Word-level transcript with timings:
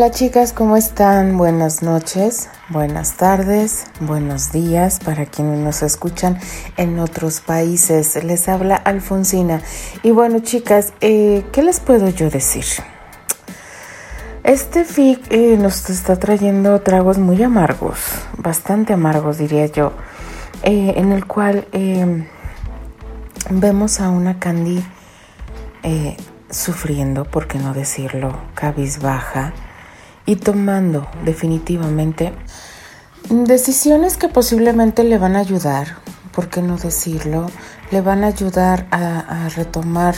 Hola 0.00 0.12
chicas, 0.12 0.54
¿cómo 0.54 0.78
están? 0.78 1.36
Buenas 1.36 1.82
noches, 1.82 2.48
buenas 2.70 3.18
tardes, 3.18 3.84
buenos 4.00 4.50
días 4.50 4.98
para 4.98 5.26
quienes 5.26 5.58
nos 5.58 5.82
escuchan 5.82 6.38
en 6.78 6.98
otros 6.98 7.42
países. 7.42 8.24
Les 8.24 8.48
habla 8.48 8.76
Alfonsina. 8.76 9.60
Y 10.02 10.10
bueno 10.10 10.38
chicas, 10.38 10.94
eh, 11.02 11.44
¿qué 11.52 11.62
les 11.62 11.80
puedo 11.80 12.08
yo 12.08 12.30
decir? 12.30 12.64
Este 14.42 14.86
FIC 14.86 15.30
eh, 15.30 15.58
nos 15.58 15.90
está 15.90 16.16
trayendo 16.16 16.80
tragos 16.80 17.18
muy 17.18 17.42
amargos, 17.42 17.98
bastante 18.38 18.94
amargos 18.94 19.36
diría 19.36 19.66
yo, 19.66 19.92
eh, 20.62 20.94
en 20.96 21.12
el 21.12 21.26
cual 21.26 21.66
vemos 23.50 24.00
a 24.00 24.08
una 24.08 24.38
Candy 24.38 24.82
sufriendo, 26.48 27.26
por 27.26 27.46
qué 27.46 27.58
no 27.58 27.74
decirlo, 27.74 28.34
cabizbaja 28.54 29.52
y 30.30 30.36
tomando 30.36 31.08
definitivamente 31.24 32.32
decisiones 33.30 34.16
que 34.16 34.28
posiblemente 34.28 35.02
le 35.02 35.18
van 35.18 35.34
a 35.34 35.40
ayudar, 35.40 35.96
¿por 36.30 36.48
qué 36.48 36.62
no 36.62 36.76
decirlo? 36.76 37.50
Le 37.90 38.00
van 38.00 38.22
a 38.22 38.28
ayudar 38.28 38.86
a, 38.92 39.48
retomar 39.56 40.14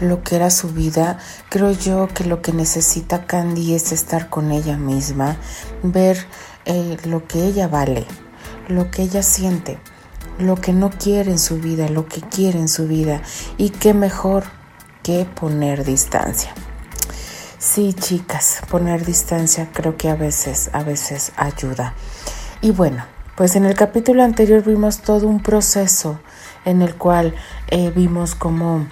lo 0.00 0.24
que 0.24 0.34
era 0.34 0.50
su 0.50 0.70
vida. 0.70 1.18
Creo 1.48 1.70
yo 1.70 2.08
que 2.08 2.24
lo 2.24 2.42
que 2.42 2.52
necesita 2.52 3.24
Candy 3.24 3.76
es 3.76 3.92
estar 3.92 4.28
con 4.28 4.50
ella 4.50 4.76
misma, 4.76 5.36
ver 5.84 6.18
eh, 6.64 6.96
lo 7.04 7.28
que 7.28 7.44
ella 7.44 7.68
vale, 7.68 8.04
lo 8.66 8.90
que 8.90 9.02
ella 9.02 9.22
siente, 9.22 9.78
lo 10.40 10.56
que 10.56 10.72
no 10.72 10.90
quiere 10.90 11.30
en 11.30 11.38
su 11.38 11.58
vida, 11.58 11.88
lo 11.88 12.08
que 12.08 12.20
quiere 12.20 12.58
en 12.58 12.68
su 12.68 12.88
vida 12.88 13.22
y 13.58 13.70
qué 13.70 13.94
mejor 13.94 14.42
que 15.04 15.24
poner 15.24 15.84
distancia. 15.84 16.52
Sí, 17.62 17.94
chicas, 17.94 18.60
poner 18.68 19.04
distancia 19.04 19.68
creo 19.72 19.96
que 19.96 20.10
a 20.10 20.16
veces, 20.16 20.68
a 20.72 20.82
veces 20.82 21.30
ayuda. 21.36 21.94
Y 22.60 22.72
bueno, 22.72 23.04
pues 23.36 23.54
en 23.54 23.64
el 23.64 23.74
capítulo 23.74 24.24
anterior 24.24 24.64
vimos 24.64 25.02
todo 25.02 25.28
un 25.28 25.40
proceso 25.40 26.18
en 26.64 26.82
el 26.82 26.96
cual 26.96 27.36
eh, 27.68 27.92
vimos 27.94 28.34
cómo 28.34 28.88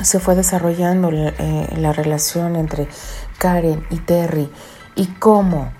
se 0.00 0.20
fue 0.20 0.36
desarrollando 0.36 1.10
eh, 1.12 1.66
la 1.76 1.92
relación 1.92 2.54
entre 2.54 2.86
Karen 3.38 3.84
y 3.90 3.96
Terry 3.96 4.48
y 4.94 5.06
cómo, 5.06 5.72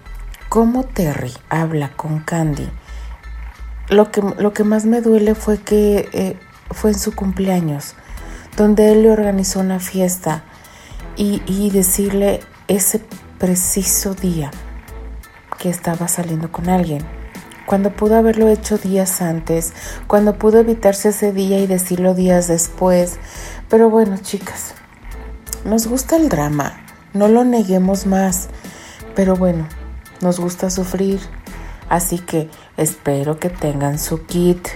cómo 0.49 0.83
Terry 0.83 1.33
habla 1.51 1.93
con 1.95 2.19
Candy. 2.19 2.69
Lo 3.91 4.11
que, 4.11 4.23
lo 4.23 4.53
que 4.53 4.65
más 4.65 4.87
me 4.87 5.03
duele 5.03 5.37
fue 5.37 5.59
que 5.59 6.09
eh, 6.13 6.37
fue 6.73 6.91
en 6.91 6.99
su 6.99 7.15
cumpleaños, 7.15 7.95
donde 8.57 8.91
él 8.91 9.05
le 9.05 9.13
organizó 9.13 9.61
una 9.61 9.79
fiesta 9.79 10.43
y, 11.21 11.69
decirle 11.69 12.41
ese 12.67 13.03
preciso 13.39 14.15
día 14.15 14.51
que 15.59 15.69
estaba 15.69 16.09
saliendo 16.09 16.51
con 16.51 16.71
alguien 16.71 17.05
cuando 17.67 17.91
pudo 17.91 18.17
haberlo 18.17 18.49
hecho 18.49 18.79
días 18.79 19.21
antes, 19.21 19.75
cuando 20.07 20.39
pudo 20.39 20.61
evitarse 20.61 21.11
ese 21.11 21.33
día 21.33 21.61
y 21.61 21.67
decirlo 21.67 22.15
días 22.15 22.49
después. 22.49 23.19
Pero 23.69 23.91
bueno, 23.91 24.17
chicas, 24.17 24.75
nos 25.65 25.87
gusta 25.87 26.17
el 26.17 26.31
drama, 26.31 26.85
no 27.13 27.29
lo 27.29 27.45
neguemos 27.45 28.07
más. 28.07 28.49
Pero 29.15 29.37
bueno, 29.37 29.69
nos 30.21 30.41
gusta 30.41 30.69
sufrir, 30.71 31.21
así 31.89 32.19
que 32.19 32.49
espero 32.77 33.39
que 33.39 33.51
tengan 33.51 34.01
su 34.01 34.25
kit. 34.25 34.67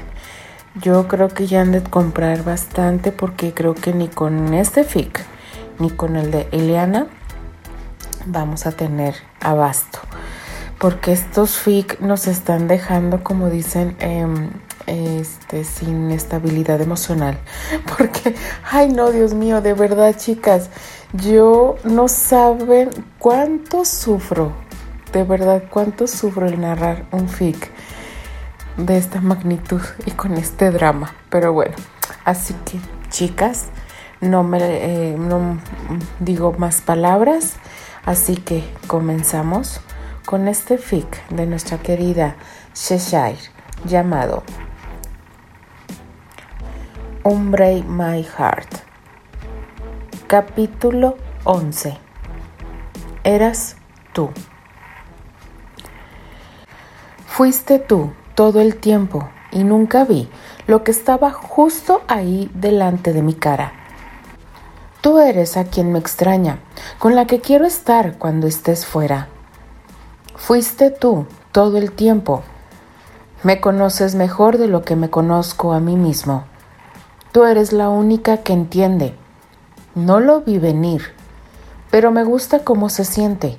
Yo 0.81 1.09
creo 1.09 1.29
que 1.29 1.49
ya 1.49 1.63
han 1.63 1.73
de 1.73 1.83
comprar 1.83 2.45
bastante 2.45 3.11
porque 3.11 3.55
creo 3.55 3.75
que 3.75 3.93
ni 3.93 4.07
con 4.09 4.55
este 4.55 4.85
fic 4.85 5.34
ni 5.79 5.91
con 5.91 6.17
el 6.17 6.31
de 6.31 6.49
Ileana 6.53 7.07
vamos 8.27 8.67
a 8.67 8.73
tener 8.73 9.15
abasto. 9.41 9.99
Porque 10.79 11.13
estos 11.13 11.59
FIC 11.59 12.01
nos 12.01 12.27
están 12.27 12.69
dejando, 12.69 13.23
como 13.23 13.49
dicen, 13.49 13.97
em, 14.01 14.51
este, 14.87 15.65
sin 15.65 16.11
estabilidad 16.11 16.81
emocional. 16.81 17.39
Porque, 17.97 18.35
ay 18.71 18.91
no, 18.93 19.11
Dios 19.11 19.35
mío, 19.35 19.61
de 19.61 19.75
verdad, 19.75 20.15
chicas, 20.17 20.71
yo 21.13 21.77
no 21.85 22.09
saben 22.09 22.91
cuánto 23.19 23.85
sufro, 23.85 24.53
de 25.13 25.23
verdad, 25.23 25.63
cuánto 25.71 26.07
sufro 26.07 26.47
el 26.47 26.61
narrar 26.61 27.07
un 27.13 27.29
FIC 27.29 27.71
de 28.77 28.99
esta 28.99 29.21
magnitud 29.21 29.81
y 30.07 30.11
con 30.11 30.35
este 30.35 30.71
drama. 30.71 31.15
Pero 31.31 31.53
bueno, 31.53 31.77
así 32.25 32.55
que, 32.65 32.79
chicas, 33.11 33.67
no 34.21 34.43
me 34.43 34.59
eh, 34.61 35.17
no 35.19 35.59
digo 36.21 36.53
más 36.59 36.81
palabras, 36.81 37.57
así 38.05 38.37
que 38.37 38.65
comenzamos 38.87 39.81
con 40.25 40.49
este 40.49 40.79
fic 40.79 41.29
de 41.29 41.47
nuestra 41.47 41.79
querida 41.79 42.37
Cheshire 42.73 43.39
llamado 43.85 44.43
Umbre 47.23 47.83
My 47.83 48.23
Heart. 48.23 48.69
Capítulo 50.27 51.17
11. 51.45 51.97
Eras 53.25 53.77
tú. 54.13 54.31
Fuiste 57.27 57.79
tú 57.79 58.13
todo 58.35 58.61
el 58.61 58.77
tiempo 58.77 59.29
y 59.53 59.65
nunca 59.65 60.05
vi 60.05 60.29
lo 60.67 60.83
que 60.85 60.91
estaba 60.91 61.31
justo 61.31 62.03
ahí 62.09 62.51
delante 62.55 63.13
de 63.13 63.23
mi 63.23 63.35
cara 63.35 63.84
Tú 65.05 65.19
eres 65.19 65.59
a 65.59 65.65
quien 65.65 65.93
me 65.93 65.99
extraña, 65.99 66.61
con 66.99 67.15
la 67.15 67.27
que 67.27 67.43
quiero 67.43 67.67
estar 67.67 68.17
cuando 68.17 68.47
estés 68.47 68.87
fuera. 68.87 69.29
Fuiste 70.35 70.91
tú 70.91 71.27
todo 71.53 71.77
el 71.77 71.93
tiempo. 71.93 72.43
Me 73.43 73.61
conoces 73.61 74.15
mejor 74.15 74.57
de 74.57 74.67
lo 74.67 74.81
que 74.81 74.97
me 74.97 75.11
conozco 75.11 75.75
a 75.75 75.79
mí 75.79 75.97
mismo. 75.97 76.45
Tú 77.33 77.45
eres 77.45 77.75
la 77.75 77.91
única 77.91 78.39
que 78.39 78.55
entiende. 78.55 79.15
No 79.95 80.21
lo 80.21 80.41
vi 80.41 80.57
venir, 80.57 81.13
pero 81.91 82.11
me 82.11 82.25
gusta 82.25 82.61
cómo 82.61 82.89
se 82.89 83.05
siente 83.05 83.59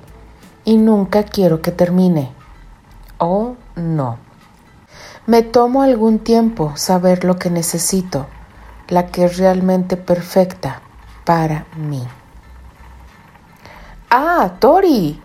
y 0.64 0.78
nunca 0.78 1.22
quiero 1.22 1.62
que 1.62 1.70
termine. 1.70 2.32
Oh, 3.18 3.54
no. 3.76 4.18
Me 5.28 5.44
tomo 5.44 5.82
algún 5.82 6.18
tiempo 6.18 6.72
saber 6.74 7.22
lo 7.22 7.38
que 7.38 7.50
necesito, 7.50 8.26
la 8.88 9.06
que 9.06 9.26
es 9.26 9.36
realmente 9.36 9.96
perfecta 9.96 10.82
para 11.26 11.66
mí. 11.76 12.06
Ah, 14.08 14.52
Tori. 14.58 15.20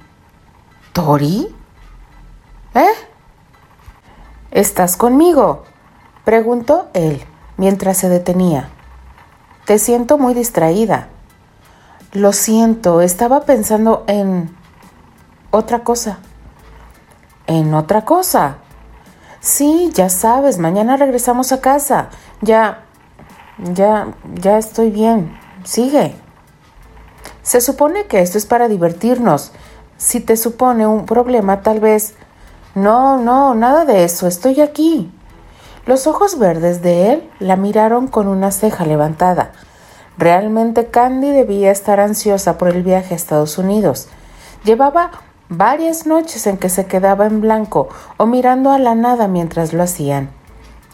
¿Tori? 0.92 1.56
¿Eh? 2.74 2.94
¿Estás 4.50 4.98
conmigo? 4.98 5.64
preguntó 6.26 6.90
él 6.94 7.24
mientras 7.56 7.98
se 7.98 8.10
detenía. 8.10 8.70
Te 9.66 9.80
siento 9.80 10.18
muy 10.18 10.34
distraída. 10.34 11.08
Lo 12.12 12.34
siento, 12.34 13.00
estaba 13.02 13.42
pensando 13.42 14.04
en 14.08 14.54
otra 15.52 15.84
cosa. 15.84 16.18
¿En 17.48 17.74
otra 17.74 18.04
cosa? 18.04 18.58
Sí, 19.40 19.92
ya 19.94 20.10
sabes, 20.10 20.58
mañana 20.58 20.98
regresamos 20.98 21.52
a 21.52 21.62
casa. 21.62 22.10
Ya, 22.42 22.84
ya, 23.58 24.08
ya 24.34 24.58
estoy 24.58 24.90
bien. 24.90 25.41
Sigue. 25.64 26.16
Se 27.44 27.62
supone 27.62 28.06
que 28.06 28.22
esto 28.22 28.38
es 28.38 28.46
para 28.46 28.68
divertirnos. 28.68 29.52
Si 29.98 30.20
te 30.20 30.38
supone 30.38 30.88
un 30.88 31.06
problema, 31.06 31.62
tal 31.62 31.80
vez... 31.80 32.16
No, 32.74 33.18
no, 33.18 33.54
nada 33.54 33.84
de 33.84 34.06
eso. 34.06 34.28
Estoy 34.28 34.62
aquí. 34.62 35.12
Los 35.86 36.08
ojos 36.08 36.40
verdes 36.40 36.82
de 36.82 37.12
él 37.12 37.30
la 37.40 37.58
miraron 37.58 38.08
con 38.08 38.28
una 38.28 38.52
ceja 38.52 38.86
levantada. 38.86 39.52
Realmente 40.18 40.88
Candy 40.88 41.32
debía 41.32 41.72
estar 41.72 42.00
ansiosa 42.00 42.58
por 42.58 42.70
el 42.70 42.84
viaje 42.84 43.14
a 43.14 43.18
Estados 43.18 43.58
Unidos. 43.58 44.08
Llevaba 44.64 45.12
varias 45.50 46.06
noches 46.06 46.48
en 46.48 46.58
que 46.58 46.70
se 46.70 46.86
quedaba 46.86 47.26
en 47.26 47.42
blanco 47.42 47.90
o 48.18 48.26
mirando 48.26 48.72
a 48.72 48.80
la 48.80 48.96
nada 48.96 49.28
mientras 49.28 49.74
lo 49.74 49.84
hacían. 49.84 50.30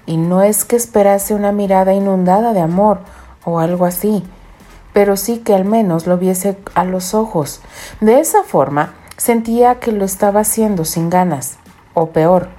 Y 0.06 0.18
no 0.18 0.42
es 0.42 0.66
que 0.66 0.78
esperase 0.78 1.36
una 1.36 1.52
mirada 1.52 1.94
inundada 1.94 2.54
de 2.54 2.62
amor 2.62 3.02
o 3.44 3.60
algo 3.60 3.86
así 3.86 4.24
pero 4.98 5.16
sí 5.16 5.38
que 5.38 5.54
al 5.54 5.64
menos 5.64 6.08
lo 6.08 6.18
viese 6.18 6.58
a 6.74 6.84
los 6.84 7.14
ojos. 7.14 7.62
De 8.02 8.20
esa 8.20 8.42
forma 8.42 8.96
sentía 9.16 9.80
que 9.80 9.92
lo 9.92 10.04
estaba 10.04 10.40
haciendo 10.40 10.86
sin 10.86 11.12
ganas, 11.12 11.60
o 11.94 12.08
peor, 12.08 12.50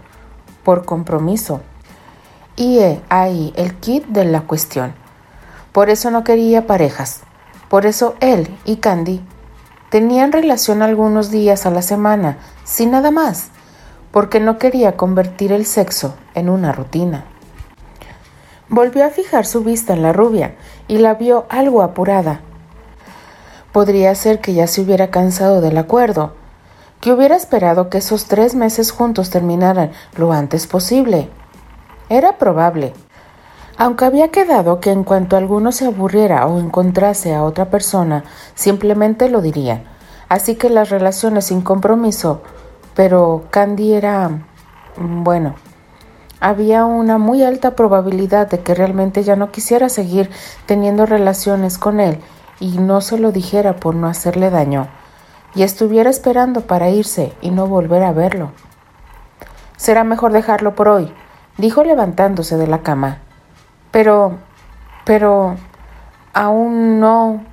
por 0.63 0.85
compromiso. 0.85 1.63
Y 2.55 2.79
he 2.79 3.03
ahí 3.09 3.53
el 3.57 3.75
kit 3.75 4.07
de 4.07 4.25
la 4.25 4.43
cuestión. 4.43 4.95
Por 5.73 5.91
eso 5.91 6.13
no 6.13 6.23
quería 6.23 6.69
parejas. 6.69 7.23
Por 7.69 7.87
eso 7.87 8.15
él 8.21 8.57
y 8.65 8.77
Candy 8.77 9.21
tenían 9.91 10.31
relación 10.31 10.81
algunos 10.81 11.33
días 11.33 11.67
a 11.67 11.71
la 11.71 11.83
semana, 11.83 12.39
sin 12.63 12.93
nada 12.93 13.11
más, 13.11 13.49
porque 14.13 14.39
no 14.39 14.59
quería 14.59 14.97
convertir 14.97 15.51
el 15.51 15.67
sexo 15.67 16.15
en 16.37 16.51
una 16.51 16.71
rutina. 16.71 17.25
Volvió 18.71 19.07
a 19.07 19.11
fijar 19.11 19.47
su 19.47 19.65
vista 19.65 19.95
en 19.95 20.03
la 20.03 20.13
rubia 20.13 20.55
y 20.89 20.99
la 20.99 21.15
vio 21.15 21.47
algo 21.49 21.83
apurada. 21.83 22.43
Podría 23.73 24.15
ser 24.15 24.41
que 24.41 24.53
ya 24.53 24.67
se 24.67 24.83
hubiera 24.83 25.11
cansado 25.11 25.61
del 25.61 25.79
acuerdo, 25.79 26.35
que 27.01 27.13
hubiera 27.13 27.37
esperado 27.37 27.89
que 27.89 27.99
esos 27.99 28.27
tres 28.27 28.55
meses 28.55 28.91
juntos 28.91 29.31
terminaran 29.31 29.93
lo 30.17 30.33
antes 30.33 30.67
posible. 30.67 31.31
Era 32.11 32.37
probable. 32.39 32.93
Aunque 33.79 34.05
había 34.05 34.29
quedado 34.29 34.81
que 34.81 34.91
en 34.91 35.05
cuanto 35.05 35.37
alguno 35.37 35.73
se 35.73 35.87
aburriera 35.87 36.47
o 36.47 36.59
encontrase 36.59 37.35
a 37.35 37.45
otra 37.45 37.71
persona, 37.71 38.25
simplemente 38.55 39.31
lo 39.31 39.41
diría. 39.41 39.85
Así 40.29 40.57
que 40.57 40.69
las 40.69 40.91
relaciones 40.91 41.47
sin 41.47 41.63
compromiso, 41.63 42.43
pero 42.95 43.45
Candy 43.51 43.95
era... 43.95 44.47
bueno, 44.97 45.55
había 46.41 46.85
una 46.85 47.19
muy 47.19 47.43
alta 47.43 47.73
probabilidad 47.75 48.49
de 48.49 48.61
que 48.61 48.75
realmente 48.75 49.23
ya 49.23 49.37
no 49.37 49.51
quisiera 49.51 49.89
seguir 49.89 50.31
teniendo 50.67 51.07
relaciones 51.07 51.79
con 51.79 52.01
él 52.01 52.21
y 52.61 52.79
no 52.79 53.01
se 53.01 53.19
lo 53.19 53.33
dijera 53.33 53.77
por 53.77 53.95
no 53.95 54.09
hacerle 54.09 54.51
daño, 54.51 54.89
y 55.55 55.63
estuviera 55.63 56.11
esperando 56.11 56.63
para 56.63 56.91
irse 56.91 57.33
y 57.41 57.51
no 57.51 57.67
volver 57.67 58.03
a 58.03 58.13
verlo. 58.13 58.53
Será 59.77 60.05
mejor 60.05 60.33
dejarlo 60.33 60.75
por 60.75 60.89
hoy, 60.89 61.13
dijo 61.57 61.85
levantándose 61.85 62.57
de 62.57 62.67
la 62.67 62.83
cama. 62.83 63.19
Pero, 63.91 64.39
pero, 65.05 65.57
aún 66.33 67.01
no. 67.01 67.45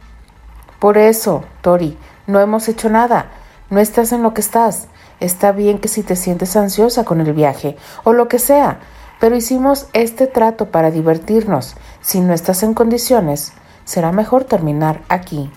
Por 0.80 0.98
eso, 0.98 1.44
Tori, 1.62 1.98
no 2.28 2.40
hemos 2.40 2.68
hecho 2.68 2.90
nada. 2.90 3.28
No 3.70 3.80
estás 3.80 4.12
en 4.12 4.24
lo 4.24 4.34
que 4.34 4.42
estás. 4.42 4.88
Está 5.20 5.52
bien 5.52 5.80
que 5.80 5.88
si 5.88 6.04
te 6.04 6.16
sientes 6.16 6.56
ansiosa 6.56 7.06
con 7.06 7.22
el 7.22 7.34
viaje, 7.34 7.78
o 8.04 8.14
lo 8.14 8.28
que 8.28 8.40
sea, 8.40 8.80
pero 9.20 9.36
hicimos 9.36 9.88
este 9.94 10.28
trato 10.28 10.72
para 10.72 10.92
divertirnos. 10.92 11.76
Si 12.02 12.20
no 12.20 12.34
estás 12.34 12.64
en 12.64 12.74
condiciones, 12.74 13.54
será 13.86 14.12
mejor 14.12 14.44
terminar 14.44 15.02
aquí. 15.08 15.50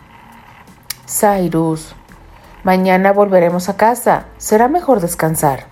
Cyrus, 1.06 1.94
mañana 2.62 3.12
volveremos 3.12 3.68
a 3.68 3.76
casa. 3.76 4.26
Será 4.36 4.68
mejor 4.68 5.00
descansar. 5.00 5.66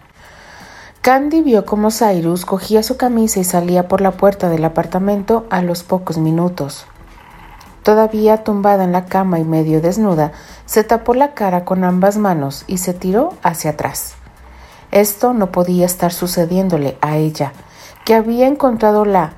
Candy 1.03 1.43
vio 1.43 1.65
cómo 1.65 1.91
Cyrus 1.93 2.45
cogía 2.45 2.83
su 2.83 2.97
camisa 2.97 3.39
y 3.39 3.45
salía 3.45 3.87
por 3.87 4.01
la 4.01 4.13
puerta 4.13 4.49
del 4.49 4.65
apartamento 4.65 5.47
a 5.51 5.63
los 5.63 5.85
pocos 5.85 6.19
minutos. 6.19 6.87
Todavía 7.87 8.43
tumbada 8.43 8.83
en 8.83 8.91
la 8.91 9.05
cama 9.05 9.39
y 9.39 9.45
medio 9.45 9.81
desnuda, 9.81 10.33
se 10.65 10.83
tapó 10.83 11.15
la 11.15 11.35
cara 11.35 11.65
con 11.65 11.85
ambas 11.85 12.19
manos 12.19 12.65
y 12.67 12.79
se 12.79 12.95
tiró 12.95 13.35
hacia 13.45 13.71
atrás. 13.71 14.17
Esto 14.91 15.33
no 15.35 15.53
podía 15.53 15.87
estar 15.87 16.13
sucediéndole 16.13 16.99
a 17.01 17.17
ella, 17.17 17.53
que 18.05 18.17
había 18.17 18.49
encontrado 18.49 19.05
la 19.05 19.35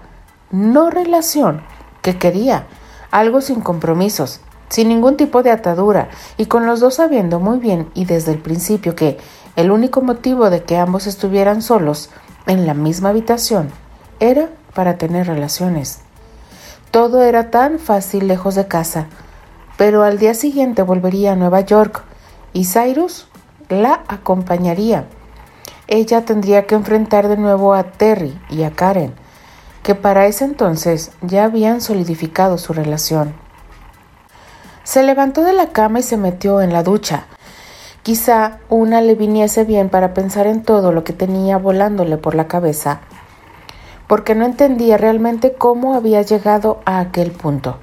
no 0.50 0.89
relación 0.89 1.61
que 2.00 2.17
quería, 2.17 2.67
algo 3.11 3.43
sin 3.43 3.61
compromisos, 3.61 4.41
sin 4.71 4.89
ningún 4.89 5.19
tipo 5.19 5.43
de 5.43 5.51
atadura, 5.51 6.09
y 6.39 6.47
con 6.47 6.65
los 6.65 6.81
dos 6.81 6.94
sabiendo 6.94 7.41
muy 7.41 7.59
bien 7.59 7.91
y 7.93 8.06
desde 8.06 8.33
el 8.33 8.39
principio 8.39 8.97
que 8.97 9.19
el 9.56 9.71
único 9.71 10.01
motivo 10.01 10.49
de 10.49 10.62
que 10.62 10.79
ambos 10.79 11.06
estuvieran 11.06 11.61
solos 11.61 12.09
en 12.47 12.67
la 12.67 12.73
misma 12.73 13.11
habitación 13.11 13.69
era 14.21 14.49
para 14.73 14.97
tener 14.97 15.27
relaciones. 15.27 16.07
Todo 16.90 17.23
era 17.23 17.50
tan 17.50 17.79
fácil 17.79 18.29
lejos 18.29 18.55
de 18.55 18.67
casa, 18.67 19.08
pero 19.76 20.05
al 20.05 20.19
día 20.19 20.32
siguiente 20.32 20.81
volvería 20.82 21.32
a 21.32 21.37
Nueva 21.37 21.61
York 21.61 22.02
y 22.55 22.64
Cyrus 22.64 23.29
la 23.69 24.02
acompañaría. 24.08 25.05
Ella 25.87 26.25
tendría 26.25 26.67
que 26.67 26.75
enfrentar 26.75 27.29
de 27.29 27.37
nuevo 27.37 27.75
a 27.75 27.85
Terry 27.85 28.40
y 28.49 28.62
a 28.62 28.70
Karen, 28.70 29.12
que 29.82 29.94
para 29.94 30.26
ese 30.26 30.46
entonces 30.46 31.12
ya 31.20 31.44
habían 31.44 31.82
solidificado 31.82 32.56
su 32.56 32.73
relación. 32.73 33.34
Se 34.82 35.02
levantó 35.02 35.44
de 35.44 35.52
la 35.52 35.69
cama 35.69 36.00
y 36.00 36.02
se 36.02 36.17
metió 36.17 36.62
en 36.62 36.73
la 36.73 36.82
ducha. 36.82 37.26
Quizá 38.02 38.61
una 38.70 39.02
le 39.02 39.14
viniese 39.14 39.64
bien 39.64 39.91
para 39.91 40.14
pensar 40.14 40.46
en 40.46 40.62
todo 40.62 40.93
lo 40.93 41.05
que 41.05 41.12
tenía 41.12 41.58
volándole 41.58 42.17
por 42.17 42.34
la 42.34 42.49
cabeza 42.49 43.02
porque 44.08 44.34
no 44.34 44.44
entendía 44.44 44.96
realmente 44.96 45.52
cómo 45.52 45.94
había 45.94 46.22
llegado 46.22 46.81
a 46.84 46.99
aquel 46.99 47.31
punto. 47.31 47.76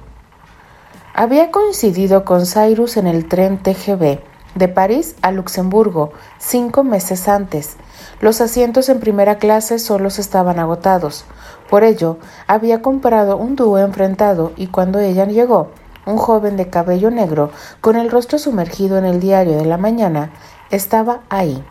Había 1.14 1.50
coincidido 1.50 2.26
con 2.26 2.44
Cyrus 2.44 2.98
en 2.98 3.06
el 3.06 3.26
tren 3.26 3.62
TGV 3.62 4.20
de 4.54 4.68
París 4.68 5.16
a 5.22 5.32
Luxemburgo 5.32 6.12
cinco 6.38 6.84
meses 6.84 7.28
antes. 7.28 7.76
Los 8.20 8.40
asientos 8.40 8.88
en 8.88 9.00
primera 9.00 9.38
clase 9.38 9.78
solos 9.78 10.18
estaban 10.18 10.58
agotados. 10.58 11.24
Por 11.70 11.84
ello, 11.84 12.18
había 12.46 12.82
comprado 12.82 13.36
un 13.36 13.56
dúo 13.56 13.78
enfrentado 13.78 14.52
y 14.56 14.66
cuando 14.66 14.98
ella 14.98 15.24
llegó, 15.26 15.68
un 16.06 16.16
joven 16.16 16.56
de 16.56 16.68
cabello 16.70 17.10
negro, 17.10 17.50
con 17.80 17.96
el 17.96 18.10
rostro 18.10 18.38
sumergido 18.38 18.96
en 18.98 19.04
el 19.04 19.20
diario 19.20 19.56
de 19.56 19.66
la 19.66 19.76
mañana, 19.76 20.32
estaba 20.70 21.22
ahí. 21.28 21.64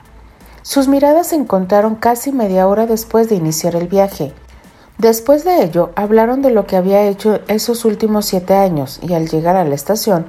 Sus 0.62 0.88
miradas 0.88 1.28
se 1.28 1.36
encontraron 1.36 1.96
casi 1.96 2.32
media 2.32 2.68
hora 2.68 2.86
después 2.86 3.30
de 3.30 3.36
iniciar 3.36 3.76
el 3.76 3.88
viaje. 3.88 4.34
Después 4.98 5.44
de 5.44 5.62
ello, 5.62 5.92
hablaron 5.96 6.42
de 6.42 6.52
lo 6.52 6.66
que 6.66 6.78
había 6.78 7.04
hecho 7.04 7.42
esos 7.48 7.84
últimos 7.84 8.26
siete 8.26 8.56
años 8.56 9.00
y 9.02 9.14
al 9.14 9.28
llegar 9.28 9.58
a 9.58 9.66
la 9.66 9.76
estación, 9.76 10.26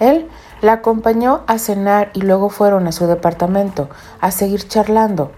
él 0.00 0.28
la 0.62 0.74
acompañó 0.74 1.42
a 1.46 1.58
cenar 1.58 2.10
y 2.14 2.22
luego 2.22 2.48
fueron 2.48 2.86
a 2.86 2.92
su 2.92 3.06
departamento 3.06 3.88
a 4.20 4.30
seguir 4.30 4.66
charlando, 4.66 5.30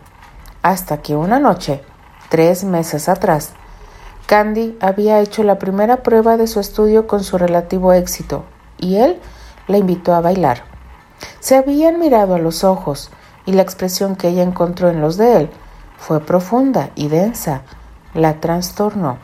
hasta 0.62 1.02
que 1.02 1.16
una 1.16 1.38
noche, 1.38 1.82
tres 2.30 2.64
meses 2.64 3.08
atrás, 3.08 3.52
Candy 4.26 4.78
había 4.80 5.20
hecho 5.20 5.42
la 5.42 5.58
primera 5.58 6.02
prueba 6.02 6.36
de 6.38 6.46
su 6.46 6.58
estudio 6.58 7.06
con 7.06 7.22
su 7.24 7.36
relativo 7.36 7.92
éxito 7.92 8.44
y 8.78 8.96
él 8.96 9.20
la 9.68 9.76
invitó 9.76 10.14
a 10.14 10.20
bailar. 10.20 10.64
Se 11.40 11.56
habían 11.56 11.98
mirado 11.98 12.34
a 12.34 12.38
los 12.38 12.64
ojos 12.64 13.10
y 13.44 13.52
la 13.52 13.62
expresión 13.62 14.16
que 14.16 14.28
ella 14.28 14.42
encontró 14.42 14.88
en 14.88 15.00
los 15.00 15.16
de 15.18 15.36
él 15.36 15.50
fue 15.98 16.20
profunda 16.20 16.90
y 16.94 17.08
densa, 17.08 17.62
la 18.14 18.40
trastornó. 18.40 19.18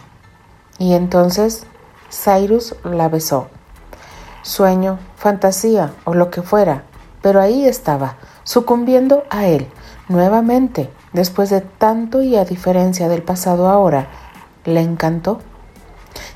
Y 0.78 0.94
entonces 0.94 1.64
Cyrus 2.10 2.76
la 2.84 3.08
besó. 3.08 3.48
Sueño, 4.42 4.98
fantasía 5.16 5.92
o 6.04 6.14
lo 6.14 6.30
que 6.30 6.42
fuera, 6.42 6.84
pero 7.20 7.40
ahí 7.40 7.66
estaba, 7.66 8.16
sucumbiendo 8.44 9.24
a 9.30 9.46
él, 9.46 9.68
nuevamente, 10.08 10.90
después 11.12 11.50
de 11.50 11.60
tanto 11.60 12.22
y 12.22 12.36
a 12.36 12.44
diferencia 12.44 13.08
del 13.08 13.22
pasado 13.22 13.68
ahora, 13.68 14.08
le 14.64 14.80
encantó. 14.80 15.40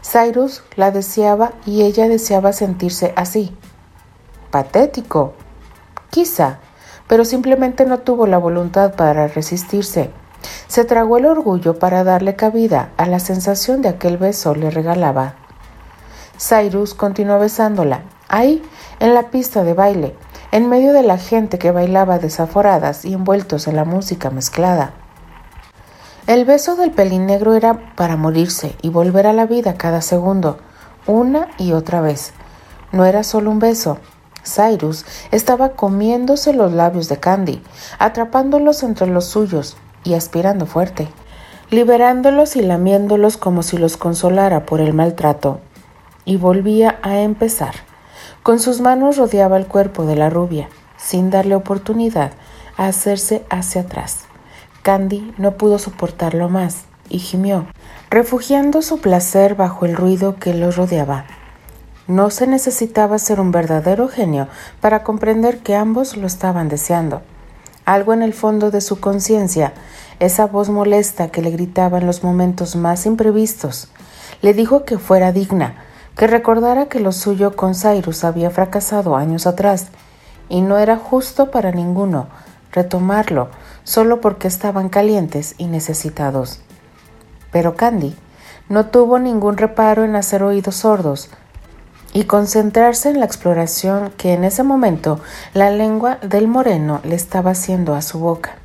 Cyrus 0.03 0.63
la 0.77 0.91
deseaba 0.91 1.53
y 1.65 1.83
ella 1.83 2.09
deseaba 2.09 2.53
sentirse 2.53 3.13
así. 3.17 3.57
Patético, 4.51 5.33
quizá, 6.11 6.59
pero 7.07 7.25
simplemente 7.25 7.87
no 7.87 7.99
tuvo 7.99 8.27
la 8.27 8.39
voluntad 8.39 8.95
para 8.95 9.29
resistirse 9.29 10.11
se 10.67 10.85
tragó 10.85 11.19
el 11.19 11.27
orgullo 11.27 11.79
para 11.79 12.05
darle 12.05 12.37
cabida 12.37 12.91
a 12.97 13.07
la 13.07 13.19
sensación 13.19 13.83
de 13.83 13.89
aquel 13.91 14.17
beso 14.17 14.55
le 14.55 14.71
regalaba. 14.71 15.37
Cyrus 16.39 16.95
continuó 16.95 17.39
besándola, 17.39 18.03
ahí, 18.29 18.63
en 18.99 19.15
la 19.15 19.31
pista 19.31 19.63
de 19.63 19.75
baile, 19.75 20.17
en 20.51 20.69
medio 20.69 20.93
de 20.93 21.03
la 21.03 21.19
gente 21.19 21.59
que 21.59 21.71
bailaba 21.71 22.19
desaforadas 22.19 23.05
y 23.05 23.15
envueltos 23.15 23.69
en 23.69 23.77
la 23.77 23.85
música 23.85 24.31
mezclada. 24.31 24.93
El 26.27 26.45
beso 26.45 26.77
del 26.77 26.93
pelinegro 26.93 27.55
era 27.55 27.95
para 27.97 28.17
morirse 28.17 28.77
y 28.81 28.91
volver 28.91 29.27
a 29.27 29.33
la 29.33 29.47
vida 29.47 29.75
cada 29.75 30.03
segundo, 30.03 30.59
una 31.07 31.49
y 31.59 31.73
otra 31.73 32.01
vez. 32.01 32.33
No 32.93 33.05
era 33.05 33.25
solo 33.25 33.51
un 33.51 33.59
beso. 33.59 33.99
Cyrus 34.45 35.05
estaba 35.31 35.71
comiéndose 35.71 36.53
los 36.53 36.73
labios 36.73 37.09
de 37.09 37.19
Candy, 37.19 37.63
atrapándolos 37.99 38.83
entre 38.83 39.07
los 39.07 39.27
suyos, 39.27 39.77
y 40.05 40.15
aspirando 40.15 40.67
fuerte, 40.67 41.09
liberándolos 41.71 42.57
y 42.57 42.63
lamiéndolos 42.63 43.37
como 43.37 43.63
si 43.63 43.79
los 43.79 43.97
consolara 43.97 44.67
por 44.67 44.81
el 44.81 44.95
maltrato. 44.95 45.61
Y 46.25 46.37
volvía 46.37 46.99
a 47.03 47.21
empezar. 47.21 47.75
Con 48.43 48.61
sus 48.61 48.81
manos 48.81 49.17
rodeaba 49.17 49.57
el 49.57 49.67
cuerpo 49.67 50.05
de 50.05 50.17
la 50.17 50.31
rubia, 50.31 50.69
sin 50.97 51.31
darle 51.31 51.55
oportunidad 51.55 52.33
a 52.77 52.87
hacerse 52.87 53.45
hacia 53.51 53.83
atrás. 53.83 54.27
Candy 54.83 55.33
no 55.39 55.53
pudo 55.53 55.79
soportarlo 55.79 56.49
más 56.49 56.85
y 57.09 57.19
gimió, 57.19 57.67
refugiando 58.11 58.83
su 58.83 59.01
placer 59.01 59.55
bajo 59.55 59.87
el 59.87 59.97
ruido 59.97 60.37
que 60.37 60.55
lo 60.55 60.71
rodeaba. 60.71 61.25
No 62.09 62.31
se 62.31 62.47
necesitaba 62.47 63.19
ser 63.19 63.39
un 63.41 63.53
verdadero 63.53 64.09
genio 64.09 64.49
para 64.81 65.05
comprender 65.05 65.59
que 65.59 65.77
ambos 65.77 66.17
lo 66.17 66.27
estaban 66.27 66.69
deseando. 66.69 67.23
Algo 67.85 68.13
en 68.13 68.23
el 68.23 68.33
fondo 68.33 68.71
de 68.71 68.81
su 68.81 69.01
conciencia, 69.01 69.73
esa 70.21 70.47
voz 70.47 70.69
molesta 70.69 71.29
que 71.29 71.43
le 71.43 71.51
gritaba 71.51 71.99
en 71.99 72.07
los 72.07 72.23
momentos 72.23 72.77
más 72.77 73.07
imprevistos, 73.07 73.89
le 74.41 74.55
dijo 74.55 74.85
que 74.85 74.99
fuera 74.99 75.33
digna, 75.33 75.77
que 76.17 76.27
recordara 76.27 76.87
que 76.87 77.01
lo 77.01 77.13
suyo 77.13 77.57
con 77.57 77.75
Cyrus 77.75 78.23
había 78.23 78.51
fracasado 78.51 79.17
años 79.17 79.47
atrás, 79.47 79.89
y 80.49 80.61
no 80.61 80.79
era 80.79 80.97
justo 80.97 81.51
para 81.51 81.73
ninguno 81.73 82.29
retomarlo 82.73 83.49
solo 83.85 84.21
porque 84.21 84.49
estaban 84.49 84.89
calientes 84.89 85.55
y 85.59 85.67
necesitados. 85.67 86.61
Pero 87.51 87.75
Candy 87.75 88.15
no 88.69 88.87
tuvo 88.87 89.19
ningún 89.19 89.57
reparo 89.57 90.05
en 90.05 90.17
hacer 90.17 90.43
oídos 90.43 90.77
sordos 90.77 91.31
y 92.13 92.25
concentrarse 92.25 93.09
en 93.11 93.21
la 93.21 93.27
exploración 93.27 94.13
que 94.17 94.35
en 94.35 94.45
ese 94.45 94.63
momento 94.63 95.21
la 95.55 95.71
lengua 95.71 96.17
del 96.17 96.49
moreno 96.49 97.01
le 97.05 97.15
estaba 97.15 97.53
haciendo 97.53 97.95
a 97.95 98.03
su 98.03 98.19
boca. 98.19 98.57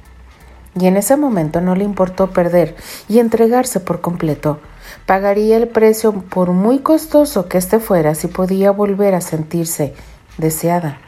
Y 0.80 0.86
en 0.86 0.98
ese 0.98 1.16
momento 1.16 1.62
no 1.62 1.76
le 1.76 1.84
importó 1.84 2.32
perder 2.32 2.76
y 3.08 3.20
entregarse 3.20 3.80
por 3.80 4.02
completo. 4.02 4.60
Pagaría 5.06 5.58
el 5.58 5.68
precio 5.68 6.14
por 6.14 6.52
muy 6.52 6.80
costoso 6.80 7.48
que 7.48 7.58
éste 7.58 7.80
fuera 7.80 8.16
si 8.16 8.28
podía 8.28 8.72
volver 8.72 9.16
a 9.16 9.22
sentirse 9.22 9.96
deseada. 10.38 11.00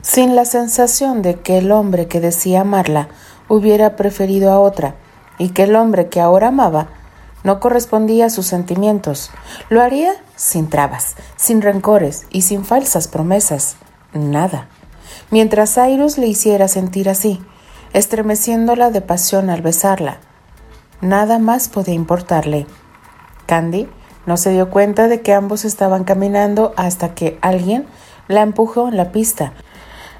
Sin 0.00 0.34
la 0.34 0.44
sensación 0.44 1.22
de 1.22 1.36
que 1.36 1.58
el 1.58 1.70
hombre 1.70 2.08
que 2.08 2.20
decía 2.20 2.62
amarla 2.62 3.08
hubiera 3.48 3.94
preferido 3.94 4.50
a 4.50 4.58
otra 4.58 4.96
y 5.38 5.50
que 5.50 5.64
el 5.64 5.76
hombre 5.76 6.08
que 6.08 6.20
ahora 6.20 6.48
amaba 6.48 6.88
no 7.44 7.60
correspondía 7.60 8.26
a 8.26 8.30
sus 8.30 8.46
sentimientos. 8.46 9.30
Lo 9.68 9.82
haría 9.82 10.12
sin 10.36 10.68
trabas, 10.68 11.16
sin 11.36 11.62
rencores 11.62 12.26
y 12.30 12.42
sin 12.42 12.64
falsas 12.64 13.08
promesas. 13.08 13.76
Nada. 14.12 14.68
Mientras 15.30 15.74
Cyrus 15.74 16.18
le 16.18 16.26
hiciera 16.26 16.68
sentir 16.68 17.08
así, 17.08 17.40
estremeciéndola 17.92 18.90
de 18.90 19.00
pasión 19.00 19.50
al 19.50 19.62
besarla, 19.62 20.18
nada 21.00 21.38
más 21.38 21.68
podía 21.68 21.94
importarle. 21.94 22.66
Candy 23.46 23.88
no 24.26 24.36
se 24.36 24.50
dio 24.50 24.70
cuenta 24.70 25.08
de 25.08 25.20
que 25.20 25.32
ambos 25.32 25.64
estaban 25.64 26.04
caminando 26.04 26.72
hasta 26.76 27.14
que 27.14 27.38
alguien 27.42 27.86
la 28.28 28.42
empujó 28.42 28.88
en 28.88 28.96
la 28.96 29.10
pista. 29.10 29.52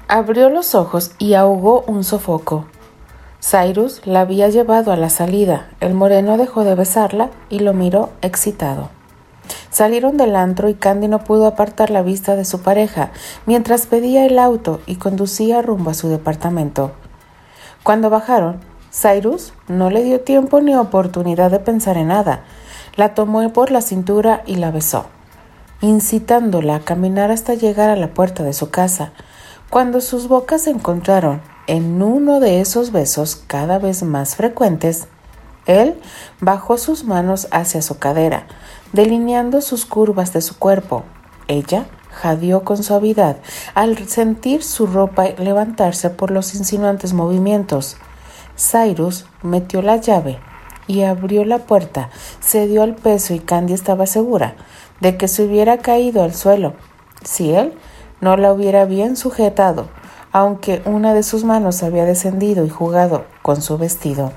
Abrió 0.07 0.49
los 0.49 0.75
ojos 0.75 1.11
y 1.17 1.35
ahogó 1.35 1.83
un 1.87 2.03
sofoco. 2.03 2.65
Cyrus 3.43 4.01
la 4.05 4.21
había 4.21 4.47
llevado 4.47 4.93
a 4.93 4.95
la 4.95 5.09
salida. 5.09 5.67
El 5.81 5.93
moreno 5.95 6.37
dejó 6.37 6.63
de 6.63 6.75
besarla 6.75 7.29
y 7.49 7.59
lo 7.59 7.73
miró 7.73 8.11
excitado. 8.21 8.89
Salieron 9.69 10.15
del 10.15 10.37
antro 10.37 10.69
y 10.69 10.75
Candy 10.75 11.09
no 11.09 11.25
pudo 11.25 11.45
apartar 11.45 11.89
la 11.89 12.03
vista 12.03 12.37
de 12.37 12.45
su 12.45 12.61
pareja 12.61 13.11
mientras 13.45 13.85
pedía 13.85 14.25
el 14.25 14.39
auto 14.39 14.79
y 14.85 14.95
conducía 14.95 15.61
rumbo 15.61 15.91
a 15.91 15.93
su 15.93 16.07
departamento. 16.07 16.93
Cuando 17.83 18.09
bajaron, 18.09 18.61
Cyrus 18.93 19.51
no 19.67 19.89
le 19.89 20.03
dio 20.03 20.21
tiempo 20.21 20.61
ni 20.61 20.73
oportunidad 20.73 21.51
de 21.51 21.59
pensar 21.59 21.97
en 21.97 22.07
nada. 22.07 22.45
La 22.95 23.13
tomó 23.13 23.51
por 23.51 23.71
la 23.71 23.81
cintura 23.81 24.43
y 24.45 24.55
la 24.55 24.71
besó, 24.71 25.07
incitándola 25.81 26.75
a 26.75 26.79
caminar 26.79 27.29
hasta 27.29 27.55
llegar 27.55 27.89
a 27.89 27.97
la 27.97 28.13
puerta 28.13 28.43
de 28.43 28.53
su 28.53 28.69
casa. 28.69 29.11
Cuando 29.69 29.99
sus 29.99 30.29
bocas 30.29 30.61
se 30.61 30.69
encontraron, 30.69 31.41
en 31.67 32.01
uno 32.01 32.39
de 32.39 32.59
esos 32.59 32.91
besos 32.91 33.41
cada 33.47 33.79
vez 33.79 34.03
más 34.03 34.35
frecuentes, 34.35 35.07
él 35.65 35.97
bajó 36.41 36.77
sus 36.77 37.05
manos 37.05 37.47
hacia 37.51 37.81
su 37.81 37.97
cadera, 37.97 38.47
delineando 38.91 39.61
sus 39.61 39.85
curvas 39.85 40.33
de 40.33 40.41
su 40.41 40.59
cuerpo. 40.59 41.03
Ella 41.47 41.85
jadeó 42.11 42.63
con 42.63 42.83
suavidad 42.83 43.37
al 43.75 43.97
sentir 44.07 44.63
su 44.63 44.87
ropa 44.87 45.29
levantarse 45.37 46.09
por 46.09 46.31
los 46.31 46.53
insinuantes 46.55 47.13
movimientos. 47.13 47.97
Cyrus 48.57 49.25
metió 49.41 49.81
la 49.81 49.97
llave 49.97 50.39
y 50.85 51.03
abrió 51.03 51.45
la 51.45 51.59
puerta, 51.59 52.09
se 52.41 52.67
dio 52.67 52.83
al 52.83 52.95
peso 52.95 53.33
y 53.33 53.39
Candy 53.39 53.73
estaba 53.73 54.05
segura 54.05 54.55
de 54.99 55.17
que 55.17 55.27
se 55.27 55.43
hubiera 55.43 55.77
caído 55.77 56.23
al 56.23 56.33
suelo 56.33 56.73
si 57.23 57.53
él 57.53 57.73
no 58.19 58.35
la 58.37 58.51
hubiera 58.51 58.85
bien 58.85 59.15
sujetado 59.15 59.87
aunque 60.33 60.81
una 60.85 61.13
de 61.13 61.21
sus 61.21 61.43
manos 61.43 61.83
había 61.83 62.05
descendido 62.05 62.65
y 62.65 62.69
jugado 62.69 63.25
con 63.43 63.61
su 63.61 63.77
vestido. 63.77 64.33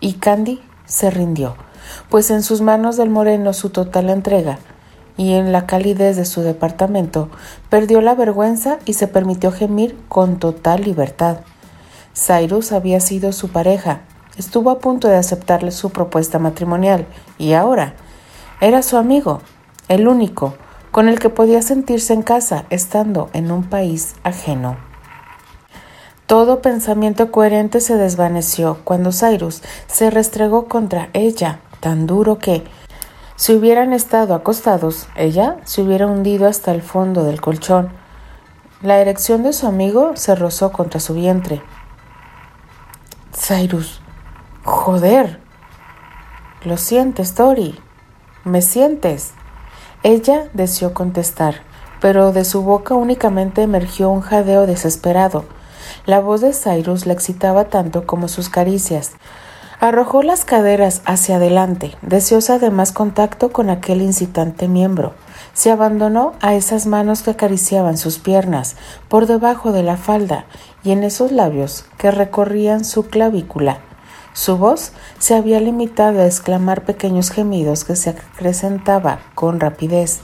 Y 0.00 0.14
Candy 0.14 0.60
se 0.86 1.10
rindió, 1.10 1.54
pues 2.10 2.30
en 2.30 2.42
sus 2.42 2.60
manos 2.60 2.96
del 2.96 3.08
moreno 3.08 3.52
su 3.52 3.70
total 3.70 4.10
entrega, 4.10 4.58
y 5.16 5.34
en 5.34 5.52
la 5.52 5.66
calidez 5.66 6.16
de 6.16 6.24
su 6.24 6.42
departamento 6.42 7.30
perdió 7.70 8.00
la 8.00 8.14
vergüenza 8.14 8.78
y 8.86 8.94
se 8.94 9.06
permitió 9.06 9.52
gemir 9.52 9.96
con 10.08 10.38
total 10.38 10.82
libertad. 10.82 11.38
Cyrus 12.14 12.72
había 12.72 12.98
sido 12.98 13.32
su 13.32 13.50
pareja, 13.50 14.00
estuvo 14.36 14.70
a 14.70 14.80
punto 14.80 15.06
de 15.06 15.16
aceptarle 15.16 15.70
su 15.70 15.90
propuesta 15.90 16.40
matrimonial, 16.40 17.06
y 17.38 17.52
ahora 17.52 17.94
era 18.60 18.82
su 18.82 18.96
amigo, 18.96 19.42
el 19.86 20.08
único, 20.08 20.54
con 20.90 21.08
el 21.08 21.20
que 21.20 21.28
podía 21.28 21.62
sentirse 21.62 22.14
en 22.14 22.22
casa 22.22 22.64
estando 22.70 23.30
en 23.32 23.52
un 23.52 23.62
país 23.62 24.16
ajeno. 24.24 24.87
Todo 26.28 26.60
pensamiento 26.60 27.32
coherente 27.32 27.80
se 27.80 27.96
desvaneció 27.96 28.80
cuando 28.84 29.12
Cyrus 29.12 29.62
se 29.86 30.10
restregó 30.10 30.68
contra 30.68 31.08
ella 31.14 31.60
tan 31.80 32.06
duro 32.06 32.36
que, 32.36 32.64
si 33.36 33.54
hubieran 33.54 33.94
estado 33.94 34.34
acostados, 34.34 35.08
ella 35.16 35.56
se 35.64 35.80
hubiera 35.80 36.06
hundido 36.06 36.46
hasta 36.46 36.72
el 36.72 36.82
fondo 36.82 37.24
del 37.24 37.40
colchón. 37.40 37.88
La 38.82 38.98
erección 38.98 39.42
de 39.42 39.54
su 39.54 39.66
amigo 39.66 40.16
se 40.16 40.34
rozó 40.34 40.70
contra 40.70 41.00
su 41.00 41.14
vientre. 41.14 41.62
Cyrus, 43.34 44.02
joder. 44.64 45.40
Lo 46.62 46.76
sientes, 46.76 47.32
Tori. 47.32 47.80
¿Me 48.44 48.60
sientes? 48.60 49.32
Ella 50.02 50.50
deseó 50.52 50.92
contestar, 50.92 51.62
pero 52.02 52.32
de 52.32 52.44
su 52.44 52.60
boca 52.60 52.94
únicamente 52.94 53.62
emergió 53.62 54.10
un 54.10 54.20
jadeo 54.20 54.66
desesperado. 54.66 55.56
La 56.08 56.20
voz 56.20 56.40
de 56.40 56.54
Cyrus 56.54 57.04
la 57.04 57.12
excitaba 57.12 57.64
tanto 57.64 58.06
como 58.06 58.28
sus 58.28 58.48
caricias. 58.48 59.12
Arrojó 59.78 60.22
las 60.22 60.46
caderas 60.46 61.02
hacia 61.04 61.36
adelante, 61.36 61.96
deseosa 62.00 62.58
de 62.58 62.70
más 62.70 62.92
contacto 62.92 63.52
con 63.52 63.68
aquel 63.68 64.00
incitante 64.00 64.68
miembro. 64.68 65.12
Se 65.52 65.70
abandonó 65.70 66.32
a 66.40 66.54
esas 66.54 66.86
manos 66.86 67.20
que 67.20 67.32
acariciaban 67.32 67.98
sus 67.98 68.20
piernas 68.20 68.76
por 69.08 69.26
debajo 69.26 69.70
de 69.70 69.82
la 69.82 69.98
falda 69.98 70.46
y 70.82 70.92
en 70.92 71.04
esos 71.04 71.30
labios 71.30 71.84
que 71.98 72.10
recorrían 72.10 72.86
su 72.86 73.08
clavícula. 73.08 73.80
Su 74.32 74.56
voz 74.56 74.92
se 75.18 75.34
había 75.34 75.60
limitado 75.60 76.22
a 76.22 76.26
exclamar 76.26 76.86
pequeños 76.86 77.30
gemidos 77.30 77.84
que 77.84 77.96
se 77.96 78.08
acrecentaba 78.08 79.18
con 79.34 79.60
rapidez. 79.60 80.20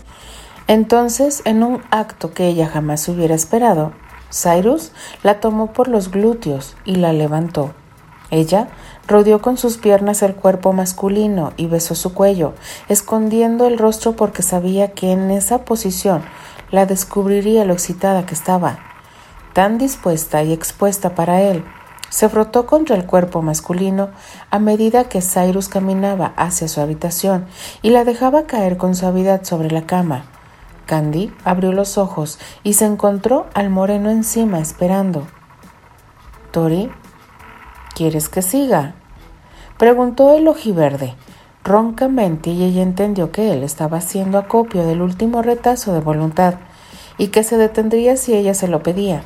Entonces, 0.67 1.43
en 1.45 1.63
un 1.63 1.83
acto 1.91 2.33
que 2.33 2.47
ella 2.47 2.67
jamás 2.69 3.07
hubiera 3.07 3.35
esperado, 3.35 3.93
Cyrus 4.35 4.91
la 5.23 5.39
tomó 5.39 5.73
por 5.73 5.87
los 5.87 6.11
glúteos 6.11 6.77
y 6.85 6.97
la 6.97 7.13
levantó. 7.13 7.73
Ella 8.31 8.69
rodeó 9.07 9.41
con 9.41 9.57
sus 9.57 9.77
piernas 9.77 10.23
el 10.23 10.35
cuerpo 10.35 10.73
masculino 10.73 11.53
y 11.57 11.67
besó 11.67 11.95
su 11.95 12.15
cuello, 12.15 12.55
escondiendo 12.89 13.67
el 13.67 13.79
rostro 13.79 14.17
porque 14.17 14.43
sabía 14.43 14.93
que 14.93 15.13
en 15.13 15.31
esa 15.31 15.65
posición 15.65 16.25
la 16.73 16.85
descubriría 16.85 17.65
lo 17.65 17.75
excitada 17.75 18.27
que 18.27 18.35
estaba. 18.35 18.79
Tan 19.53 19.79
dispuesta 19.79 20.43
y 20.43 20.53
expuesta 20.53 21.15
para 21.15 21.41
él, 21.43 21.65
se 22.09 22.29
frotó 22.29 22.67
contra 22.67 22.97
el 22.97 23.07
cuerpo 23.07 23.41
masculino 23.41 24.11
a 24.51 24.59
medida 24.59 25.05
que 25.05 25.21
Cyrus 25.21 25.69
caminaba 25.69 26.33
hacia 26.37 26.67
su 26.67 26.81
habitación 26.81 27.47
y 27.83 27.91
la 27.91 28.05
dejaba 28.05 28.47
caer 28.47 28.79
con 28.79 28.97
suavidad 28.97 29.45
sobre 29.45 29.71
la 29.71 29.87
cama. 29.87 30.34
Candy 30.87 31.33
abrió 31.45 31.73
los 31.73 31.99
ojos 31.99 32.39
y 32.63 32.75
se 32.75 32.85
encontró 32.85 33.47
al 33.55 33.71
moreno 33.71 34.11
encima 34.11 34.59
esperando. 34.59 35.27
Tori, 36.51 36.91
¿quieres 37.95 38.29
que 38.29 38.43
siga? 38.43 38.95
preguntó 39.79 40.37
el 40.37 40.47
ojiverde 40.47 41.15
roncamente 41.65 42.51
y 42.51 42.63
ella 42.63 42.83
entendió 42.83 43.33
que 43.33 43.53
él 43.53 43.63
estaba 43.63 43.99
haciendo 43.99 44.39
acopio 44.39 44.87
del 44.87 45.01
último 45.01 45.43
retazo 45.43 45.93
de 45.95 46.01
voluntad 46.01 46.57
y 47.17 47.29
que 47.29 47.43
se 47.43 47.57
detendría 47.57 48.17
si 48.17 48.35
ella 48.35 48.55
se 48.55 48.69
lo 48.69 48.83
pedía. 48.83 49.25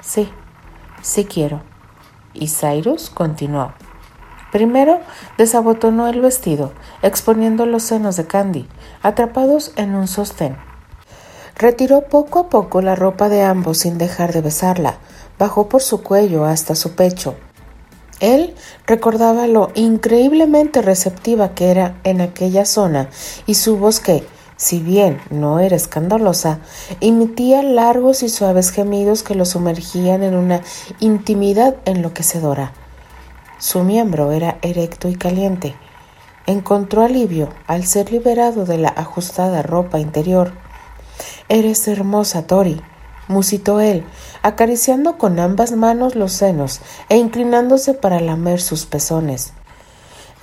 Sí, 0.00 0.28
sí 1.02 1.24
quiero. 1.24 1.62
Y 2.34 2.48
Cyrus 2.48 3.10
continuó. 3.10 3.72
Primero 4.56 5.00
desabotonó 5.36 6.08
el 6.08 6.22
vestido, 6.22 6.72
exponiendo 7.02 7.66
los 7.66 7.82
senos 7.82 8.16
de 8.16 8.26
Candy, 8.26 8.66
atrapados 9.02 9.72
en 9.76 9.94
un 9.94 10.08
sostén. 10.08 10.56
Retiró 11.58 12.04
poco 12.08 12.38
a 12.38 12.48
poco 12.48 12.80
la 12.80 12.94
ropa 12.94 13.28
de 13.28 13.42
ambos 13.42 13.76
sin 13.76 13.98
dejar 13.98 14.32
de 14.32 14.40
besarla, 14.40 14.96
bajó 15.38 15.68
por 15.68 15.82
su 15.82 16.02
cuello 16.02 16.46
hasta 16.46 16.74
su 16.74 16.92
pecho. 16.92 17.34
Él 18.20 18.54
recordaba 18.86 19.46
lo 19.46 19.72
increíblemente 19.74 20.80
receptiva 20.80 21.50
que 21.50 21.70
era 21.70 22.00
en 22.02 22.22
aquella 22.22 22.64
zona 22.64 23.10
y 23.44 23.56
su 23.56 23.76
voz 23.76 24.00
que, 24.00 24.26
si 24.56 24.78
bien 24.78 25.20
no 25.28 25.60
era 25.60 25.76
escandalosa, 25.76 26.60
emitía 27.02 27.62
largos 27.62 28.22
y 28.22 28.30
suaves 28.30 28.70
gemidos 28.70 29.22
que 29.22 29.34
lo 29.34 29.44
sumergían 29.44 30.22
en 30.22 30.34
una 30.34 30.62
intimidad 30.98 31.76
enloquecedora. 31.84 32.72
Su 33.58 33.84
miembro 33.84 34.32
era 34.32 34.58
erecto 34.60 35.08
y 35.08 35.16
caliente. 35.16 35.74
Encontró 36.46 37.02
alivio 37.02 37.48
al 37.66 37.86
ser 37.86 38.12
liberado 38.12 38.66
de 38.66 38.76
la 38.76 38.88
ajustada 38.90 39.62
ropa 39.62 39.98
interior. 39.98 40.52
Eres 41.48 41.88
hermosa, 41.88 42.46
Tori, 42.46 42.82
musitó 43.28 43.80
él, 43.80 44.04
acariciando 44.42 45.16
con 45.16 45.40
ambas 45.40 45.72
manos 45.72 46.14
los 46.14 46.32
senos 46.32 46.80
e 47.08 47.16
inclinándose 47.16 47.94
para 47.94 48.20
lamer 48.20 48.60
sus 48.60 48.84
pezones. 48.84 49.54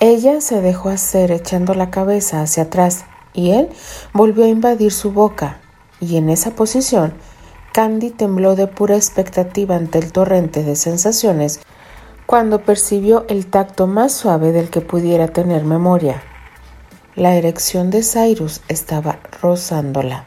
Ella 0.00 0.40
se 0.40 0.60
dejó 0.60 0.88
hacer 0.88 1.30
echando 1.30 1.74
la 1.74 1.90
cabeza 1.90 2.42
hacia 2.42 2.64
atrás. 2.64 3.04
y 3.36 3.50
él 3.50 3.68
volvió 4.12 4.44
a 4.44 4.48
invadir 4.48 4.92
su 4.92 5.10
boca, 5.10 5.58
y 6.00 6.18
en 6.18 6.30
esa 6.30 6.52
posición 6.52 7.14
Candy 7.72 8.10
tembló 8.10 8.54
de 8.54 8.68
pura 8.68 8.94
expectativa 8.94 9.74
ante 9.74 9.98
el 9.98 10.12
torrente 10.12 10.62
de 10.62 10.76
sensaciones 10.76 11.58
cuando 12.26 12.62
percibió 12.62 13.26
el 13.28 13.46
tacto 13.46 13.86
más 13.86 14.12
suave 14.12 14.52
del 14.52 14.70
que 14.70 14.80
pudiera 14.80 15.28
tener 15.28 15.64
memoria. 15.64 16.22
La 17.14 17.36
erección 17.36 17.90
de 17.90 18.02
Cyrus 18.02 18.62
estaba 18.68 19.20
rozándola. 19.40 20.24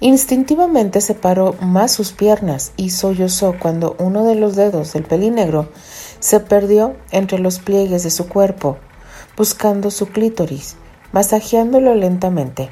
Instintivamente 0.00 1.00
separó 1.00 1.54
más 1.60 1.92
sus 1.92 2.12
piernas 2.12 2.72
y 2.76 2.90
sollozó 2.90 3.54
cuando 3.60 3.96
uno 3.98 4.24
de 4.24 4.34
los 4.34 4.56
dedos 4.56 4.94
del 4.94 5.04
pelinegro 5.04 5.68
se 6.18 6.40
perdió 6.40 6.96
entre 7.10 7.38
los 7.38 7.58
pliegues 7.58 8.02
de 8.02 8.10
su 8.10 8.26
cuerpo, 8.26 8.78
buscando 9.36 9.90
su 9.90 10.06
clítoris, 10.06 10.76
masajeándolo 11.12 11.94
lentamente. 11.94 12.70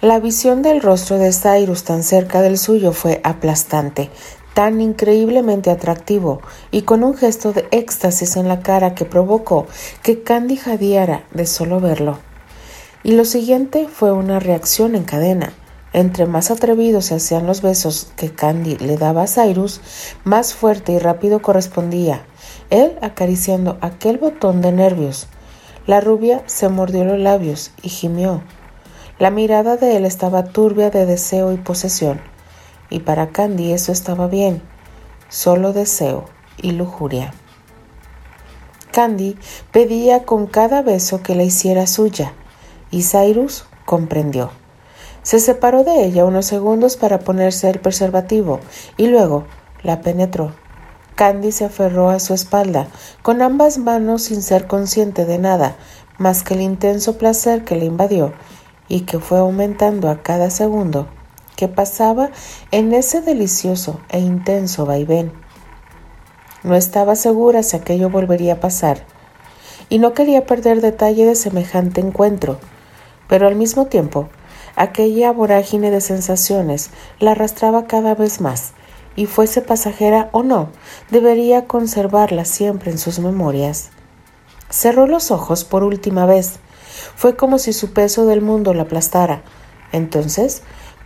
La 0.00 0.18
visión 0.18 0.62
del 0.62 0.80
rostro 0.80 1.18
de 1.18 1.32
Cyrus 1.32 1.84
tan 1.84 2.02
cerca 2.02 2.42
del 2.42 2.58
suyo 2.58 2.92
fue 2.92 3.20
aplastante, 3.24 4.10
tan 4.54 4.80
increíblemente 4.80 5.70
atractivo 5.70 6.40
y 6.70 6.82
con 6.82 7.04
un 7.04 7.14
gesto 7.14 7.52
de 7.52 7.66
éxtasis 7.70 8.36
en 8.36 8.48
la 8.48 8.60
cara 8.60 8.94
que 8.94 9.04
provocó 9.04 9.66
que 10.02 10.22
Candy 10.22 10.56
jadeara 10.56 11.24
de 11.32 11.46
solo 11.46 11.80
verlo. 11.80 12.18
Y 13.04 13.12
lo 13.12 13.24
siguiente 13.24 13.88
fue 13.88 14.12
una 14.12 14.38
reacción 14.38 14.94
en 14.94 15.04
cadena. 15.04 15.52
Entre 15.92 16.24
más 16.24 16.50
atrevidos 16.50 17.06
se 17.06 17.16
hacían 17.16 17.46
los 17.46 17.60
besos 17.60 18.12
que 18.16 18.30
Candy 18.30 18.76
le 18.78 18.96
daba 18.96 19.22
a 19.22 19.26
Cyrus, 19.26 19.80
más 20.24 20.54
fuerte 20.54 20.92
y 20.92 20.98
rápido 20.98 21.42
correspondía, 21.42 22.24
él 22.70 22.96
acariciando 23.02 23.76
aquel 23.80 24.18
botón 24.18 24.62
de 24.62 24.72
nervios. 24.72 25.26
La 25.86 26.00
rubia 26.00 26.42
se 26.46 26.68
mordió 26.68 27.04
los 27.04 27.18
labios 27.18 27.72
y 27.82 27.88
gimió. 27.88 28.42
La 29.18 29.30
mirada 29.30 29.76
de 29.76 29.96
él 29.96 30.06
estaba 30.06 30.44
turbia 30.44 30.88
de 30.88 31.04
deseo 31.04 31.52
y 31.52 31.56
posesión, 31.56 32.20
y 32.92 33.00
para 33.00 33.30
Candy 33.30 33.72
eso 33.72 33.90
estaba 33.90 34.26
bien, 34.26 34.60
solo 35.30 35.72
deseo 35.72 36.26
y 36.58 36.72
lujuria. 36.72 37.32
Candy 38.92 39.38
pedía 39.72 40.24
con 40.24 40.46
cada 40.46 40.82
beso 40.82 41.22
que 41.22 41.34
la 41.34 41.42
hiciera 41.42 41.86
suya, 41.86 42.34
y 42.90 43.02
Cyrus 43.02 43.64
comprendió. 43.86 44.50
Se 45.22 45.40
separó 45.40 45.84
de 45.84 46.04
ella 46.04 46.26
unos 46.26 46.44
segundos 46.44 46.98
para 46.98 47.20
ponerse 47.20 47.70
el 47.70 47.80
preservativo 47.80 48.60
y 48.98 49.06
luego 49.06 49.46
la 49.82 50.02
penetró. 50.02 50.52
Candy 51.14 51.50
se 51.50 51.64
aferró 51.64 52.10
a 52.10 52.20
su 52.20 52.34
espalda, 52.34 52.88
con 53.22 53.40
ambas 53.40 53.78
manos 53.78 54.24
sin 54.24 54.42
ser 54.42 54.66
consciente 54.66 55.24
de 55.24 55.38
nada, 55.38 55.76
más 56.18 56.42
que 56.42 56.54
el 56.54 56.60
intenso 56.60 57.16
placer 57.16 57.64
que 57.64 57.76
le 57.76 57.86
invadió 57.86 58.34
y 58.88 59.02
que 59.02 59.18
fue 59.18 59.38
aumentando 59.38 60.10
a 60.10 60.22
cada 60.22 60.50
segundo 60.50 61.08
pasaba 61.68 62.30
en 62.70 62.92
ese 62.92 63.20
delicioso 63.20 64.00
e 64.08 64.18
intenso 64.18 64.86
vaivén. 64.86 65.32
No 66.62 66.74
estaba 66.74 67.16
segura 67.16 67.62
si 67.62 67.76
aquello 67.76 68.10
volvería 68.10 68.54
a 68.54 68.60
pasar, 68.60 69.04
y 69.88 69.98
no 69.98 70.14
quería 70.14 70.46
perder 70.46 70.80
detalle 70.80 71.26
de 71.26 71.34
semejante 71.34 72.00
encuentro, 72.00 72.58
pero 73.28 73.46
al 73.46 73.56
mismo 73.56 73.86
tiempo 73.86 74.28
aquella 74.76 75.32
vorágine 75.32 75.90
de 75.90 76.00
sensaciones 76.00 76.90
la 77.18 77.32
arrastraba 77.32 77.86
cada 77.86 78.14
vez 78.14 78.40
más, 78.40 78.72
y 79.16 79.26
fuese 79.26 79.60
pasajera 79.60 80.30
o 80.32 80.42
no, 80.42 80.70
debería 81.10 81.66
conservarla 81.66 82.44
siempre 82.44 82.90
en 82.90 82.98
sus 82.98 83.18
memorias. 83.18 83.90
Cerró 84.70 85.06
los 85.06 85.30
ojos 85.30 85.64
por 85.64 85.84
última 85.84 86.24
vez. 86.24 86.54
Fue 87.14 87.36
como 87.36 87.58
si 87.58 87.72
su 87.74 87.92
peso 87.92 88.24
del 88.24 88.40
mundo 88.40 88.72
la 88.72 88.84
aplastara. 88.84 89.42
Entonces, 89.92 90.62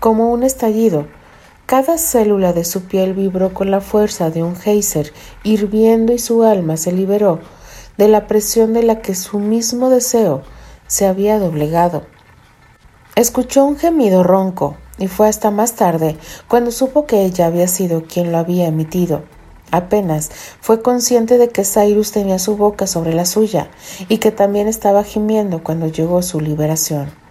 como 0.07 0.31
un 0.31 0.45
estallido, 0.45 1.09
cada 1.67 1.99
célula 1.99 2.53
de 2.53 2.63
su 2.63 2.83
piel 2.83 3.13
vibró 3.13 3.53
con 3.53 3.73
la 3.73 3.81
fuerza 3.81 4.31
de 4.31 4.45
un 4.45 4.55
geyser 4.55 5.13
hirviendo 5.43 6.13
y 6.13 6.21
su 6.21 6.45
alma 6.45 6.77
se 6.77 6.93
liberó 6.93 7.41
de 7.97 8.07
la 8.07 8.29
presión 8.29 8.73
de 8.73 8.85
la 8.85 9.01
que 9.01 9.17
su 9.17 9.41
mismo 9.41 9.91
deseo 9.91 10.43
se 10.87 11.07
había 11.07 11.41
doblegado. 11.41 12.07
Escuchó 13.17 13.65
un 13.65 13.77
gemido 13.77 14.23
ronco, 14.23 14.77
y 14.97 15.09
fue 15.09 15.27
hasta 15.27 15.51
más 15.51 15.73
tarde 15.73 16.17
cuando 16.47 16.71
supo 16.71 17.05
que 17.07 17.25
ella 17.25 17.47
había 17.47 17.67
sido 17.67 18.05
quien 18.05 18.31
lo 18.31 18.39
había 18.39 18.69
emitido. 18.69 19.25
Apenas 19.73 20.31
fue 20.61 20.83
consciente 20.83 21.37
de 21.37 21.49
que 21.49 21.65
Cyrus 21.65 22.13
tenía 22.13 22.39
su 22.39 22.57
boca 22.57 22.87
sobre 22.87 23.13
la 23.13 23.27
suya 23.27 23.71
y 24.09 24.19
que 24.19 24.31
también 24.31 24.69
estaba 24.69 25.03
gimiendo 25.03 25.65
cuando 25.65 25.89
llegó 25.89 26.23
su 26.23 26.41
liberación. 26.41 27.26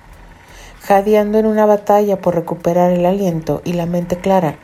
Jadeando 0.87 1.39
en 1.39 1.47
una 1.47 1.65
batalla 1.65 2.21
por 2.21 2.35
recuperar 2.35 2.91
el 2.91 3.07
aliento 3.07 3.61
y 3.65 3.73
la 3.73 3.87
mente 3.87 4.17
clara, 4.17 4.59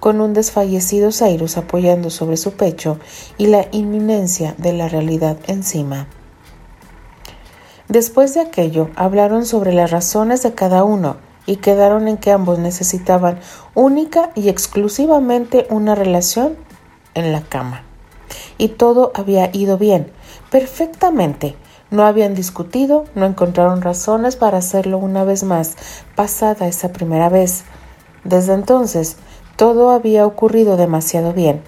con 0.00 0.20
un 0.20 0.34
desfallecido 0.34 1.12
Cyrus 1.12 1.56
apoyando 1.56 2.10
sobre 2.10 2.36
su 2.36 2.54
pecho 2.54 2.98
y 3.38 3.46
la 3.46 3.66
inminencia 3.70 4.56
de 4.58 4.72
la 4.72 4.88
realidad 4.88 5.36
encima. 5.46 6.08
Después 7.88 8.34
de 8.34 8.40
aquello, 8.40 8.90
hablaron 8.96 9.46
sobre 9.46 9.72
las 9.72 9.92
razones 9.92 10.42
de 10.42 10.54
cada 10.54 10.82
uno 10.82 11.18
y 11.46 11.56
quedaron 11.56 12.08
en 12.08 12.16
que 12.16 12.32
ambos 12.32 12.58
necesitaban 12.58 13.38
única 13.74 14.30
y 14.34 14.48
exclusivamente 14.48 15.68
una 15.70 15.94
relación 15.94 16.56
en 17.14 17.30
la 17.30 17.42
cama. 17.42 17.84
Y 18.58 18.68
todo 18.68 19.12
había 19.14 19.50
ido 19.52 19.78
bien, 19.78 20.10
perfectamente. 20.50 21.54
No 21.94 22.04
habían 22.04 22.34
discutido, 22.34 23.04
no 23.14 23.24
encontraron 23.24 23.80
razones 23.80 24.34
para 24.34 24.58
hacerlo 24.58 24.98
una 24.98 25.22
vez 25.22 25.44
más, 25.44 25.76
pasada 26.16 26.66
esa 26.66 26.88
primera 26.92 27.28
vez. 27.28 27.62
Desde 28.24 28.52
entonces, 28.52 29.16
todo 29.54 29.90
había 29.90 30.26
ocurrido 30.26 30.76
demasiado 30.76 31.32
bien. 31.32 31.62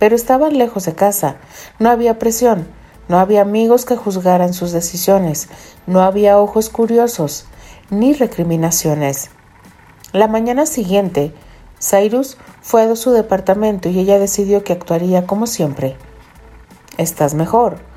Pero 0.00 0.16
estaban 0.16 0.58
lejos 0.58 0.86
de 0.86 0.96
casa, 0.96 1.36
no 1.78 1.88
había 1.88 2.18
presión, 2.18 2.66
no 3.06 3.20
había 3.20 3.42
amigos 3.42 3.84
que 3.84 3.94
juzgaran 3.94 4.54
sus 4.54 4.72
decisiones, 4.72 5.48
no 5.86 6.02
había 6.02 6.40
ojos 6.40 6.68
curiosos, 6.68 7.46
ni 7.90 8.12
recriminaciones. 8.12 9.30
La 10.12 10.26
mañana 10.26 10.66
siguiente, 10.66 11.32
Cyrus 11.80 12.38
fue 12.60 12.82
a 12.82 12.96
su 12.96 13.12
departamento 13.12 13.88
y 13.88 14.00
ella 14.00 14.18
decidió 14.18 14.64
que 14.64 14.72
actuaría 14.72 15.28
como 15.28 15.46
siempre. 15.46 15.96
¿Estás 16.98 17.34
mejor? 17.34 17.88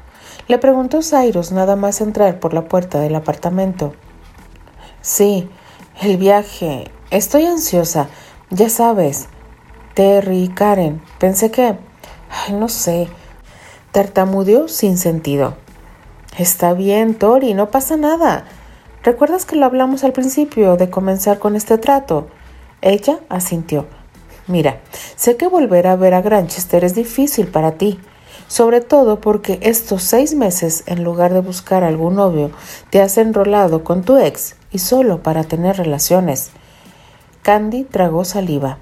Le 0.48 0.58
preguntó 0.58 1.02
Cyrus 1.02 1.52
nada 1.52 1.76
más 1.76 2.02
entrar 2.02 2.40
por 2.40 2.54
la 2.54 2.66
puerta 2.66 3.00
del 3.00 3.16
apartamento. 3.16 3.94
Sí, 5.02 5.50
el 6.02 6.18
viaje. 6.18 6.92
Estoy 7.12 7.46
ansiosa. 7.46 8.08
Ya 8.50 8.70
sabes. 8.70 9.28
Terry 9.94 10.44
y 10.44 10.48
Karen. 10.50 11.02
Pensé 11.20 11.52
que... 11.52 11.78
Ay, 12.30 12.54
no 12.54 12.68
sé 12.68 13.10
tartamudeó 13.94 14.68
sin 14.68 14.98
sentido. 14.98 15.56
Está 16.38 16.74
bien, 16.74 17.14
Tori, 17.14 17.54
no 17.54 17.70
pasa 17.70 17.96
nada. 17.96 18.46
¿Recuerdas 19.04 19.46
que 19.46 19.56
lo 19.56 19.68
hablamos 19.68 20.04
al 20.04 20.14
principio 20.14 20.78
de 20.78 20.90
comenzar 20.90 21.38
con 21.38 21.56
este 21.56 21.78
trato? 21.78 22.28
Ella 22.82 23.20
asintió. 23.30 23.86
Mira, 24.48 24.82
sé 25.16 25.38
que 25.38 25.48
volver 25.48 25.86
a 25.86 25.96
ver 25.96 26.16
a 26.16 26.24
Granchester 26.24 26.84
es 26.84 26.96
difícil 26.96 27.48
para 27.48 27.74
ti, 27.74 28.00
sobre 28.48 28.82
todo 28.82 29.20
porque 29.20 29.60
estos 29.62 30.04
seis 30.04 30.36
meses, 30.36 30.84
en 30.86 31.04
lugar 31.04 31.34
de 31.34 31.42
buscar 31.42 31.84
algún 31.84 32.16
novio, 32.16 32.52
te 32.90 33.02
has 33.02 33.18
enrolado 33.18 33.84
con 33.84 34.04
tu 34.04 34.18
ex 34.18 34.56
y 34.72 34.80
solo 34.80 35.24
para 35.24 35.44
tener 35.44 35.78
relaciones. 35.78 36.52
Candy 37.42 37.84
tragó 37.84 38.26
saliva. 38.26 38.78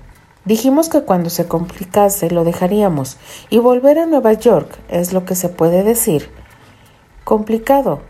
Dijimos 0.45 0.89
que 0.89 1.01
cuando 1.01 1.29
se 1.29 1.47
complicase 1.47 2.31
lo 2.31 2.43
dejaríamos 2.43 3.17
y 3.49 3.59
volver 3.59 3.99
a 3.99 4.07
Nueva 4.07 4.33
York 4.33 4.77
es 4.89 5.13
lo 5.13 5.23
que 5.25 5.35
se 5.35 5.49
puede 5.49 5.83
decir. 5.83 6.31
Complicado. 7.23 8.01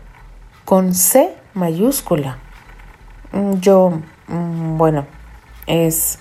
Con 0.64 0.94
C 0.94 1.34
mayúscula. 1.54 2.38
Mm, 3.32 3.54
yo, 3.60 4.00
mm, 4.28 4.78
bueno, 4.78 5.06
es... 5.66 6.18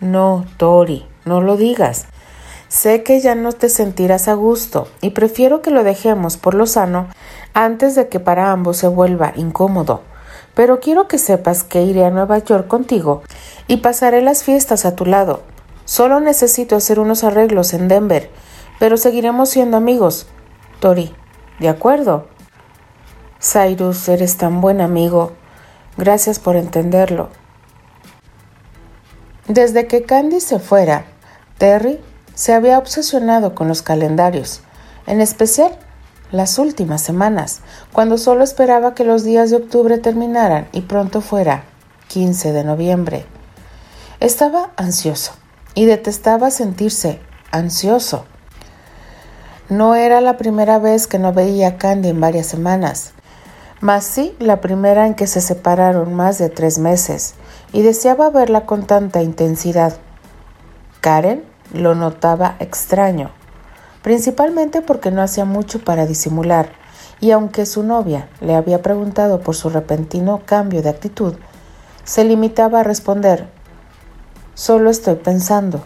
No, 0.00 0.44
Tori, 0.58 1.06
no 1.24 1.40
lo 1.40 1.56
digas. 1.56 2.06
Sé 2.68 3.02
que 3.02 3.20
ya 3.20 3.34
no 3.34 3.52
te 3.52 3.68
sentirás 3.68 4.28
a 4.28 4.34
gusto 4.34 4.88
y 5.00 5.10
prefiero 5.10 5.62
que 5.62 5.70
lo 5.70 5.84
dejemos 5.84 6.36
por 6.36 6.54
lo 6.54 6.66
sano 6.66 7.08
antes 7.52 7.94
de 7.94 8.08
que 8.08 8.20
para 8.20 8.50
ambos 8.50 8.78
se 8.78 8.88
vuelva 8.88 9.32
incómodo 9.36 10.02
pero 10.54 10.80
quiero 10.80 11.08
que 11.08 11.18
sepas 11.18 11.64
que 11.64 11.82
iré 11.82 12.04
a 12.04 12.10
Nueva 12.10 12.38
York 12.38 12.68
contigo 12.68 13.22
y 13.66 13.78
pasaré 13.78 14.22
las 14.22 14.44
fiestas 14.44 14.84
a 14.84 14.94
tu 14.94 15.04
lado. 15.04 15.42
Solo 15.84 16.20
necesito 16.20 16.76
hacer 16.76 16.98
unos 16.98 17.24
arreglos 17.24 17.74
en 17.74 17.88
Denver, 17.88 18.30
pero 18.78 18.96
seguiremos 18.96 19.50
siendo 19.50 19.76
amigos. 19.76 20.26
Tori, 20.80 21.14
¿de 21.58 21.68
acuerdo? 21.68 22.28
Cyrus, 23.40 24.08
eres 24.08 24.36
tan 24.36 24.60
buen 24.60 24.80
amigo. 24.80 25.32
Gracias 25.96 26.38
por 26.38 26.56
entenderlo. 26.56 27.28
Desde 29.46 29.86
que 29.86 30.04
Candy 30.04 30.40
se 30.40 30.58
fuera, 30.58 31.04
Terry 31.58 32.00
se 32.34 32.52
había 32.52 32.78
obsesionado 32.78 33.54
con 33.54 33.68
los 33.68 33.82
calendarios, 33.82 34.60
en 35.06 35.20
especial 35.20 35.76
las 36.32 36.58
últimas 36.58 37.00
semanas, 37.00 37.60
cuando 37.92 38.18
solo 38.18 38.42
esperaba 38.42 38.94
que 38.94 39.04
los 39.04 39.24
días 39.24 39.50
de 39.50 39.56
octubre 39.56 39.98
terminaran 39.98 40.68
y 40.72 40.82
pronto 40.82 41.20
fuera 41.20 41.64
15 42.08 42.52
de 42.52 42.64
noviembre. 42.64 43.26
Estaba 44.20 44.72
ansioso 44.76 45.32
y 45.74 45.84
detestaba 45.84 46.50
sentirse 46.50 47.20
ansioso. 47.50 48.24
No 49.68 49.94
era 49.94 50.20
la 50.20 50.36
primera 50.36 50.78
vez 50.78 51.06
que 51.06 51.18
no 51.18 51.32
veía 51.32 51.68
a 51.68 51.76
Candy 51.78 52.08
en 52.08 52.20
varias 52.20 52.46
semanas, 52.46 53.12
mas 53.80 54.04
sí 54.04 54.34
la 54.38 54.60
primera 54.60 55.06
en 55.06 55.14
que 55.14 55.26
se 55.26 55.40
separaron 55.40 56.14
más 56.14 56.38
de 56.38 56.48
tres 56.48 56.78
meses, 56.78 57.34
y 57.72 57.82
deseaba 57.82 58.30
verla 58.30 58.66
con 58.66 58.86
tanta 58.86 59.22
intensidad. 59.22 59.98
Karen 61.00 61.44
lo 61.74 61.94
notaba 61.94 62.56
extraño, 62.60 63.30
principalmente 64.02 64.80
porque 64.80 65.10
no 65.10 65.22
hacía 65.22 65.44
mucho 65.44 65.80
para 65.80 66.06
disimular, 66.06 66.70
y 67.20 67.30
aunque 67.30 67.66
su 67.66 67.82
novia 67.82 68.28
le 68.40 68.54
había 68.54 68.82
preguntado 68.82 69.40
por 69.40 69.54
su 69.54 69.70
repentino 69.70 70.42
cambio 70.46 70.82
de 70.82 70.90
actitud, 70.90 71.34
se 72.04 72.24
limitaba 72.24 72.80
a 72.80 72.84
responder 72.84 73.48
Solo 74.54 74.88
estoy 74.90 75.16
pensando. 75.16 75.82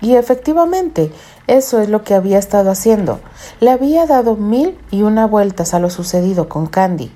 Y 0.00 0.14
efectivamente, 0.14 1.12
eso 1.48 1.80
es 1.80 1.88
lo 1.88 2.04
que 2.04 2.14
había 2.14 2.38
estado 2.38 2.70
haciendo. 2.70 3.18
Le 3.60 3.70
había 3.70 4.06
dado 4.06 4.36
mil 4.36 4.78
y 4.92 5.02
una 5.02 5.26
vueltas 5.26 5.74
a 5.74 5.80
lo 5.80 5.90
sucedido 5.90 6.48
con 6.48 6.66
Candy. 6.66 7.10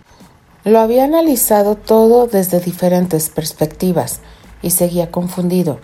Lo 0.65 0.81
había 0.81 1.05
analizado 1.05 1.77
todo 1.77 2.27
desde 2.27 2.59
diferentes 2.59 3.29
perspectivas 3.29 4.21
y 4.61 4.71
seguía 4.71 5.13
confundido. 5.13 5.79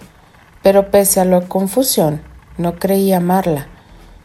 Pero 0.67 0.91
pese 0.91 1.21
a 1.21 1.25
la 1.25 1.43
confusión, 1.43 2.23
no 2.59 2.75
creía 2.75 3.19
amarla 3.19 3.69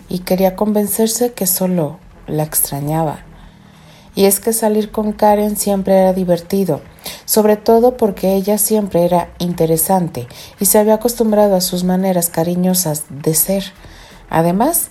y 0.10 0.21
quería 0.21 0.56
convencerse 0.56 1.34
que 1.34 1.45
solo 1.45 1.99
la 2.25 2.41
extrañaba. 2.41 3.19
Y 4.15 4.25
es 4.25 4.39
que 4.39 4.51
salir 4.51 4.89
con 4.89 5.13
Karen 5.13 5.56
siempre 5.56 5.93
era 5.93 6.13
divertido, 6.13 6.82
sobre 7.25 7.58
todo 7.58 7.95
porque 7.95 8.34
ella 8.34 8.58
siempre 8.58 9.06
era 9.06 9.30
interesante 9.38 10.27
y 10.60 10.65
se 10.65 10.80
había 10.80 10.95
acostumbrado 10.95 11.56
a 11.56 11.62
sus 11.62 11.84
maneras 11.84 12.30
cariñosas 12.30 13.04
de 13.12 13.36
ser. 13.36 13.63
Además, 14.27 14.89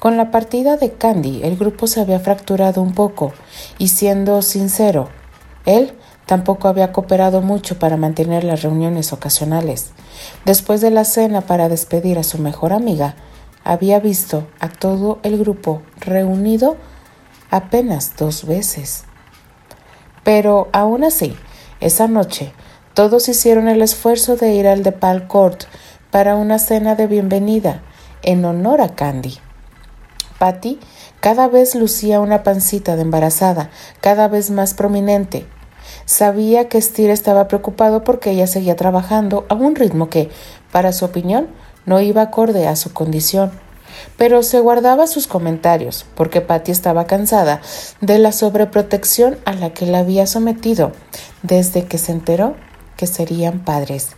con 0.00 0.18
la 0.18 0.30
partida 0.30 0.76
de 0.76 0.92
Candy 0.92 1.40
el 1.44 1.56
grupo 1.56 1.86
se 1.86 2.02
había 2.02 2.20
fracturado 2.20 2.82
un 2.82 2.92
poco 2.92 3.32
y 3.78 3.88
siendo 3.88 4.42
sincero, 4.42 5.08
él 5.64 5.94
tampoco 6.30 6.68
había 6.68 6.92
cooperado 6.92 7.40
mucho 7.40 7.80
para 7.80 7.96
mantener 7.96 8.44
las 8.44 8.62
reuniones 8.62 9.12
ocasionales. 9.12 9.90
Después 10.44 10.80
de 10.80 10.92
la 10.92 11.04
cena 11.04 11.40
para 11.40 11.68
despedir 11.68 12.20
a 12.20 12.22
su 12.22 12.38
mejor 12.38 12.72
amiga, 12.72 13.16
había 13.64 13.98
visto 13.98 14.46
a 14.60 14.68
todo 14.68 15.18
el 15.24 15.38
grupo 15.38 15.82
reunido 15.98 16.76
apenas 17.50 18.14
dos 18.16 18.46
veces. 18.46 19.06
Pero 20.22 20.68
aún 20.72 21.02
así, 21.02 21.34
esa 21.80 22.06
noche, 22.06 22.52
todos 22.94 23.28
hicieron 23.28 23.66
el 23.66 23.82
esfuerzo 23.82 24.36
de 24.36 24.54
ir 24.54 24.68
al 24.68 24.84
DePaul 24.84 25.26
Court 25.26 25.64
para 26.12 26.36
una 26.36 26.60
cena 26.60 26.94
de 26.94 27.08
bienvenida 27.08 27.82
en 28.22 28.44
honor 28.44 28.82
a 28.82 28.94
Candy. 28.94 29.36
Patty 30.38 30.78
cada 31.18 31.48
vez 31.48 31.74
lucía 31.74 32.20
una 32.20 32.44
pancita 32.44 32.94
de 32.94 33.02
embarazada, 33.02 33.70
cada 34.00 34.28
vez 34.28 34.52
más 34.52 34.74
prominente. 34.74 35.48
Sabía 36.10 36.68
que 36.68 36.82
Steer 36.82 37.10
estaba 37.10 37.46
preocupado 37.46 38.02
porque 38.02 38.32
ella 38.32 38.48
seguía 38.48 38.74
trabajando 38.74 39.46
a 39.48 39.54
un 39.54 39.76
ritmo 39.76 40.10
que, 40.10 40.28
para 40.72 40.92
su 40.92 41.04
opinión, 41.04 41.46
no 41.86 42.00
iba 42.00 42.20
acorde 42.20 42.66
a 42.66 42.74
su 42.74 42.92
condición 42.92 43.52
pero 44.16 44.42
se 44.42 44.60
guardaba 44.60 45.08
sus 45.08 45.26
comentarios, 45.26 46.06
porque 46.14 46.40
Patty 46.40 46.70
estaba 46.70 47.06
cansada 47.06 47.60
de 48.00 48.18
la 48.18 48.30
sobreprotección 48.32 49.38
a 49.44 49.52
la 49.52 49.74
que 49.74 49.84
la 49.84 49.98
había 49.98 50.26
sometido 50.26 50.92
desde 51.42 51.86
que 51.86 51.98
se 51.98 52.12
enteró 52.12 52.54
que 52.96 53.06
serían 53.06 53.64
padres. 53.64 54.10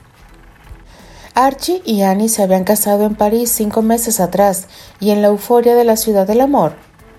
Archie 1.35 1.83
y 1.85 2.02
Annie 2.02 2.28
se 2.28 2.42
habían 2.42 2.64
casado 2.64 3.05
en 3.05 3.16
París 3.16 3.50
cinco 3.50 3.81
meses 3.81 4.20
atrás 4.20 4.66
y 5.00 5.11
en 5.11 5.20
la 5.20 5.28
euforia 5.28 5.74
de 5.74 5.85
la 5.85 5.96
ciudad 5.96 6.26
del 6.26 6.42
amor. 6.42 6.74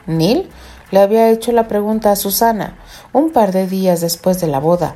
Neil 0.05 0.49
le 0.91 0.99
había 0.99 1.29
hecho 1.31 1.51
la 1.51 1.67
pregunta 1.67 2.11
a 2.11 2.15
Susana 2.15 2.77
un 3.13 3.29
par 3.29 3.51
de 3.53 3.67
días 3.67 4.01
después 4.01 4.41
de 4.41 4.47
la 4.47 4.59
boda. 4.59 4.95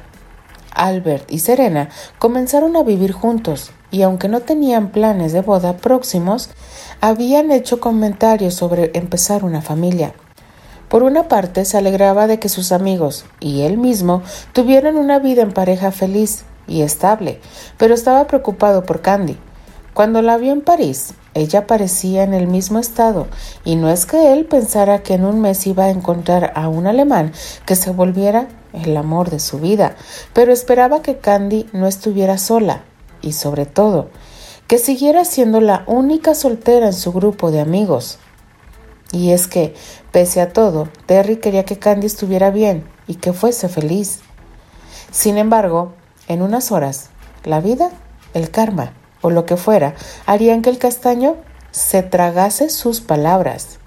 Albert 0.73 1.31
y 1.31 1.39
Serena 1.39 1.89
comenzaron 2.19 2.75
a 2.75 2.83
vivir 2.83 3.11
juntos 3.11 3.71
y 3.89 4.01
aunque 4.01 4.27
no 4.27 4.41
tenían 4.41 4.89
planes 4.89 5.31
de 5.33 5.41
boda 5.41 5.77
próximos, 5.77 6.49
habían 6.99 7.51
hecho 7.51 7.79
comentarios 7.79 8.53
sobre 8.53 8.91
empezar 8.93 9.45
una 9.45 9.61
familia. 9.61 10.13
Por 10.89 11.03
una 11.03 11.27
parte, 11.27 11.65
se 11.65 11.77
alegraba 11.77 12.27
de 12.27 12.39
que 12.39 12.49
sus 12.49 12.71
amigos 12.71 13.25
y 13.39 13.61
él 13.61 13.77
mismo 13.77 14.21
tuvieran 14.53 14.97
una 14.97 15.19
vida 15.19 15.41
en 15.41 15.51
pareja 15.51 15.91
feliz 15.91 16.43
y 16.67 16.81
estable, 16.81 17.39
pero 17.77 17.93
estaba 17.93 18.27
preocupado 18.27 18.83
por 18.83 19.01
Candy. 19.01 19.37
Cuando 19.97 20.21
la 20.21 20.37
vio 20.37 20.53
en 20.53 20.61
París, 20.61 21.15
ella 21.33 21.65
parecía 21.65 22.21
en 22.21 22.35
el 22.35 22.45
mismo 22.45 22.77
estado, 22.77 23.25
y 23.65 23.77
no 23.77 23.89
es 23.89 24.05
que 24.05 24.31
él 24.31 24.45
pensara 24.45 25.01
que 25.01 25.15
en 25.15 25.25
un 25.25 25.41
mes 25.41 25.65
iba 25.65 25.85
a 25.85 25.89
encontrar 25.89 26.53
a 26.53 26.67
un 26.67 26.85
alemán 26.85 27.33
que 27.65 27.75
se 27.75 27.89
volviera 27.89 28.47
el 28.73 28.95
amor 28.95 29.31
de 29.31 29.39
su 29.39 29.57
vida, 29.57 29.95
pero 30.33 30.53
esperaba 30.53 31.01
que 31.01 31.17
Candy 31.17 31.67
no 31.73 31.87
estuviera 31.87 32.37
sola, 32.37 32.83
y 33.23 33.33
sobre 33.33 33.65
todo, 33.65 34.11
que 34.67 34.77
siguiera 34.77 35.25
siendo 35.25 35.61
la 35.61 35.83
única 35.87 36.35
soltera 36.35 36.85
en 36.85 36.93
su 36.93 37.11
grupo 37.11 37.49
de 37.49 37.61
amigos. 37.61 38.19
Y 39.11 39.31
es 39.31 39.47
que, 39.47 39.73
pese 40.11 40.41
a 40.41 40.53
todo, 40.53 40.89
Terry 41.07 41.37
quería 41.37 41.65
que 41.65 41.79
Candy 41.79 42.05
estuviera 42.05 42.51
bien 42.51 42.83
y 43.07 43.15
que 43.15 43.33
fuese 43.33 43.67
feliz. 43.67 44.19
Sin 45.09 45.39
embargo, 45.39 45.93
en 46.27 46.43
unas 46.43 46.71
horas, 46.71 47.09
la 47.43 47.61
vida, 47.61 47.89
el 48.35 48.51
karma 48.51 48.93
o 49.21 49.29
lo 49.29 49.45
que 49.45 49.57
fuera 49.57 49.95
harían 50.25 50.61
que 50.61 50.69
el 50.69 50.77
castaño 50.77 51.35
se 51.71 52.03
tragase 52.03 52.69
sus 52.69 53.01
palabras. 53.01 53.79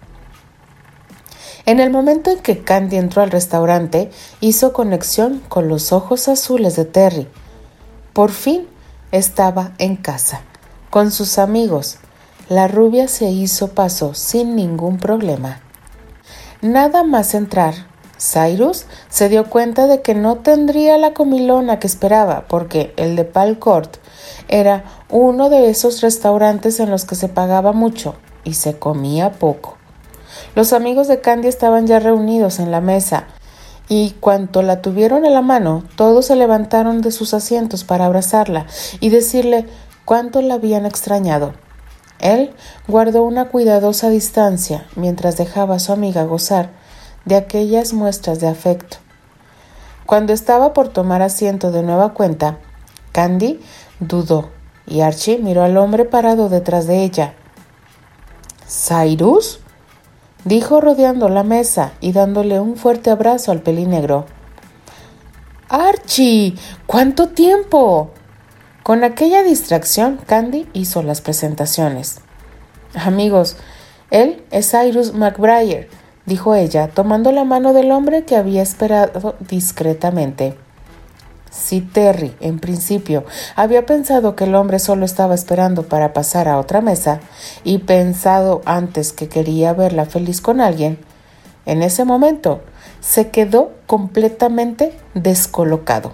En 1.66 1.78
el 1.78 1.90
momento 1.90 2.30
en 2.30 2.40
que 2.40 2.62
Candy 2.62 2.96
entró 2.96 3.22
al 3.22 3.30
restaurante, 3.30 4.10
hizo 4.40 4.72
conexión 4.72 5.42
con 5.48 5.68
los 5.68 5.92
ojos 5.92 6.28
azules 6.28 6.76
de 6.76 6.84
Terry. 6.84 7.28
Por 8.12 8.30
fin 8.30 8.66
estaba 9.12 9.72
en 9.78 9.96
casa 9.96 10.42
con 10.90 11.12
sus 11.12 11.38
amigos. 11.38 11.98
La 12.48 12.66
rubia 12.66 13.06
se 13.06 13.30
hizo 13.30 13.68
paso 13.68 14.14
sin 14.14 14.56
ningún 14.56 14.98
problema. 14.98 15.60
Nada 16.62 17.04
más 17.04 17.34
entrar, 17.34 17.86
Cyrus 18.20 18.84
se 19.08 19.30
dio 19.30 19.48
cuenta 19.48 19.86
de 19.86 20.02
que 20.02 20.14
no 20.14 20.36
tendría 20.36 20.98
la 20.98 21.14
comilona 21.14 21.78
que 21.78 21.86
esperaba, 21.86 22.44
porque 22.48 22.92
el 22.96 23.16
de 23.16 23.24
Pal 23.24 23.58
Court 23.58 23.96
era 24.48 24.84
uno 25.08 25.48
de 25.48 25.70
esos 25.70 26.02
restaurantes 26.02 26.80
en 26.80 26.90
los 26.90 27.06
que 27.06 27.14
se 27.14 27.28
pagaba 27.28 27.72
mucho 27.72 28.14
y 28.44 28.54
se 28.54 28.78
comía 28.78 29.32
poco. 29.32 29.78
Los 30.54 30.72
amigos 30.72 31.08
de 31.08 31.20
Candy 31.20 31.48
estaban 31.48 31.86
ya 31.86 31.98
reunidos 31.98 32.58
en 32.58 32.70
la 32.70 32.80
mesa, 32.80 33.26
y 33.88 34.10
cuanto 34.20 34.62
la 34.62 34.82
tuvieron 34.82 35.24
a 35.24 35.30
la 35.30 35.42
mano, 35.42 35.82
todos 35.96 36.26
se 36.26 36.36
levantaron 36.36 37.00
de 37.00 37.10
sus 37.10 37.34
asientos 37.34 37.84
para 37.84 38.04
abrazarla 38.04 38.66
y 39.00 39.08
decirle 39.08 39.66
cuánto 40.04 40.42
la 40.42 40.54
habían 40.54 40.86
extrañado. 40.86 41.54
Él 42.20 42.52
guardó 42.86 43.24
una 43.24 43.46
cuidadosa 43.48 44.10
distancia 44.10 44.86
mientras 44.94 45.36
dejaba 45.38 45.76
a 45.76 45.78
su 45.78 45.92
amiga 45.92 46.22
gozar 46.24 46.70
de 47.30 47.36
aquellas 47.36 47.92
muestras 47.92 48.40
de 48.40 48.48
afecto. 48.48 48.96
Cuando 50.04 50.32
estaba 50.32 50.72
por 50.72 50.88
tomar 50.88 51.22
asiento 51.22 51.70
de 51.70 51.84
nueva 51.84 52.12
cuenta, 52.12 52.58
Candy 53.12 53.60
dudó 54.00 54.50
y 54.84 55.02
Archie 55.02 55.38
miró 55.38 55.62
al 55.62 55.76
hombre 55.76 56.04
parado 56.04 56.48
detrás 56.48 56.88
de 56.88 57.04
ella. 57.04 57.34
¿Cyrus? 58.68 59.60
dijo 60.44 60.80
rodeando 60.80 61.28
la 61.28 61.44
mesa 61.44 61.92
y 62.00 62.10
dándole 62.10 62.58
un 62.58 62.76
fuerte 62.76 63.10
abrazo 63.10 63.52
al 63.52 63.60
pelínegro. 63.60 64.26
Archie, 65.68 66.56
¿cuánto 66.86 67.28
tiempo? 67.28 68.10
Con 68.82 69.04
aquella 69.04 69.44
distracción, 69.44 70.18
Candy 70.26 70.68
hizo 70.72 71.04
las 71.04 71.20
presentaciones. 71.20 72.22
Amigos, 72.94 73.56
él 74.10 74.42
es 74.50 74.72
Cyrus 74.72 75.14
McBrayer, 75.14 75.88
dijo 76.26 76.54
ella, 76.54 76.88
tomando 76.88 77.32
la 77.32 77.44
mano 77.44 77.72
del 77.72 77.90
hombre 77.90 78.24
que 78.24 78.36
había 78.36 78.62
esperado 78.62 79.36
discretamente. 79.40 80.56
Si 81.50 81.80
Terry, 81.80 82.34
en 82.40 82.60
principio, 82.60 83.24
había 83.56 83.84
pensado 83.84 84.36
que 84.36 84.44
el 84.44 84.54
hombre 84.54 84.78
solo 84.78 85.04
estaba 85.04 85.34
esperando 85.34 85.84
para 85.84 86.12
pasar 86.12 86.48
a 86.48 86.58
otra 86.58 86.80
mesa, 86.80 87.20
y 87.64 87.78
pensado 87.78 88.62
antes 88.64 89.12
que 89.12 89.28
quería 89.28 89.72
verla 89.72 90.06
feliz 90.06 90.40
con 90.40 90.60
alguien, 90.60 90.98
en 91.66 91.82
ese 91.82 92.04
momento 92.04 92.62
se 93.00 93.30
quedó 93.30 93.72
completamente 93.86 94.96
descolocado 95.14 96.12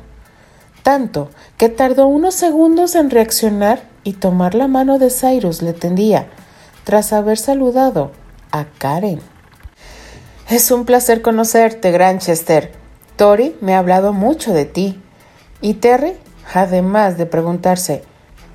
tanto 0.87 1.31
que 1.57 1.69
tardó 1.69 2.07
unos 2.07 2.37
segundos 2.37 2.95
en 2.95 3.11
reaccionar 3.11 3.83
y 4.05 4.13
tomar 4.13 4.55
la 4.55 4.69
mano 4.69 5.01
de 5.01 5.11
Cyrus 5.11 5.61
le 5.61 5.73
tendía, 5.73 6.29
tras 6.85 7.13
haber 7.13 7.39
saludado 7.39 8.13
a 8.53 8.67
Karen. 8.79 9.21
Es 10.49 10.71
un 10.71 10.85
placer 10.85 11.23
conocerte, 11.23 11.91
Granchester. 11.91 12.71
Tori 13.17 13.57
me 13.61 13.75
ha 13.75 13.81
hablado 13.81 14.13
mucho 14.13 14.53
de 14.53 14.65
ti. 14.65 15.03
Y 15.61 15.75
Terry, 15.75 16.13
además 16.55 17.19
de 17.19 17.27
preguntarse 17.27 18.05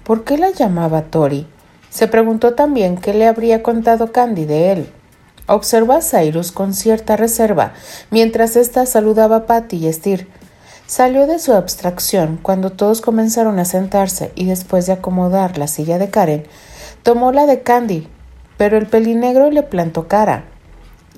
por 0.05 0.23
qué 0.23 0.37
la 0.37 0.51
llamaba 0.51 1.01
Tori, 1.01 1.47
se 1.89 2.07
preguntó 2.07 2.53
también 2.53 2.95
qué 2.95 3.13
le 3.13 3.27
habría 3.27 3.61
contado 3.61 4.13
Candy 4.13 4.45
de 4.45 4.71
él. 4.71 4.89
Observó 5.47 5.91
a 5.91 6.01
Cyrus 6.01 6.53
con 6.53 6.73
cierta 6.73 7.17
reserva 7.17 7.73
mientras 8.09 8.55
ésta 8.55 8.85
saludaba 8.85 9.35
a 9.35 9.45
Patty 9.45 9.85
y 9.85 9.91
Steer. 9.91 10.27
Salió 10.87 11.27
de 11.27 11.39
su 11.39 11.51
abstracción 11.51 12.39
cuando 12.41 12.69
todos 12.69 13.01
comenzaron 13.01 13.59
a 13.59 13.65
sentarse 13.65 14.31
y 14.35 14.45
después 14.45 14.85
de 14.85 14.93
acomodar 14.93 15.57
la 15.57 15.67
silla 15.67 15.97
de 15.97 16.09
Karen, 16.09 16.45
tomó 17.03 17.33
la 17.33 17.45
de 17.47 17.63
Candy, 17.63 18.07
pero 18.55 18.77
el 18.77 18.87
pelinegro 18.87 19.51
le 19.51 19.63
plantó 19.63 20.07
cara. 20.07 20.50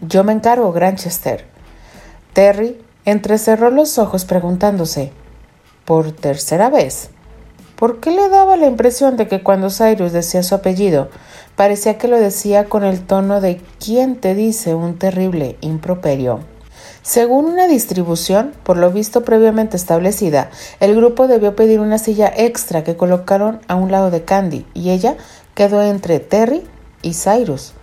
Yo 0.01 0.23
me 0.23 0.33
encargo, 0.33 0.71
Granchester. 0.71 1.45
Terry 2.33 2.81
entrecerró 3.05 3.69
los 3.69 3.97
ojos 3.99 4.25
preguntándose, 4.25 5.11
por 5.85 6.11
tercera 6.11 6.69
vez, 6.69 7.09
¿por 7.75 7.99
qué 7.99 8.11
le 8.11 8.29
daba 8.29 8.57
la 8.57 8.67
impresión 8.67 9.17
de 9.17 9.27
que 9.27 9.43
cuando 9.43 9.69
Cyrus 9.69 10.11
decía 10.11 10.41
su 10.41 10.55
apellido, 10.55 11.09
parecía 11.55 11.97
que 11.97 12.07
lo 12.07 12.19
decía 12.19 12.65
con 12.65 12.83
el 12.83 13.05
tono 13.05 13.41
de 13.41 13.61
quien 13.79 14.15
te 14.15 14.33
dice 14.33 14.73
un 14.73 14.97
terrible 14.97 15.57
improperio? 15.61 16.39
Según 17.03 17.45
una 17.45 17.67
distribución, 17.67 18.53
por 18.63 18.77
lo 18.77 18.89
visto 18.89 19.23
previamente 19.23 19.75
establecida, 19.75 20.49
el 20.79 20.95
grupo 20.95 21.27
debió 21.27 21.55
pedir 21.55 21.81
una 21.81 21.97
silla 21.97 22.31
extra 22.35 22.83
que 22.83 22.95
colocaron 22.95 23.59
a 23.67 23.75
un 23.75 23.91
lado 23.91 24.09
de 24.09 24.23
Candy 24.23 24.65
y 24.73 24.89
ella 24.89 25.17
quedó 25.53 25.83
entre 25.83 26.19
Terry 26.19 26.63
y 27.01 27.13
Cyrus. 27.13 27.73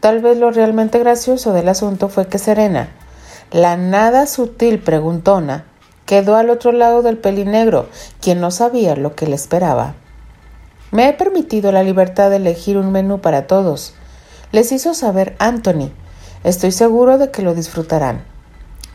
Tal 0.00 0.20
vez 0.20 0.38
lo 0.38 0.50
realmente 0.50 0.98
gracioso 0.98 1.52
del 1.52 1.68
asunto 1.68 2.08
fue 2.08 2.26
que 2.26 2.38
Serena, 2.38 2.88
la 3.52 3.76
nada 3.76 4.26
sutil 4.26 4.78
preguntona, 4.78 5.66
quedó 6.06 6.36
al 6.36 6.50
otro 6.50 6.72
lado 6.72 7.02
del 7.02 7.18
pelinegro, 7.18 7.86
quien 8.20 8.40
no 8.40 8.50
sabía 8.50 8.96
lo 8.96 9.14
que 9.14 9.26
le 9.26 9.34
esperaba. 9.34 9.94
Me 10.90 11.08
he 11.08 11.12
permitido 11.12 11.70
la 11.70 11.82
libertad 11.82 12.30
de 12.30 12.36
elegir 12.36 12.78
un 12.78 12.90
menú 12.92 13.20
para 13.20 13.46
todos, 13.46 13.94
les 14.52 14.72
hizo 14.72 14.94
saber 14.94 15.36
Anthony. 15.38 15.90
Estoy 16.42 16.72
seguro 16.72 17.18
de 17.18 17.30
que 17.30 17.42
lo 17.42 17.54
disfrutarán. 17.54 18.24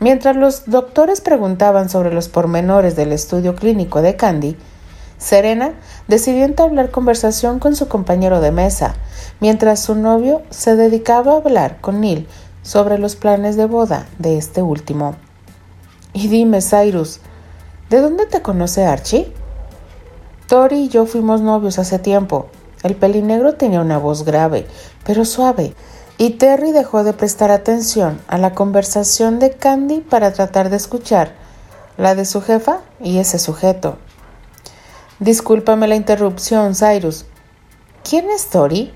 Mientras 0.00 0.36
los 0.36 0.66
doctores 0.66 1.22
preguntaban 1.22 1.88
sobre 1.88 2.12
los 2.12 2.28
pormenores 2.28 2.96
del 2.96 3.12
estudio 3.12 3.54
clínico 3.54 4.02
de 4.02 4.16
Candy, 4.16 4.56
Serena 5.16 5.72
decidió 6.08 6.44
entablar 6.44 6.90
conversación 6.90 7.58
con 7.58 7.74
su 7.74 7.88
compañero 7.88 8.40
de 8.40 8.52
mesa, 8.52 8.96
mientras 9.40 9.80
su 9.80 9.94
novio 9.94 10.42
se 10.50 10.76
dedicaba 10.76 11.32
a 11.32 11.36
hablar 11.36 11.80
con 11.80 12.00
Neil 12.00 12.26
sobre 12.62 12.98
los 12.98 13.16
planes 13.16 13.56
de 13.56 13.66
boda 13.66 14.06
de 14.18 14.38
este 14.38 14.62
último. 14.62 15.14
Y 16.12 16.28
dime, 16.28 16.60
Cyrus, 16.62 17.20
¿de 17.90 18.00
dónde 18.00 18.26
te 18.26 18.42
conoce 18.42 18.84
Archie? 18.84 19.32
Tori 20.48 20.84
y 20.84 20.88
yo 20.88 21.06
fuimos 21.06 21.40
novios 21.40 21.78
hace 21.78 21.98
tiempo. 21.98 22.46
El 22.82 22.94
pelinegro 22.94 23.54
tenía 23.54 23.80
una 23.80 23.98
voz 23.98 24.24
grave, 24.24 24.66
pero 25.04 25.24
suave, 25.24 25.74
y 26.18 26.30
Terry 26.30 26.72
dejó 26.72 27.04
de 27.04 27.12
prestar 27.12 27.50
atención 27.50 28.20
a 28.28 28.38
la 28.38 28.54
conversación 28.54 29.38
de 29.38 29.50
Candy 29.50 30.00
para 30.00 30.32
tratar 30.32 30.70
de 30.70 30.76
escuchar 30.76 31.34
la 31.98 32.14
de 32.14 32.24
su 32.24 32.40
jefa 32.40 32.80
y 33.00 33.18
ese 33.18 33.38
sujeto. 33.38 33.98
Discúlpame 35.18 35.88
la 35.88 35.96
interrupción, 35.96 36.74
Cyrus. 36.74 37.26
¿Quién 38.08 38.30
es 38.30 38.48
Tori? 38.48 38.92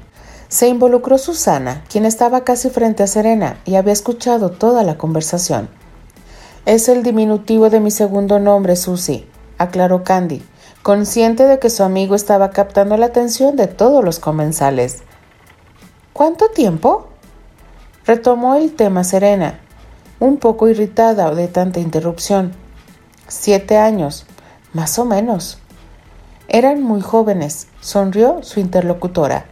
Se 0.51 0.67
involucró 0.67 1.17
Susana, 1.17 1.85
quien 1.89 2.05
estaba 2.05 2.43
casi 2.43 2.71
frente 2.71 3.05
a 3.05 3.07
Serena 3.07 3.61
y 3.65 3.77
había 3.77 3.93
escuchado 3.93 4.51
toda 4.51 4.83
la 4.83 4.99
conversación. 4.99 5.69
Es 6.67 6.89
el 6.89 7.05
diminutivo 7.05 7.71
de 7.71 7.79
mi 7.79 7.93
segundo 7.93 8.41
nombre, 8.41 8.75
Susie, 8.75 9.29
aclaró 9.59 10.03
Candy, 10.03 10.43
consciente 10.83 11.45
de 11.45 11.61
que 11.61 11.71
su 11.71 11.85
amigo 11.85 12.17
estaba 12.17 12.51
captando 12.51 12.97
la 12.97 13.07
atención 13.07 13.55
de 13.55 13.69
todos 13.69 14.05
los 14.05 14.19
comensales. 14.19 15.05
¿Cuánto 16.13 16.49
tiempo? 16.49 17.07
Retomó 18.05 18.57
el 18.57 18.75
tema 18.75 19.05
Serena, 19.05 19.61
un 20.19 20.39
poco 20.39 20.69
irritada 20.69 21.33
de 21.33 21.47
tanta 21.47 21.79
interrupción. 21.79 22.55
Siete 23.29 23.77
años, 23.77 24.27
más 24.73 24.99
o 24.99 25.05
menos. 25.05 25.59
Eran 26.49 26.83
muy 26.83 27.03
jóvenes, 27.03 27.69
sonrió 27.81 28.43
su 28.43 28.59
interlocutora. 28.59 29.47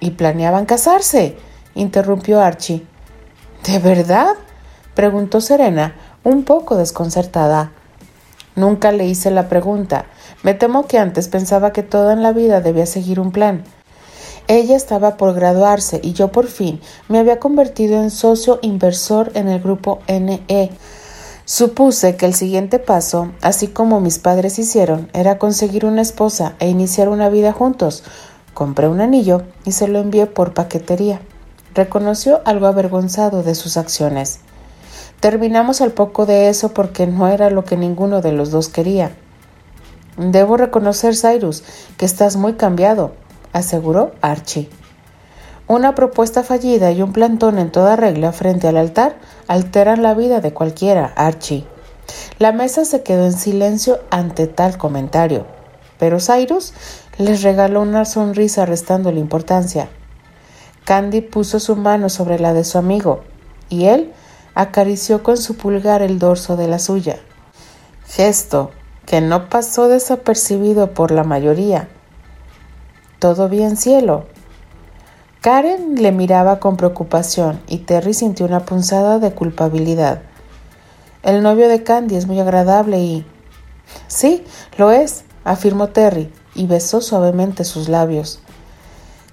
¿Y 0.00 0.12
planeaban 0.12 0.66
casarse? 0.66 1.36
interrumpió 1.74 2.40
Archie. 2.40 2.84
¿De 3.64 3.78
verdad? 3.78 4.34
preguntó 4.94 5.40
Serena, 5.40 5.94
un 6.24 6.44
poco 6.44 6.76
desconcertada. 6.76 7.72
Nunca 8.56 8.90
le 8.92 9.06
hice 9.06 9.30
la 9.30 9.48
pregunta. 9.48 10.06
Me 10.42 10.54
temo 10.54 10.86
que 10.86 10.98
antes 10.98 11.28
pensaba 11.28 11.72
que 11.72 11.82
todo 11.82 12.10
en 12.10 12.22
la 12.22 12.32
vida 12.32 12.60
debía 12.60 12.86
seguir 12.86 13.20
un 13.20 13.30
plan. 13.30 13.62
Ella 14.48 14.74
estaba 14.74 15.16
por 15.16 15.34
graduarse 15.34 16.00
y 16.02 16.12
yo 16.12 16.32
por 16.32 16.48
fin 16.48 16.80
me 17.08 17.18
había 17.18 17.38
convertido 17.38 18.02
en 18.02 18.10
socio 18.10 18.58
inversor 18.62 19.30
en 19.34 19.48
el 19.48 19.60
grupo 19.60 20.00
NE 20.08 20.70
Supuse 21.44 22.14
que 22.14 22.26
el 22.26 22.34
siguiente 22.34 22.78
paso, 22.78 23.32
así 23.42 23.66
como 23.66 24.00
mis 24.00 24.20
padres 24.20 24.60
hicieron, 24.60 25.10
era 25.12 25.36
conseguir 25.38 25.84
una 25.84 26.00
esposa 26.00 26.54
e 26.60 26.68
iniciar 26.68 27.08
una 27.08 27.28
vida 27.28 27.52
juntos. 27.52 28.04
Compré 28.54 28.88
un 28.88 29.00
anillo 29.00 29.42
y 29.64 29.72
se 29.72 29.88
lo 29.88 29.98
envié 29.98 30.26
por 30.26 30.54
paquetería. 30.54 31.20
Reconoció 31.74 32.40
algo 32.44 32.66
avergonzado 32.66 33.42
de 33.42 33.54
sus 33.54 33.76
acciones. 33.76 34.40
Terminamos 35.20 35.80
al 35.80 35.92
poco 35.92 36.26
de 36.26 36.48
eso 36.48 36.74
porque 36.74 37.06
no 37.06 37.28
era 37.28 37.50
lo 37.50 37.64
que 37.64 37.76
ninguno 37.76 38.20
de 38.20 38.32
los 38.32 38.50
dos 38.50 38.68
quería. 38.68 39.12
Debo 40.16 40.56
reconocer, 40.56 41.16
Cyrus, 41.16 41.62
que 41.96 42.04
estás 42.04 42.36
muy 42.36 42.54
cambiado, 42.54 43.12
aseguró 43.52 44.12
Archie. 44.20 44.68
Una 45.66 45.94
propuesta 45.94 46.42
fallida 46.42 46.90
y 46.90 47.00
un 47.00 47.12
plantón 47.12 47.58
en 47.58 47.70
toda 47.70 47.94
regla 47.94 48.32
frente 48.32 48.66
al 48.66 48.76
altar 48.76 49.16
alteran 49.46 50.02
la 50.02 50.14
vida 50.14 50.40
de 50.40 50.52
cualquiera, 50.52 51.12
Archie. 51.14 51.64
La 52.38 52.50
mesa 52.50 52.84
se 52.84 53.02
quedó 53.02 53.24
en 53.24 53.32
silencio 53.32 54.00
ante 54.10 54.48
tal 54.48 54.78
comentario, 54.78 55.46
pero 55.98 56.18
Cyrus 56.18 56.72
les 57.20 57.42
regaló 57.42 57.82
una 57.82 58.04
sonrisa 58.04 58.66
restando 58.66 59.12
la 59.12 59.20
importancia. 59.20 59.88
Candy 60.84 61.20
puso 61.20 61.60
su 61.60 61.76
mano 61.76 62.08
sobre 62.08 62.38
la 62.38 62.54
de 62.54 62.64
su 62.64 62.78
amigo 62.78 63.20
y 63.68 63.86
él 63.86 64.12
acarició 64.54 65.22
con 65.22 65.36
su 65.36 65.56
pulgar 65.56 66.02
el 66.02 66.18
dorso 66.18 66.56
de 66.56 66.66
la 66.66 66.78
suya. 66.78 67.18
Gesto 68.06 68.70
que 69.06 69.20
no 69.20 69.48
pasó 69.48 69.88
desapercibido 69.88 70.94
por 70.94 71.10
la 71.10 71.24
mayoría. 71.24 71.88
¿Todo 73.18 73.48
bien, 73.48 73.76
cielo? 73.76 74.26
Karen 75.40 75.96
le 76.02 76.12
miraba 76.12 76.58
con 76.58 76.76
preocupación 76.76 77.60
y 77.66 77.78
Terry 77.78 78.14
sintió 78.14 78.46
una 78.46 78.60
punzada 78.60 79.18
de 79.18 79.32
culpabilidad. 79.32 80.22
El 81.22 81.42
novio 81.42 81.68
de 81.68 81.82
Candy 81.82 82.16
es 82.16 82.26
muy 82.26 82.40
agradable 82.40 82.98
y... 82.98 83.26
Sí, 84.06 84.44
lo 84.78 84.90
es, 84.90 85.24
afirmó 85.44 85.88
Terry 85.88 86.30
y 86.54 86.66
besó 86.66 87.00
suavemente 87.00 87.64
sus 87.64 87.88
labios. 87.88 88.40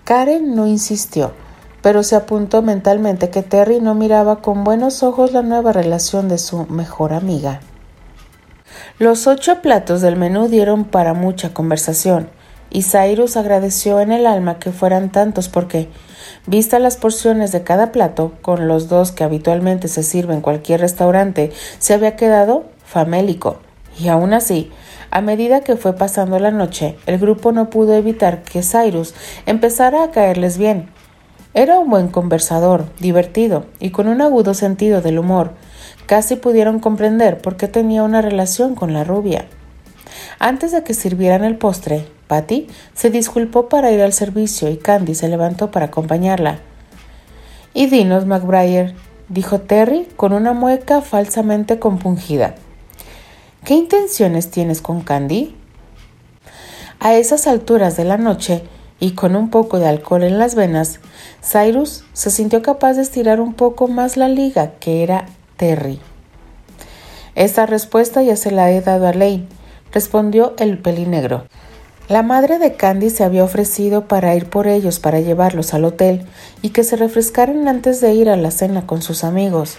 Karen 0.03 0.55
no 0.55 0.67
insistió, 0.67 1.33
pero 1.81 2.03
se 2.03 2.15
apuntó 2.15 2.61
mentalmente 2.61 3.29
que 3.29 3.43
Terry 3.43 3.79
no 3.81 3.95
miraba 3.95 4.41
con 4.41 4.63
buenos 4.63 5.03
ojos 5.03 5.31
la 5.33 5.41
nueva 5.41 5.73
relación 5.73 6.27
de 6.27 6.37
su 6.37 6.65
mejor 6.67 7.13
amiga. 7.13 7.61
Los 8.99 9.27
ocho 9.27 9.61
platos 9.61 10.01
del 10.01 10.15
menú 10.15 10.47
dieron 10.47 10.85
para 10.85 11.13
mucha 11.13 11.53
conversación 11.53 12.29
y 12.69 12.83
Cyrus 12.83 13.37
agradeció 13.37 13.99
en 14.01 14.11
el 14.11 14.25
alma 14.25 14.59
que 14.59 14.71
fueran 14.71 15.11
tantos 15.11 15.49
porque, 15.49 15.89
vistas 16.45 16.81
las 16.81 16.97
porciones 16.97 17.51
de 17.51 17.63
cada 17.63 17.91
plato, 17.91 18.33
con 18.41 18.67
los 18.67 18.89
dos 18.89 19.11
que 19.11 19.23
habitualmente 19.23 19.87
se 19.87 20.03
sirve 20.03 20.33
en 20.33 20.41
cualquier 20.41 20.81
restaurante, 20.81 21.51
se 21.79 21.93
había 21.93 22.15
quedado 22.15 22.65
famélico. 22.85 23.57
Y 23.99 24.09
aún 24.09 24.33
así, 24.33 24.71
a 25.09 25.21
medida 25.21 25.61
que 25.61 25.77
fue 25.77 25.93
pasando 25.93 26.39
la 26.39 26.51
noche, 26.51 26.97
el 27.05 27.17
grupo 27.17 27.51
no 27.51 27.69
pudo 27.69 27.93
evitar 27.93 28.43
que 28.43 28.61
Cyrus 28.61 29.13
empezara 29.45 30.03
a 30.03 30.11
caerles 30.11 30.57
bien. 30.57 30.89
Era 31.53 31.79
un 31.79 31.89
buen 31.89 32.09
conversador, 32.09 32.85
divertido 32.99 33.65
y 33.79 33.91
con 33.91 34.07
un 34.07 34.21
agudo 34.21 34.53
sentido 34.53 35.01
del 35.01 35.17
humor. 35.17 35.53
Casi 36.05 36.35
pudieron 36.35 36.79
comprender 36.79 37.39
por 37.39 37.57
qué 37.57 37.67
tenía 37.67 38.03
una 38.03 38.21
relación 38.21 38.75
con 38.75 38.93
la 38.93 39.03
rubia. 39.03 39.45
Antes 40.39 40.71
de 40.71 40.83
que 40.83 40.93
sirvieran 40.93 41.43
el 41.43 41.57
postre, 41.57 42.05
Patty 42.27 42.67
se 42.93 43.09
disculpó 43.09 43.69
para 43.69 43.91
ir 43.91 44.01
al 44.01 44.13
servicio 44.13 44.69
y 44.69 44.77
Candy 44.77 45.15
se 45.15 45.29
levantó 45.29 45.71
para 45.71 45.87
acompañarla. 45.87 46.59
Y 47.73 47.87
dinos, 47.87 48.25
McBride, 48.25 48.93
dijo 49.29 49.61
Terry 49.61 50.07
con 50.15 50.33
una 50.33 50.53
mueca 50.53 51.01
falsamente 51.01 51.79
compungida. 51.79 52.55
¿Qué 53.65 53.73
intenciones 53.73 54.49
tienes 54.49 54.81
con 54.81 55.01
Candy? 55.01 55.55
A 56.99 57.15
esas 57.15 57.47
alturas 57.47 57.97
de 57.97 58.05
la 58.05 58.17
noche, 58.17 58.63
y 58.99 59.11
con 59.11 59.35
un 59.35 59.49
poco 59.49 59.79
de 59.79 59.87
alcohol 59.87 60.23
en 60.23 60.39
las 60.39 60.55
venas, 60.55 60.99
Cyrus 61.43 62.03
se 62.13 62.31
sintió 62.31 62.61
capaz 62.61 62.93
de 62.93 63.01
estirar 63.01 63.39
un 63.41 63.53
poco 63.53 63.87
más 63.87 64.17
la 64.17 64.27
liga 64.27 64.71
que 64.79 65.03
era 65.03 65.25
Terry. 65.57 65.99
Esta 67.35 67.65
respuesta 67.65 68.23
ya 68.23 68.35
se 68.35 68.51
la 68.51 68.71
he 68.71 68.81
dado 68.81 69.07
a 69.07 69.13
Lane, 69.13 69.47
respondió 69.91 70.55
el 70.57 70.79
pelinegro. 70.79 71.45
La 72.09 72.23
madre 72.23 72.57
de 72.57 72.73
Candy 72.73 73.09
se 73.09 73.23
había 73.23 73.43
ofrecido 73.43 74.07
para 74.07 74.33
ir 74.33 74.49
por 74.49 74.67
ellos 74.67 74.99
para 74.99 75.19
llevarlos 75.19 75.73
al 75.73 75.83
hotel 75.83 76.25
y 76.61 76.69
que 76.69 76.83
se 76.83 76.95
refrescaran 76.95 77.67
antes 77.67 77.99
de 77.99 78.13
ir 78.13 78.29
a 78.29 78.37
la 78.37 78.49
cena 78.49 78.87
con 78.87 79.01
sus 79.01 79.23
amigos. 79.23 79.77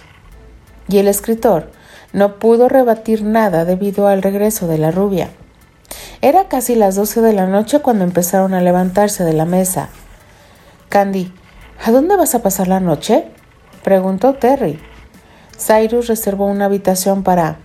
Y 0.87 0.99
el 0.99 1.07
escritor 1.07 1.71
no 2.13 2.35
pudo 2.39 2.69
rebatir 2.69 3.23
nada 3.23 3.65
debido 3.65 4.07
al 4.07 4.21
regreso 4.21 4.67
de 4.67 4.77
la 4.77 4.91
rubia. 4.91 5.29
Era 6.21 6.47
casi 6.47 6.75
las 6.75 6.95
doce 6.95 7.21
de 7.21 7.33
la 7.33 7.47
noche 7.47 7.79
cuando 7.79 8.03
empezaron 8.03 8.53
a 8.53 8.61
levantarse 8.61 9.23
de 9.23 9.33
la 9.33 9.45
mesa. 9.45 9.89
Candy, 10.89 11.33
¿a 11.85 11.91
dónde 11.91 12.15
vas 12.15 12.35
a 12.35 12.41
pasar 12.41 12.67
la 12.67 12.79
noche? 12.79 13.27
preguntó 13.83 14.33
Terry. 14.33 14.79
Cyrus 15.57 16.07
reservó 16.07 16.45
una 16.45 16.65
habitación 16.65 17.23
para. 17.23 17.57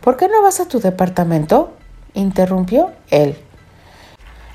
¿Por 0.00 0.16
qué 0.16 0.28
no 0.28 0.42
vas 0.42 0.60
a 0.60 0.68
tu 0.68 0.80
departamento? 0.80 1.72
interrumpió 2.14 2.92
él. 3.10 3.36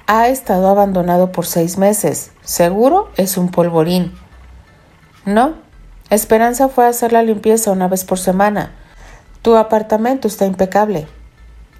Ha 0.08 0.28
estado 0.28 0.68
abandonado 0.68 1.32
por 1.32 1.46
seis 1.46 1.78
meses. 1.78 2.32
Seguro 2.44 3.10
es 3.16 3.38
un 3.38 3.50
polvorín. 3.50 4.14
No. 5.26 5.54
Esperanza 6.10 6.68
fue 6.68 6.86
a 6.86 6.90
hacer 6.90 7.14
la 7.14 7.24
limpieza 7.24 7.72
una 7.72 7.88
vez 7.88 8.04
por 8.04 8.20
semana. 8.20 8.74
Tu 9.42 9.56
apartamento 9.56 10.28
está 10.28 10.46
impecable. 10.46 11.08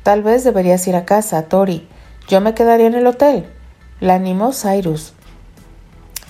Tal 0.02 0.24
vez 0.24 0.44
deberías 0.44 0.88
ir 0.88 0.96
a 0.96 1.06
casa, 1.06 1.44
Tori. 1.44 1.88
Yo 2.28 2.42
me 2.42 2.56
quedaría 2.56 2.88
en 2.88 2.96
el 2.96 3.06
hotel. 3.06 3.46
La 4.00 4.16
animó 4.16 4.52
Cyrus. 4.52 5.14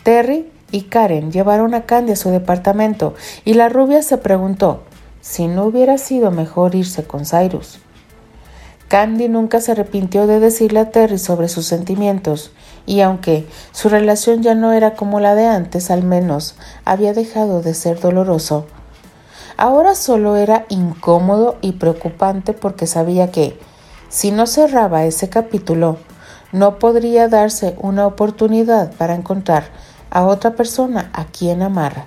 Terry 0.03 0.51
y 0.71 0.83
Karen 0.83 1.31
llevaron 1.31 1.73
a 1.73 1.85
Candy 1.85 2.13
a 2.13 2.15
su 2.17 2.31
departamento 2.31 3.13
y 3.45 3.53
la 3.53 3.69
rubia 3.69 4.01
se 4.01 4.17
preguntó 4.17 4.83
si 5.21 5.47
no 5.47 5.65
hubiera 5.65 5.97
sido 5.97 6.31
mejor 6.31 6.75
irse 6.75 7.05
con 7.05 7.25
Cyrus. 7.25 7.79
Candy 8.89 9.29
nunca 9.29 9.61
se 9.61 9.71
arrepintió 9.71 10.27
de 10.27 10.41
decirle 10.41 10.81
a 10.81 10.89
Terry 10.91 11.17
sobre 11.17 11.47
sus 11.47 11.65
sentimientos, 11.65 12.51
y 12.85 12.99
aunque 12.99 13.47
su 13.71 13.87
relación 13.87 14.43
ya 14.43 14.53
no 14.53 14.73
era 14.73 14.95
como 14.95 15.21
la 15.21 15.33
de 15.33 15.45
antes, 15.45 15.91
al 15.91 16.03
menos 16.03 16.55
había 16.83 17.13
dejado 17.13 17.61
de 17.61 17.73
ser 17.73 18.01
doloroso. 18.01 18.65
Ahora 19.61 19.93
solo 19.93 20.37
era 20.37 20.65
incómodo 20.69 21.57
y 21.61 21.73
preocupante 21.73 22.53
porque 22.53 22.87
sabía 22.87 23.29
que, 23.29 23.59
si 24.09 24.31
no 24.31 24.47
cerraba 24.47 25.05
ese 25.05 25.29
capítulo, 25.29 25.97
no 26.51 26.79
podría 26.79 27.27
darse 27.27 27.75
una 27.79 28.07
oportunidad 28.07 28.91
para 28.93 29.13
encontrar 29.13 29.65
a 30.09 30.25
otra 30.25 30.55
persona 30.55 31.11
a 31.13 31.25
quien 31.25 31.61
amar. 31.61 32.05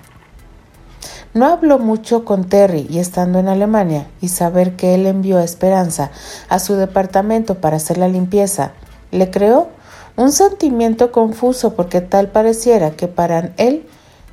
No 1.33 1.45
habló 1.45 1.79
mucho 1.79 2.25
con 2.25 2.43
Terry 2.43 2.87
y 2.89 2.99
estando 2.99 3.39
en 3.39 3.47
Alemania 3.47 4.05
y 4.19 4.27
saber 4.27 4.75
que 4.75 4.93
él 4.93 5.05
envió 5.05 5.37
a 5.37 5.45
Esperanza 5.45 6.11
a 6.49 6.59
su 6.59 6.75
departamento 6.75 7.61
para 7.61 7.77
hacer 7.77 7.97
la 7.97 8.09
limpieza, 8.09 8.73
le 9.11 9.31
creó 9.31 9.69
un 10.17 10.33
sentimiento 10.33 11.13
confuso 11.13 11.73
porque 11.73 12.01
tal 12.01 12.27
pareciera 12.27 12.91
que 12.91 13.07
para 13.07 13.53
él 13.55 13.87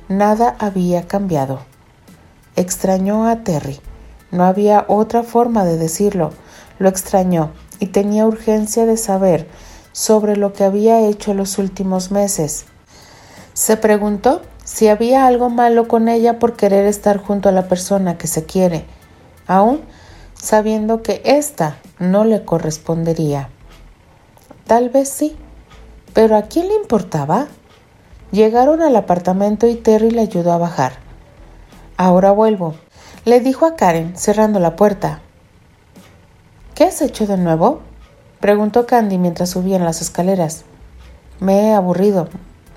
nada 0.09 0.57
había 0.59 1.07
cambiado. 1.07 1.72
Extrañó 2.55 3.27
a 3.27 3.43
Terry. 3.43 3.79
No 4.31 4.43
había 4.43 4.85
otra 4.87 5.23
forma 5.23 5.65
de 5.65 5.77
decirlo. 5.77 6.31
Lo 6.77 6.87
extrañó 6.87 7.51
y 7.79 7.87
tenía 7.87 8.25
urgencia 8.25 8.85
de 8.85 8.97
saber 8.97 9.47
sobre 9.91 10.35
lo 10.35 10.53
que 10.53 10.63
había 10.63 11.01
hecho 11.01 11.33
los 11.33 11.57
últimos 11.57 12.11
meses. 12.11 12.65
Se 13.53 13.77
preguntó 13.77 14.41
si 14.63 14.87
había 14.87 15.27
algo 15.27 15.49
malo 15.49 15.87
con 15.87 16.07
ella 16.07 16.39
por 16.39 16.55
querer 16.55 16.85
estar 16.85 17.17
junto 17.17 17.49
a 17.49 17.51
la 17.51 17.67
persona 17.67 18.17
que 18.17 18.27
se 18.27 18.45
quiere, 18.45 18.85
aun 19.47 19.81
sabiendo 20.33 21.03
que 21.03 21.21
ésta 21.25 21.77
no 21.99 22.23
le 22.23 22.45
correspondería. 22.45 23.49
Tal 24.67 24.89
vez 24.89 25.09
sí, 25.09 25.35
pero 26.13 26.35
¿a 26.35 26.43
quién 26.43 26.67
le 26.67 26.75
importaba? 26.75 27.47
Llegaron 28.31 28.81
al 28.81 28.95
apartamento 28.95 29.67
y 29.67 29.75
Terry 29.75 30.09
le 30.11 30.21
ayudó 30.21 30.53
a 30.53 30.57
bajar. 30.57 31.02
Ahora 31.97 32.31
vuelvo, 32.31 32.75
le 33.25 33.39
dijo 33.39 33.65
a 33.65 33.75
Karen, 33.75 34.17
cerrando 34.17 34.59
la 34.59 34.75
puerta. 34.75 35.21
¿Qué 36.75 36.85
has 36.85 37.01
hecho 37.01 37.27
de 37.27 37.37
nuevo? 37.37 37.81
preguntó 38.39 38.87
Candy 38.87 39.17
mientras 39.17 39.51
subían 39.51 39.85
las 39.85 40.01
escaleras. 40.01 40.65
Me 41.39 41.69
he 41.69 41.73
aburrido 41.73 42.29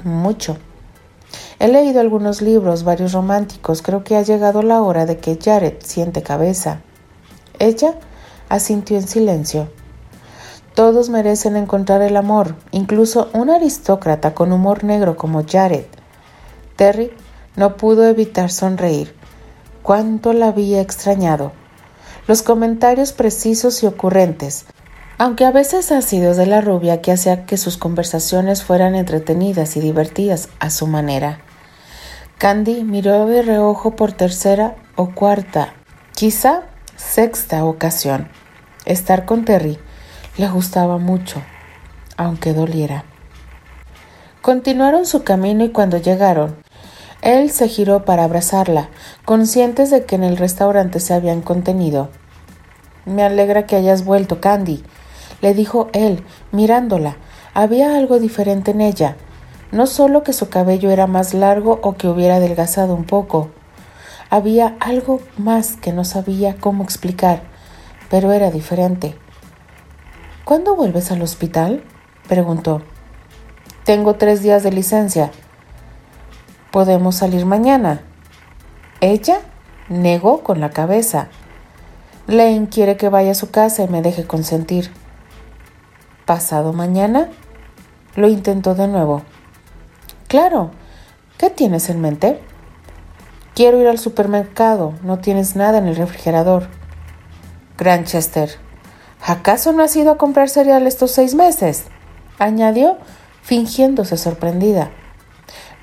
mucho. 0.05 0.59
He 1.59 1.69
leído 1.69 2.01
algunos 2.01 2.43
libros, 2.43 2.85
varios 2.85 3.13
románticos. 3.13 3.81
Creo 3.81 4.05
que 4.05 4.17
ha 4.17 4.23
llegado 4.23 4.63
la 4.63 4.83
hora 4.83 5.07
de 5.07 5.17
que 5.17 5.39
Jared 5.43 5.77
siente 5.83 6.23
cabeza. 6.23 6.81
Ella 7.59 7.95
asintió 8.51 8.99
en 8.99 9.09
silencio. 9.09 9.69
Todos 10.75 11.09
merecen 11.09 11.57
encontrar 11.57 12.03
el 12.03 12.19
amor, 12.19 12.55
incluso 12.71 13.31
un 13.33 13.49
aristócrata 13.49 14.35
con 14.35 14.53
humor 14.53 14.85
negro 14.85 15.17
como 15.17 15.43
Jared. 15.47 15.87
Terry 16.77 17.11
no 17.57 17.77
pudo 17.77 18.07
evitar 18.07 18.51
sonreír. 18.51 19.15
Cuánto 19.83 20.33
la 20.33 20.49
había 20.49 20.81
extrañado. 20.81 21.53
Los 22.27 22.43
comentarios 22.43 23.13
precisos 23.13 23.83
y 23.83 23.87
ocurrentes, 23.87 24.67
aunque 25.19 25.45
a 25.45 25.51
veces 25.51 25.93
ácidos 25.93 26.37
de 26.37 26.47
la 26.47 26.61
rubia 26.61 27.01
que 27.01 27.13
hacía 27.13 27.47
que 27.47 27.57
sus 27.57 27.77
conversaciones 27.77 28.63
fueran 28.63 28.95
entretenidas 28.95 29.77
y 29.77 29.81
divertidas 29.81 30.49
a 30.59 30.71
su 30.71 30.87
manera. 30.87 31.41
Candy 32.39 32.85
miró 32.85 33.27
de 33.27 33.43
reojo 33.43 33.97
por 33.97 34.13
tercera 34.13 34.77
o 34.95 35.13
cuarta, 35.13 35.73
quizá 36.15 36.65
sexta 36.97 37.65
ocasión. 37.65 38.29
Estar 38.85 39.25
con 39.25 39.45
Terry 39.45 39.79
le 40.37 40.49
gustaba 40.49 40.99
mucho, 40.99 41.43
aunque 42.17 42.53
doliera. 42.53 43.05
Continuaron 44.43 45.07
su 45.07 45.25
camino 45.25 45.65
y 45.65 45.71
cuando 45.71 45.97
llegaron, 45.97 46.57
él 47.27 47.51
se 47.51 47.67
giró 47.67 48.05
para 48.05 48.23
abrazarla, 48.23 48.89
conscientes 49.25 49.91
de 49.91 50.05
que 50.05 50.15
en 50.15 50.23
el 50.23 50.37
restaurante 50.37 51.01
se 51.01 51.13
habían 51.13 51.43
contenido. 51.43 52.09
Me 53.05 53.25
alegra 53.25 53.67
que 53.67 53.75
hayas 53.75 54.05
vuelto, 54.05 54.41
Candy, 54.41 54.85
le 55.41 55.53
dijo 55.53 55.89
él, 55.93 56.23
mirándola. 56.53 57.17
Había 57.53 57.97
algo 57.97 58.21
diferente 58.21 58.71
en 58.71 58.81
ella. 58.81 59.17
No 59.73 59.89
solo 59.89 60.23
que 60.23 60.33
su 60.33 60.51
cabello 60.51 60.91
era 60.91 61.09
más 61.09 61.35
largo 61.35 61.81
o 61.83 61.97
que 61.97 62.07
hubiera 62.07 62.37
adelgazado 62.37 62.95
un 62.95 63.05
poco. 63.05 63.51
Había 64.31 64.77
algo 64.79 65.21
más 65.37 65.75
que 65.75 65.93
no 65.93 66.05
sabía 66.05 66.55
cómo 66.55 66.85
explicar, 66.85 67.43
pero 68.09 68.31
era 68.31 68.53
diferente. 68.53 69.17
¿Cuándo 70.45 70.77
vuelves 70.77 71.11
al 71.11 71.23
hospital? 71.23 71.83
preguntó. 72.29 72.83
Tengo 73.83 74.15
tres 74.15 74.43
días 74.43 74.63
de 74.63 74.71
licencia. 74.71 75.33
¿Podemos 76.77 77.15
salir 77.15 77.47
mañana? 77.47 78.03
Ella 79.01 79.39
negó 79.89 80.43
con 80.43 80.61
la 80.61 80.69
cabeza. 80.69 81.29
Lane 82.27 82.69
quiere 82.71 82.99
que 82.99 83.09
vaya 83.09 83.31
a 83.31 83.35
su 83.35 83.51
casa 83.51 83.83
y 83.83 83.89
me 83.89 84.03
deje 84.03 84.27
consentir. 84.27 84.91
¿Pasado 86.27 86.75
mañana? 86.75 87.31
Lo 88.15 88.29
intentó 88.29 88.75
de 88.75 88.89
nuevo. 88.89 89.23
Claro. 90.29 90.71
¿Qué 91.39 91.49
tienes 91.49 91.89
en 91.89 92.03
mente? 92.03 92.43
Quiero 93.55 93.81
ir 93.81 93.89
al 93.89 93.99
supermercado. 93.99 94.93
No 95.03 95.19
tienes 95.19 95.57
nada 95.57 95.79
en 95.79 95.87
el 95.87 95.97
refrigerador. 95.97 96.69
Granchester. 97.79 98.51
¿Acaso 99.27 99.73
no 99.73 99.83
has 99.83 99.97
ido 99.97 100.11
a 100.11 100.19
comprar 100.19 100.51
cereal 100.51 100.87
estos 100.87 101.13
seis 101.13 101.35
meses? 101.35 101.85
añadió, 102.39 102.99
fingiéndose 103.41 104.19
sorprendida. 104.19 104.91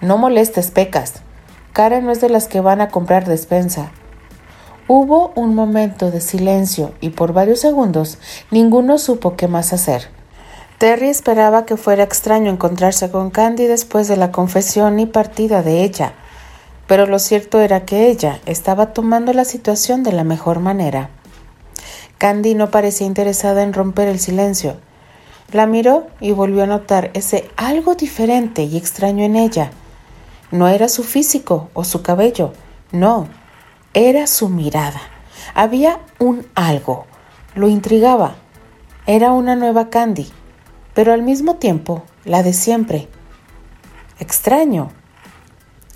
No 0.04 0.18
molestes, 0.18 0.70
Pecas. 0.70 1.14
Karen 1.72 2.06
no 2.06 2.12
es 2.12 2.20
de 2.20 2.28
las 2.28 2.50
que 2.50 2.60
van 2.60 2.82
a 2.82 2.90
comprar 2.90 3.26
despensa. 3.26 3.94
Hubo 4.90 5.32
un 5.36 5.56
momento 5.56 6.12
de 6.12 6.20
silencio 6.20 6.92
y 7.00 7.12
por 7.12 7.32
varios 7.32 7.62
segundos 7.62 8.18
ninguno 8.52 8.98
supo 8.98 9.38
qué 9.38 9.48
más 9.48 9.72
hacer. 9.72 10.10
Terry 10.78 11.08
esperaba 11.08 11.66
que 11.66 11.78
fuera 11.78 12.04
extraño 12.04 12.52
encontrarse 12.52 13.12
con 13.12 13.30
Candy 13.30 13.66
después 13.66 14.10
de 14.10 14.18
la 14.18 14.34
confesión 14.34 15.00
y 15.00 15.06
partida 15.06 15.64
de 15.64 15.86
ella, 15.86 16.12
pero 16.86 17.06
lo 17.06 17.18
cierto 17.18 17.62
era 17.62 17.86
que 17.86 18.10
ella 18.10 18.42
estaba 18.46 18.88
tomando 18.88 19.32
la 19.32 19.46
situación 19.46 20.04
de 20.04 20.12
la 20.12 20.26
mejor 20.26 20.60
manera. 20.60 21.12
Candy 22.18 22.56
no 22.56 22.72
parecía 22.72 23.08
interesada 23.08 23.64
en 23.64 23.72
romper 23.72 24.10
el 24.10 24.20
silencio. 24.20 24.76
La 25.54 25.66
miró 25.66 26.08
y 26.20 26.34
volvió 26.34 26.64
a 26.64 26.68
notar 26.68 27.10
ese 27.14 27.50
algo 27.56 27.96
diferente 27.96 28.64
y 28.64 28.76
extraño 28.76 29.24
en 29.24 29.38
ella. 29.38 29.72
No 30.54 30.70
era 30.70 30.88
su 30.88 31.04
físico 31.04 31.70
o 31.74 31.84
su 31.84 32.02
cabello, 32.02 32.54
no, 32.94 33.28
era 33.94 34.28
su 34.28 34.48
mirada. 34.48 35.02
Había 35.54 36.00
un 36.20 36.48
algo, 36.56 37.08
lo 37.56 37.68
intrigaba. 37.68 38.36
Era 39.06 39.34
una 39.34 39.58
nueva 39.58 39.90
Candy 39.90 40.32
pero 40.94 41.14
al 41.14 41.24
mismo 41.24 41.56
tiempo 41.56 42.04
la 42.26 42.44
de 42.44 42.54
siempre. 42.54 43.08
Extraño. 44.20 44.92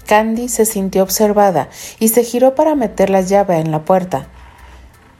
Candy 0.05 0.49
se 0.49 0.65
sintió 0.65 1.03
observada 1.03 1.69
y 1.99 2.07
se 2.07 2.23
giró 2.23 2.55
para 2.55 2.75
meter 2.75 3.09
la 3.09 3.21
llave 3.21 3.59
en 3.59 3.71
la 3.71 3.85
puerta. 3.85 4.27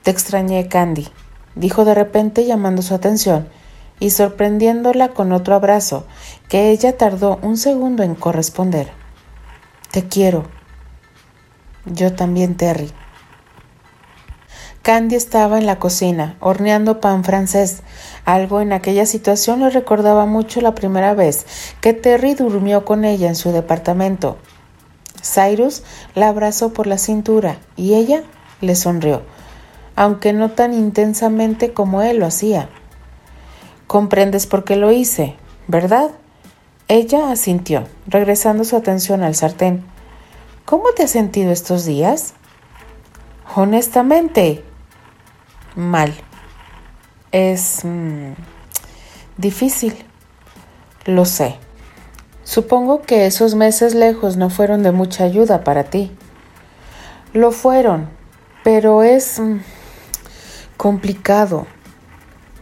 Te 0.03 0.11
extrañé, 0.11 0.67
Candy, 0.67 1.07
dijo 1.55 1.85
de 1.85 1.93
repente 1.93 2.45
llamando 2.45 2.81
su 2.81 2.93
atención 2.95 3.49
y 3.99 4.11
sorprendiéndola 4.11 5.09
con 5.09 5.31
otro 5.33 5.55
abrazo 5.55 6.05
que 6.47 6.71
ella 6.71 6.97
tardó 6.97 7.39
un 7.41 7.57
segundo 7.57 8.03
en 8.03 8.15
corresponder. 8.15 8.89
Te 9.91 10.07
quiero. 10.07 10.45
Yo 11.85 12.13
también, 12.13 12.57
Terry. 12.57 12.91
Candy 14.81 15.15
estaba 15.15 15.57
en 15.57 15.65
la 15.65 15.79
cocina, 15.79 16.37
horneando 16.39 17.01
pan 17.01 17.23
francés. 17.23 17.81
Algo 18.23 18.61
en 18.61 18.71
aquella 18.71 19.05
situación 19.05 19.59
le 19.59 19.69
recordaba 19.69 20.25
mucho 20.25 20.61
la 20.61 20.75
primera 20.75 21.13
vez 21.13 21.45
que 21.81 21.93
Terry 21.93 22.35
durmió 22.35 22.85
con 22.85 23.03
ella 23.03 23.27
en 23.27 23.35
su 23.35 23.51
departamento. 23.51 24.37
Cyrus 25.21 25.83
la 26.15 26.29
abrazó 26.29 26.71
por 26.71 26.87
la 26.87 26.97
cintura 26.97 27.57
y 27.75 27.95
ella 27.95 28.23
le 28.61 28.75
sonrió, 28.75 29.23
aunque 29.95 30.31
no 30.31 30.51
tan 30.51 30.73
intensamente 30.73 31.73
como 31.73 32.01
él 32.01 32.19
lo 32.19 32.25
hacía. 32.25 32.69
Comprendes 33.87 34.47
por 34.47 34.63
qué 34.63 34.77
lo 34.77 34.91
hice, 34.91 35.35
¿verdad? 35.67 36.11
Ella 36.89 37.31
asintió, 37.31 37.85
regresando 38.07 38.63
su 38.63 38.77
atención 38.77 39.21
al 39.21 39.35
sartén. 39.35 39.83
¿Cómo 40.63 40.93
te 40.95 41.03
has 41.03 41.11
sentido 41.11 41.51
estos 41.51 41.83
días? 41.83 42.33
Honestamente, 43.55 44.63
mal. 45.75 46.13
Es 47.33 47.81
mm, 47.83 48.31
difícil. 49.35 50.05
Lo 51.03 51.25
sé. 51.25 51.57
Supongo 52.45 53.01
que 53.01 53.25
esos 53.25 53.55
meses 53.55 53.93
lejos 53.93 54.37
no 54.37 54.49
fueron 54.49 54.81
de 54.81 54.93
mucha 54.93 55.25
ayuda 55.25 55.65
para 55.65 55.83
ti. 55.83 56.15
Lo 57.33 57.51
fueron, 57.51 58.07
pero 58.63 59.03
es 59.03 59.41
mm, 59.41 59.57
complicado. 60.77 61.67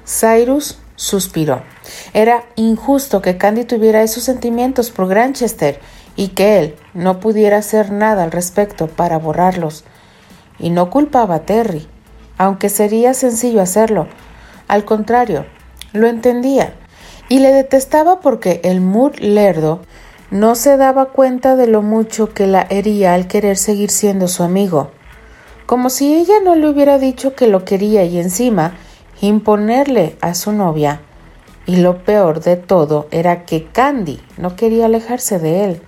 Cyrus 0.04 0.80
suspiró. 0.96 1.75
Era 2.14 2.46
injusto 2.56 3.22
que 3.22 3.38
Candy 3.38 3.66
tuviera 3.66 4.04
esos 4.04 4.24
sentimientos 4.24 4.92
por 4.92 5.08
Granchester 5.08 5.80
y 6.16 6.30
que 6.30 6.60
él 6.60 6.76
no 6.94 7.20
pudiera 7.20 7.58
hacer 7.58 7.92
nada 7.92 8.24
al 8.24 8.32
respecto 8.32 8.88
para 8.88 9.18
borrarlos. 9.18 9.84
Y 10.60 10.70
no 10.70 10.90
culpaba 10.90 11.36
a 11.36 11.46
Terry, 11.46 11.88
aunque 12.38 12.70
sería 12.70 13.14
sencillo 13.14 13.62
hacerlo. 13.62 14.08
Al 14.68 14.86
contrario, 14.86 15.46
lo 15.94 16.08
entendía 16.08 16.74
y 17.30 17.40
le 17.40 17.52
detestaba 17.52 18.20
porque 18.20 18.62
el 18.64 18.82
Mood 18.82 19.16
lerdo 19.18 19.82
no 20.32 20.56
se 20.56 20.78
daba 20.78 21.08
cuenta 21.08 21.56
de 21.56 21.68
lo 21.68 21.82
mucho 21.82 22.34
que 22.34 22.48
la 22.48 22.66
hería 22.70 23.14
al 23.14 23.28
querer 23.28 23.58
seguir 23.58 23.92
siendo 23.92 24.28
su 24.28 24.44
amigo. 24.44 24.92
Como 25.66 25.90
si 25.90 26.16
ella 26.16 26.36
no 26.44 26.56
le 26.56 26.68
hubiera 26.68 26.98
dicho 26.98 27.36
que 27.36 27.48
lo 27.48 27.66
quería 27.66 28.04
y 28.06 28.20
encima 28.20 28.74
imponerle 29.22 30.18
a 30.22 30.34
su 30.34 30.52
novia. 30.52 31.02
Y 31.66 31.78
lo 31.78 32.04
peor 32.04 32.42
de 32.42 32.58
todo 32.58 33.08
era 33.12 33.46
que 33.46 33.66
Candy 33.66 34.22
no 34.38 34.56
quería 34.56 34.86
alejarse 34.86 35.40
de 35.40 35.66
él. 35.66 35.82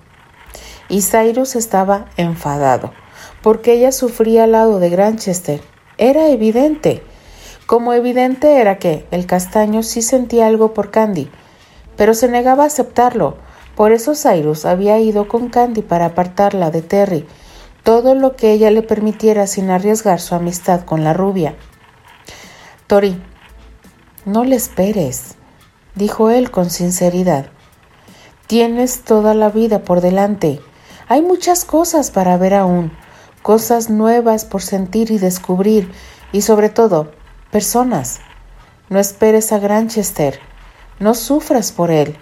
Y 0.88 1.02
Cyrus 1.02 1.54
estaba 1.54 2.06
enfadado, 2.16 2.92
porque 3.42 3.74
ella 3.74 3.92
sufría 3.92 4.44
al 4.44 4.52
lado 4.52 4.80
de 4.80 4.90
Granchester. 4.90 5.60
Era 5.96 6.28
evidente. 6.28 7.02
Como 7.66 7.92
evidente 7.92 8.60
era 8.60 8.78
que 8.78 9.06
el 9.10 9.26
castaño 9.26 9.82
sí 9.82 10.02
sentía 10.02 10.46
algo 10.46 10.74
por 10.74 10.90
Candy, 10.90 11.30
pero 11.96 12.14
se 12.14 12.28
negaba 12.28 12.64
a 12.64 12.68
aceptarlo. 12.68 13.36
Por 13.76 13.92
eso 13.92 14.14
Cyrus 14.14 14.64
había 14.64 14.98
ido 14.98 15.28
con 15.28 15.50
Candy 15.50 15.82
para 15.82 16.06
apartarla 16.06 16.70
de 16.70 16.82
Terry, 16.82 17.26
todo 17.84 18.14
lo 18.14 18.34
que 18.34 18.52
ella 18.52 18.70
le 18.70 18.82
permitiera 18.82 19.46
sin 19.46 19.70
arriesgar 19.70 20.20
su 20.20 20.34
amistad 20.34 20.84
con 20.84 21.04
la 21.04 21.12
rubia. 21.12 21.54
Tori, 22.86 23.22
no 24.24 24.44
le 24.44 24.56
esperes, 24.56 25.37
dijo 25.98 26.30
él 26.30 26.50
con 26.50 26.70
sinceridad. 26.70 27.46
Tienes 28.46 29.02
toda 29.02 29.34
la 29.34 29.50
vida 29.50 29.80
por 29.80 30.00
delante. 30.00 30.60
Hay 31.08 31.20
muchas 31.20 31.66
cosas 31.66 32.10
para 32.10 32.38
ver 32.38 32.54
aún, 32.54 32.92
cosas 33.42 33.90
nuevas 33.90 34.46
por 34.46 34.62
sentir 34.62 35.10
y 35.10 35.18
descubrir, 35.18 35.92
y 36.32 36.40
sobre 36.42 36.70
todo, 36.70 37.12
personas. 37.50 38.20
No 38.88 38.98
esperes 38.98 39.52
a 39.52 39.58
Granchester, 39.58 40.40
no 40.98 41.14
sufras 41.14 41.72
por 41.72 41.90
él. 41.90 42.16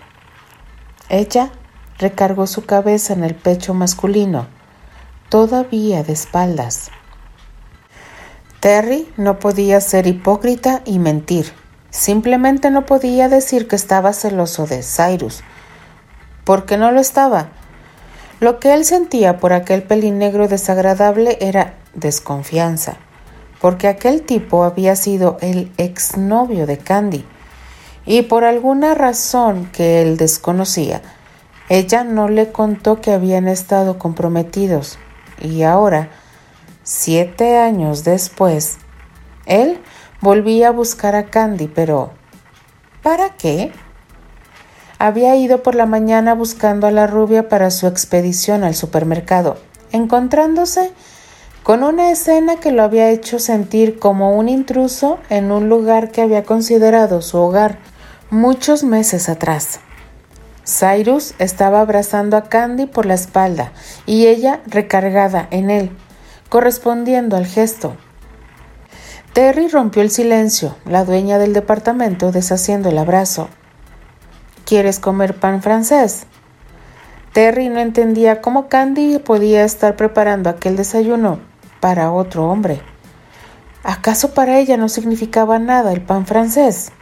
Ella 1.09 1.53
recargó 1.99 2.47
su 2.47 2.65
cabeza 2.65 3.13
en 3.13 3.23
el 3.23 3.35
pecho 3.35 3.75
masculino, 3.75 4.49
todavía 5.29 6.03
de 6.03 6.13
espaldas. 6.13 6.91
Terry 8.61 9.13
no 9.17 9.39
podía 9.39 9.81
ser 9.81 10.07
hipócrita 10.07 10.83
y 10.85 10.99
mentir. 10.99 11.53
Simplemente 11.97 12.71
no 12.71 12.85
podía 12.85 13.31
decir 13.31 13.69
que 13.69 13.75
estaba 13.75 14.13
celoso 14.13 14.67
de 14.67 14.83
Cyrus, 14.83 15.43
porque 16.45 16.77
no 16.77 16.93
lo 16.93 17.01
estaba. 17.01 17.49
Lo 18.39 18.61
que 18.61 18.75
él 18.75 18.85
sentía 18.85 19.39
por 19.39 19.55
aquel 19.55 19.83
pelín 19.83 20.19
negro 20.19 20.47
desagradable 20.47 21.39
era 21.41 21.73
desconfianza, 21.95 22.99
porque 23.63 23.89
aquel 23.89 24.21
tipo 24.21 24.65
había 24.65 24.95
sido 24.95 25.39
el 25.41 25.73
exnovio 25.79 26.67
de 26.67 26.77
Candy, 26.77 27.25
y 28.05 28.21
por 28.21 28.45
alguna 28.45 28.95
razón 28.95 29.65
que 29.73 30.03
él 30.03 30.19
desconocía, 30.19 31.01
ella 31.71 32.05
no 32.05 32.29
le 32.29 32.53
contó 32.53 33.01
que 33.01 33.15
habían 33.15 33.49
estado 33.49 33.99
comprometidos, 33.99 34.99
y 35.41 35.63
ahora, 35.63 36.11
siete 36.83 37.57
años 37.57 38.05
después, 38.05 38.77
él 39.47 39.81
volvía 40.21 40.69
a 40.69 40.73
buscar 40.73 41.15
a 41.15 41.27
Candy, 41.27 41.69
pero 41.69 42.13
¿para 43.03 43.31
qué? 43.37 43.73
había 44.99 45.37
ido 45.37 45.63
por 45.63 45.75
la 45.75 45.87
mañana 45.87 46.35
buscando 46.35 46.87
a 46.87 46.91
la 46.91 47.07
rubia 47.07 47.49
para 47.49 47.71
su 47.71 47.87
expedición 47.87 48.65
al 48.65 48.75
supermercado, 48.75 49.59
encontrándose 49.93 50.93
con 51.63 51.83
una 51.83 52.11
escena 52.11 52.57
que 52.57 52.73
lo 52.73 52.83
había 52.83 53.11
hecho 53.11 53.39
sentir 53.39 53.99
como 53.99 54.37
un 54.37 54.49
intruso 54.49 55.19
en 55.29 55.51
un 55.51 55.69
lugar 55.69 56.13
que 56.13 56.23
había 56.23 56.45
considerado 56.45 57.23
su 57.23 57.39
hogar 57.39 57.79
muchos 58.31 58.85
meses 58.85 59.29
atrás. 59.29 59.81
Cyrus 60.65 61.35
estaba 61.39 61.81
abrazando 61.81 62.37
a 62.37 62.45
Candy 62.45 62.87
por 62.87 63.07
la 63.07 63.15
espalda 63.15 63.73
y 64.05 64.27
ella 64.27 64.61
recargada 64.67 65.47
en 65.51 65.71
él, 65.71 65.91
correspondiendo 66.49 67.37
al 67.37 67.47
gesto. 67.47 67.97
Terry 69.37 69.69
rompió 69.69 70.01
el 70.01 70.11
silencio, 70.11 70.77
la 70.87 71.05
dueña 71.05 71.37
del 71.37 71.53
departamento 71.53 72.33
deshaciendo 72.33 72.89
el 72.89 72.97
abrazo. 72.97 73.51
¿Quieres 74.65 74.99
comer 74.99 75.39
pan 75.39 75.61
francés? 75.63 76.23
Terry 77.35 77.69
no 77.69 77.81
entendía 77.81 78.41
cómo 78.41 78.69
Candy 78.69 79.19
podía 79.19 79.63
estar 79.65 79.95
preparando 79.95 80.49
aquel 80.49 80.75
desayuno 80.75 81.39
para 81.81 82.13
otro 82.13 82.49
hombre. 82.49 82.81
¿Acaso 83.83 84.33
para 84.33 84.59
ella 84.59 84.79
no 84.79 84.89
significaba 84.89 85.59
nada 85.59 85.93
el 85.93 86.01
pan 86.01 86.25
francés? 86.25 86.93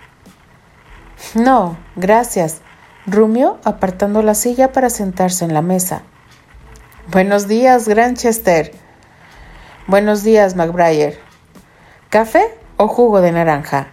No, 1.37 1.77
gracias, 1.95 2.63
rumió 3.07 3.61
apartando 3.63 4.23
la 4.23 4.35
silla 4.35 4.73
para 4.73 4.91
sentarse 4.91 5.45
en 5.45 5.55
la 5.55 5.63
mesa. 5.63 6.03
Buenos 7.13 7.47
días, 7.47 7.87
Granchester. 7.87 8.73
Buenos 9.87 10.25
días, 10.25 10.57
McBride. 10.57 11.17
¿Café 12.15 12.45
o 12.77 12.87
jugo 12.87 13.21
de 13.21 13.33
naranja? 13.33 13.89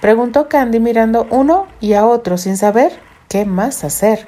Preguntó 0.00 0.48
Candy 0.48 0.80
mirando 0.80 1.26
uno 1.28 1.66
y 1.80 1.92
a 1.92 2.06
otro 2.06 2.38
sin 2.38 2.56
saber 2.56 2.98
¿Qué 3.28 3.44
más 3.44 3.84
hacer? 3.84 4.26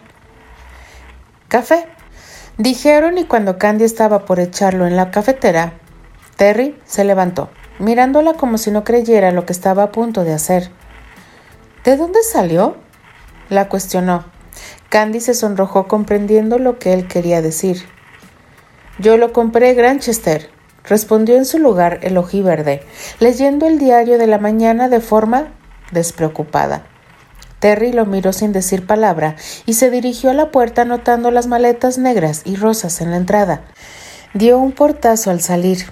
Café. 1.49 1.86
Dijeron 2.59 3.16
y 3.16 3.24
cuando 3.24 3.57
Candy 3.57 3.84
estaba 3.84 4.26
por 4.26 4.41
echarlo 4.41 4.86
en 4.86 4.95
la 4.95 5.11
cafetera, 5.11 5.72
Terry 6.36 6.78
se 6.84 7.03
levantó, 7.03 7.49
mirándola 7.78 8.34
como 8.34 8.59
si 8.59 8.70
no 8.70 8.84
creyera 8.84 9.30
lo 9.30 9.47
que 9.47 9.55
estaba 9.55 9.84
a 9.84 9.91
punto 9.91 10.22
de 10.22 10.34
hacer. 10.34 10.70
¿De 11.82 11.97
dónde 11.97 12.22
salió? 12.22 12.76
La 13.49 13.70
cuestionó. 13.70 14.26
Candy 14.91 15.20
se 15.20 15.32
sonrojó 15.32 15.88
comprendiendo 15.88 16.59
lo 16.59 16.78
que 16.78 16.93
él 16.93 17.09
quería 17.09 17.41
decir. 17.41 17.88
Yo 18.99 19.16
lo 19.16 19.32
compré 19.32 19.72
Granchester, 19.72 20.51
respondió 20.85 21.37
en 21.37 21.45
su 21.45 21.59
lugar 21.59 21.99
el 22.03 22.16
ojiverde, 22.16 22.83
leyendo 23.18 23.66
el 23.66 23.78
diario 23.78 24.18
de 24.18 24.26
la 24.26 24.39
mañana 24.39 24.89
de 24.89 25.01
forma 25.01 25.49
despreocupada. 25.93 26.83
Terry 27.59 27.93
lo 27.93 28.07
miró 28.07 28.33
sin 28.33 28.53
decir 28.53 28.87
palabra 28.87 29.37
y 29.66 29.74
se 29.74 29.91
dirigió 29.91 30.31
a 30.31 30.35
la 30.35 30.51
puerta 30.51 30.85
notando 30.85 31.31
las 31.31 31.47
maletas 31.47 31.99
negras 31.99 32.43
y 32.45 32.57
rosas 32.57 33.01
en 33.01 33.11
la 33.11 33.18
entrada. 33.18 33.62
Dio 34.33 34.59
un 34.59 34.72
portazo 34.72 35.31
al 35.31 35.41
salir. 35.41 35.85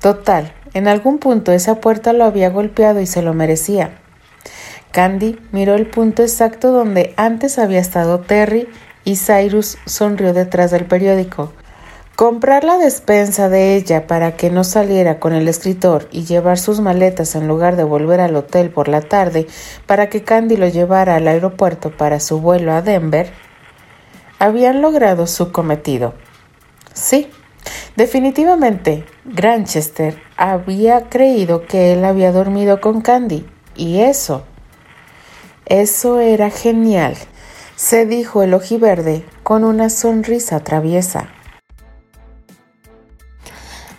Total, 0.00 0.52
en 0.74 0.88
algún 0.88 1.18
punto 1.18 1.52
esa 1.52 1.80
puerta 1.80 2.12
lo 2.12 2.24
había 2.24 2.50
golpeado 2.50 3.00
y 3.00 3.06
se 3.06 3.22
lo 3.22 3.32
merecía. 3.32 3.98
Candy 4.92 5.38
miró 5.52 5.74
el 5.74 5.86
punto 5.86 6.22
exacto 6.22 6.70
donde 6.70 7.14
antes 7.16 7.58
había 7.58 7.80
estado 7.80 8.20
Terry 8.20 8.68
y 9.04 9.16
Cyrus 9.16 9.78
sonrió 9.86 10.34
detrás 10.34 10.70
del 10.70 10.84
periódico. 10.84 11.52
Comprar 12.16 12.64
la 12.64 12.78
despensa 12.78 13.50
de 13.50 13.76
ella 13.76 14.06
para 14.06 14.38
que 14.38 14.48
no 14.48 14.64
saliera 14.64 15.20
con 15.20 15.34
el 15.34 15.48
escritor 15.48 16.08
y 16.10 16.24
llevar 16.24 16.58
sus 16.58 16.80
maletas 16.80 17.34
en 17.34 17.46
lugar 17.46 17.76
de 17.76 17.84
volver 17.84 18.22
al 18.22 18.34
hotel 18.36 18.70
por 18.70 18.88
la 18.88 19.02
tarde 19.02 19.46
para 19.84 20.08
que 20.08 20.24
Candy 20.24 20.56
lo 20.56 20.66
llevara 20.66 21.16
al 21.16 21.28
aeropuerto 21.28 21.94
para 21.94 22.18
su 22.18 22.40
vuelo 22.40 22.72
a 22.72 22.80
Denver, 22.80 23.30
habían 24.38 24.80
logrado 24.80 25.26
su 25.26 25.52
cometido. 25.52 26.14
Sí, 26.94 27.28
definitivamente, 27.96 29.04
Granchester 29.26 30.18
había 30.38 31.10
creído 31.10 31.66
que 31.66 31.92
él 31.92 32.02
había 32.02 32.32
dormido 32.32 32.80
con 32.80 33.02
Candy, 33.02 33.46
y 33.76 34.00
eso, 34.00 34.42
eso 35.66 36.18
era 36.20 36.48
genial, 36.48 37.14
se 37.74 38.06
dijo 38.06 38.42
el 38.42 38.54
ojiverde 38.54 39.22
con 39.42 39.64
una 39.64 39.90
sonrisa 39.90 40.60
traviesa. 40.60 41.35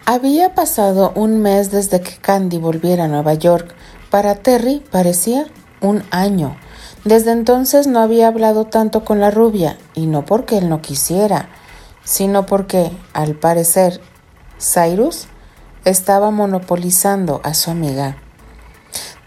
Había 0.10 0.55
pasado 0.55 1.12
un 1.16 1.41
mes 1.41 1.70
desde 1.70 1.99
que 1.99 2.16
Candy 2.16 2.60
volviera 2.60 3.03
a 3.03 3.08
Nueva 3.10 3.34
York. 3.34 3.76
Para 4.10 4.36
Terry 4.36 4.82
parecía 4.89 5.47
un 5.82 6.01
año. 6.12 6.55
Desde 7.03 7.34
entonces 7.34 7.88
no 7.88 7.99
había 7.99 8.30
hablado 8.30 8.68
tanto 8.68 9.03
con 9.03 9.20
la 9.20 9.32
rubia, 9.32 9.78
y 9.95 10.05
no 10.05 10.24
porque 10.24 10.60
él 10.60 10.70
no 10.70 10.82
quisiera, 10.82 11.49
sino 12.05 12.45
porque, 12.45 12.89
al 13.12 13.36
parecer, 13.36 13.99
Cyrus 14.62 15.28
estaba 15.84 16.32
monopolizando 16.32 17.41
a 17.43 17.53
su 17.53 17.70
amiga. 17.70 18.16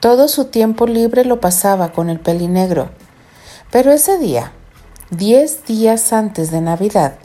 Todo 0.00 0.28
su 0.28 0.46
tiempo 0.46 0.86
libre 0.86 1.26
lo 1.26 1.42
pasaba 1.42 1.92
con 1.92 2.08
el 2.08 2.20
pelinegro. 2.20 2.88
Pero 3.70 3.92
ese 3.92 4.16
día, 4.16 4.52
diez 5.10 5.62
días 5.66 6.14
antes 6.14 6.50
de 6.50 6.62
Navidad, 6.62 7.16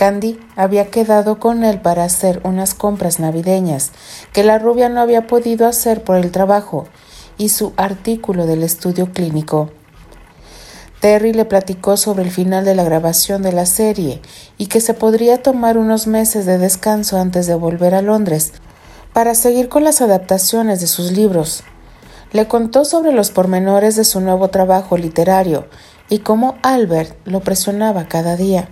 Candy 0.00 0.40
había 0.56 0.86
quedado 0.86 1.38
con 1.38 1.62
él 1.62 1.82
para 1.82 2.04
hacer 2.04 2.40
unas 2.42 2.72
compras 2.72 3.20
navideñas 3.20 3.90
que 4.32 4.42
la 4.42 4.58
rubia 4.58 4.88
no 4.88 5.02
había 5.02 5.26
podido 5.26 5.66
hacer 5.66 6.04
por 6.04 6.16
el 6.16 6.30
trabajo 6.30 6.86
y 7.36 7.50
su 7.50 7.74
artículo 7.76 8.46
del 8.46 8.62
estudio 8.62 9.12
clínico. 9.12 9.68
Terry 11.00 11.34
le 11.34 11.44
platicó 11.44 11.98
sobre 11.98 12.22
el 12.22 12.30
final 12.30 12.64
de 12.64 12.74
la 12.74 12.82
grabación 12.82 13.42
de 13.42 13.52
la 13.52 13.66
serie 13.66 14.22
y 14.56 14.68
que 14.68 14.80
se 14.80 14.94
podría 14.94 15.42
tomar 15.42 15.76
unos 15.76 16.06
meses 16.06 16.46
de 16.46 16.56
descanso 16.56 17.18
antes 17.18 17.46
de 17.46 17.56
volver 17.56 17.94
a 17.94 18.00
Londres 18.00 18.54
para 19.12 19.34
seguir 19.34 19.68
con 19.68 19.84
las 19.84 20.00
adaptaciones 20.00 20.80
de 20.80 20.86
sus 20.86 21.12
libros. 21.12 21.62
Le 22.32 22.48
contó 22.48 22.86
sobre 22.86 23.12
los 23.12 23.30
pormenores 23.30 23.96
de 23.96 24.04
su 24.04 24.22
nuevo 24.22 24.48
trabajo 24.48 24.96
literario 24.96 25.66
y 26.08 26.20
cómo 26.20 26.56
Albert 26.62 27.18
lo 27.26 27.40
presionaba 27.40 28.08
cada 28.08 28.36
día. 28.36 28.70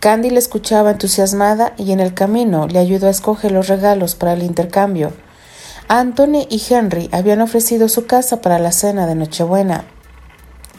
Candy 0.00 0.30
le 0.30 0.38
escuchaba 0.38 0.90
entusiasmada 0.90 1.72
y 1.78 1.92
en 1.92 2.00
el 2.00 2.14
camino 2.14 2.66
le 2.68 2.78
ayudó 2.78 3.06
a 3.06 3.10
escoger 3.10 3.52
los 3.52 3.68
regalos 3.68 4.14
para 4.14 4.34
el 4.34 4.42
intercambio. 4.42 5.12
Anthony 5.88 6.46
y 6.50 6.62
Henry 6.68 7.08
habían 7.12 7.40
ofrecido 7.40 7.88
su 7.88 8.06
casa 8.06 8.40
para 8.40 8.58
la 8.58 8.72
cena 8.72 9.06
de 9.06 9.14
Nochebuena. 9.14 9.84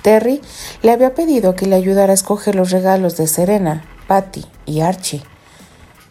Terry 0.01 0.41
le 0.83 0.91
había 0.91 1.15
pedido 1.15 1.55
que 1.55 1.65
le 1.65 1.75
ayudara 1.75 2.11
a 2.11 2.15
escoger 2.15 2.55
los 2.55 2.71
regalos 2.71 3.17
de 3.17 3.27
Serena, 3.27 3.85
Patty 4.07 4.45
y 4.65 4.81
Archie. 4.81 5.23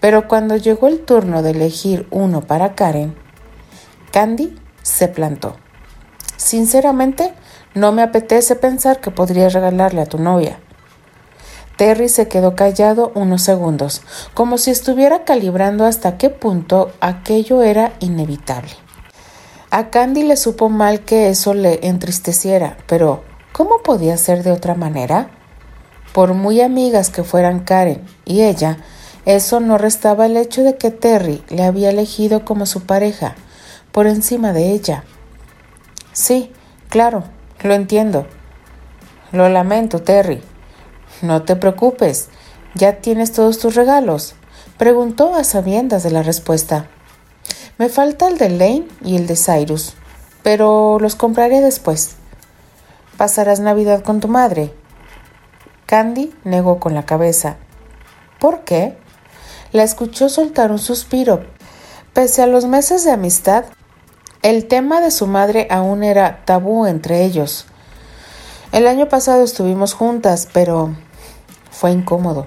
Pero 0.01 0.29
cuando 0.29 0.57
llegó 0.57 0.89
el 0.89 1.01
turno 1.01 1.43
de 1.43 1.51
elegir 1.51 2.07
uno 2.11 2.43
para 2.43 2.75
Karen, 2.75 3.15
Candy 4.11 4.55
se 4.83 5.09
plantó. 5.09 5.57
Sinceramente, 6.37 7.33
no 7.75 7.93
me 7.93 8.03
apetece 8.03 8.57
pensar 8.57 9.01
que 9.01 9.11
podría 9.11 9.49
regalarle 9.49 10.01
a 10.01 10.07
tu 10.07 10.19
novia. 10.19 10.61
Terry 11.77 12.09
se 12.09 12.27
quedó 12.27 12.55
callado 12.55 13.13
unos 13.15 13.43
segundos, 13.43 14.03
como 14.33 14.57
si 14.57 14.71
estuviera 14.71 15.25
calibrando 15.25 15.85
hasta 15.85 16.17
qué 16.17 16.31
punto 16.31 16.91
aquello 17.01 17.63
era 17.63 17.93
inevitable. 18.01 18.73
A 19.71 19.91
Candy 19.91 20.23
le 20.23 20.37
supo 20.37 20.71
mal 20.71 21.01
que 21.01 21.29
eso 21.29 21.53
le 21.53 21.87
entristeciera, 21.87 22.79
pero 22.87 23.25
¿cómo 23.53 23.83
podía 23.83 24.17
ser 24.17 24.43
de 24.43 24.53
otra 24.53 24.75
manera? 24.75 25.31
Por 26.15 26.33
muy 26.33 26.63
amigas 26.63 27.11
que 27.11 27.25
fueran 27.25 27.61
Karen 27.61 28.03
y 28.25 28.43
ella, 28.43 28.79
eso 29.27 29.61
no 29.61 29.77
restaba 29.77 30.27
el 30.27 30.37
hecho 30.37 30.63
de 30.63 30.77
que 30.79 30.91
Terry 30.91 31.43
le 31.49 31.65
había 31.65 31.91
elegido 31.91 32.45
como 32.45 32.65
su 32.65 32.85
pareja, 32.85 33.35
por 33.93 34.07
encima 34.07 34.55
de 34.55 34.71
ella. 34.71 35.05
Sí, 36.13 36.53
claro, 36.89 37.25
lo 37.63 37.75
entiendo. 37.75 38.27
Lo 39.33 39.49
lamento, 39.51 40.01
Terry, 40.01 40.41
no 41.23 41.43
te 41.43 41.57
preocupes, 41.57 42.29
ya 42.75 42.99
tienes 43.01 43.33
todos 43.33 43.59
tus 43.59 43.75
regalos, 43.75 44.35
preguntó 44.79 45.35
a 45.35 45.45
sabiendas 45.45 46.03
de 46.03 46.11
la 46.11 46.23
respuesta. 46.23 46.89
Me 47.79 47.89
falta 47.89 48.29
el 48.29 48.39
de 48.39 48.51
Lane 48.51 48.89
y 49.03 49.17
el 49.17 49.27
de 49.27 49.37
Cyrus, 49.37 49.95
pero 50.43 50.99
los 51.01 51.15
compraré 51.15 51.61
después. 51.61 52.17
¿Pasarás 53.17 53.61
Navidad 53.61 54.03
con 54.03 54.21
tu 54.21 54.29
madre? 54.29 54.73
Candy 55.87 56.35
negó 56.45 56.81
con 56.81 56.95
la 56.95 57.07
cabeza. 57.07 57.57
¿Por 58.39 58.65
qué? 58.65 58.99
La 59.73 59.83
escuchó 59.83 60.29
soltar 60.29 60.71
un 60.71 60.79
suspiro. 60.79 61.45
Pese 62.13 62.43
a 62.43 62.47
los 62.47 62.67
meses 62.67 63.05
de 63.05 63.13
amistad, 63.13 63.65
el 64.43 64.67
tema 64.69 65.01
de 65.01 65.11
su 65.11 65.27
madre 65.27 65.67
aún 65.71 66.03
era 66.03 66.45
tabú 66.45 66.87
entre 66.87 67.25
ellos. 67.25 67.67
El 68.73 68.87
año 68.87 69.09
pasado 69.09 69.45
estuvimos 69.45 69.95
juntas, 69.95 70.49
pero 70.53 70.95
fue 71.77 71.93
incómodo. 71.93 72.47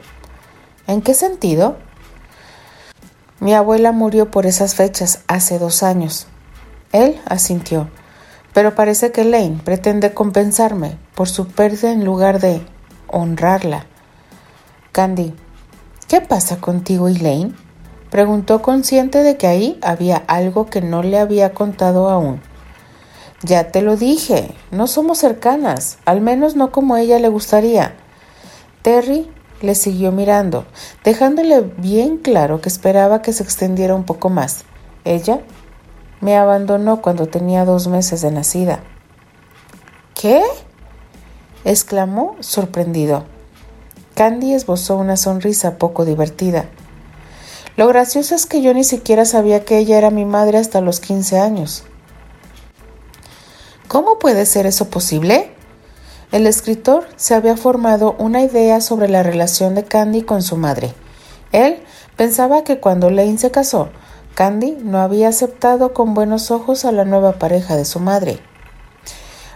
¿En 0.88 1.02
qué 1.02 1.14
sentido? 1.14 1.78
Mi 3.40 3.54
abuela 3.54 3.92
murió 3.92 4.32
por 4.32 4.48
esas 4.48 4.74
fechas 4.74 5.20
hace 5.28 5.60
dos 5.60 5.84
años. 5.84 6.26
Él 6.92 7.22
asintió, 7.26 7.90
pero 8.54 8.74
parece 8.74 9.12
que 9.12 9.24
Lane 9.24 9.62
pretende 9.64 10.16
compensarme 10.16 10.98
por 11.14 11.30
su 11.30 11.48
pérdida 11.48 11.92
en 11.92 12.04
lugar 12.04 12.40
de 12.40 12.66
honrarla. 13.08 13.86
Candy, 14.92 15.36
¿qué 16.08 16.22
pasa 16.22 16.60
contigo 16.60 17.08
y 17.08 17.18
Lane? 17.18 17.54
Preguntó 18.10 18.64
consciente 18.64 19.22
de 19.22 19.38
que 19.38 19.46
ahí 19.46 19.78
había 19.84 20.18
algo 20.18 20.66
que 20.66 20.82
no 20.82 21.04
le 21.04 21.20
había 21.20 21.54
contado 21.54 22.10
aún. 22.10 22.42
Ya 23.44 23.72
te 23.72 23.84
lo 23.84 23.96
dije, 23.96 24.56
no 24.72 24.88
somos 24.88 25.20
cercanas, 25.20 26.00
al 26.06 26.20
menos 26.20 26.56
no 26.56 26.72
como 26.72 26.98
ella 26.98 27.20
le 27.20 27.30
gustaría. 27.30 27.96
Terry 28.82 29.30
le 29.62 29.76
siguió 29.76 30.12
mirando, 30.12 30.66
dejándole 31.04 31.62
bien 31.62 32.18
claro 32.18 32.62
que 32.62 32.70
esperaba 32.70 33.22
que 33.22 33.34
se 33.34 33.44
extendiera 33.44 33.96
un 33.96 34.06
poco 34.06 34.30
más. 34.30 34.64
Ella 35.04 35.42
me 36.22 36.38
abandonó 36.38 37.02
cuando 37.02 37.28
tenía 37.28 37.66
dos 37.66 37.88
meses 37.88 38.22
de 38.22 38.32
nacida. 38.32 38.80
¿Qué? 40.14 40.44
exclamó 41.66 42.36
sorprendido. 42.40 43.26
Candy 44.16 44.54
esbozó 44.54 44.98
una 44.98 45.18
sonrisa 45.18 45.78
poco 45.78 46.06
divertida. 46.06 46.66
Lo 47.78 47.88
gracioso 47.88 48.36
es 48.36 48.46
que 48.46 48.62
yo 48.62 48.74
ni 48.74 48.84
siquiera 48.84 49.24
sabía 49.24 49.64
que 49.64 49.78
ella 49.78 49.98
era 49.98 50.10
mi 50.10 50.26
madre 50.26 50.58
hasta 50.58 50.82
los 50.82 51.00
quince 51.00 51.40
años. 51.40 51.84
¿Cómo 53.88 54.20
puede 54.20 54.46
ser 54.46 54.66
eso 54.66 54.90
posible? 54.90 55.54
El 56.32 56.46
escritor 56.46 57.08
se 57.16 57.34
había 57.34 57.58
formado 57.58 58.16
una 58.20 58.44
idea 58.44 58.82
sobre 58.82 59.10
la 59.10 59.24
relación 59.24 59.74
de 59.74 59.84
Candy 59.84 60.22
con 60.22 60.44
su 60.44 60.58
madre. 60.58 60.94
Él 61.52 61.80
pensaba 62.16 62.64
que 62.64 62.80
cuando 62.80 63.10
Lane 63.10 63.40
se 63.40 63.50
casó, 63.50 63.90
Candy 64.36 64.78
no 64.80 65.00
había 65.00 65.30
aceptado 65.30 65.92
con 65.92 66.14
buenos 66.14 66.52
ojos 66.52 66.86
a 66.86 66.92
la 66.92 67.04
nueva 67.04 67.34
pareja 67.34 67.76
de 67.76 67.84
su 67.84 68.00
madre. 68.00 68.40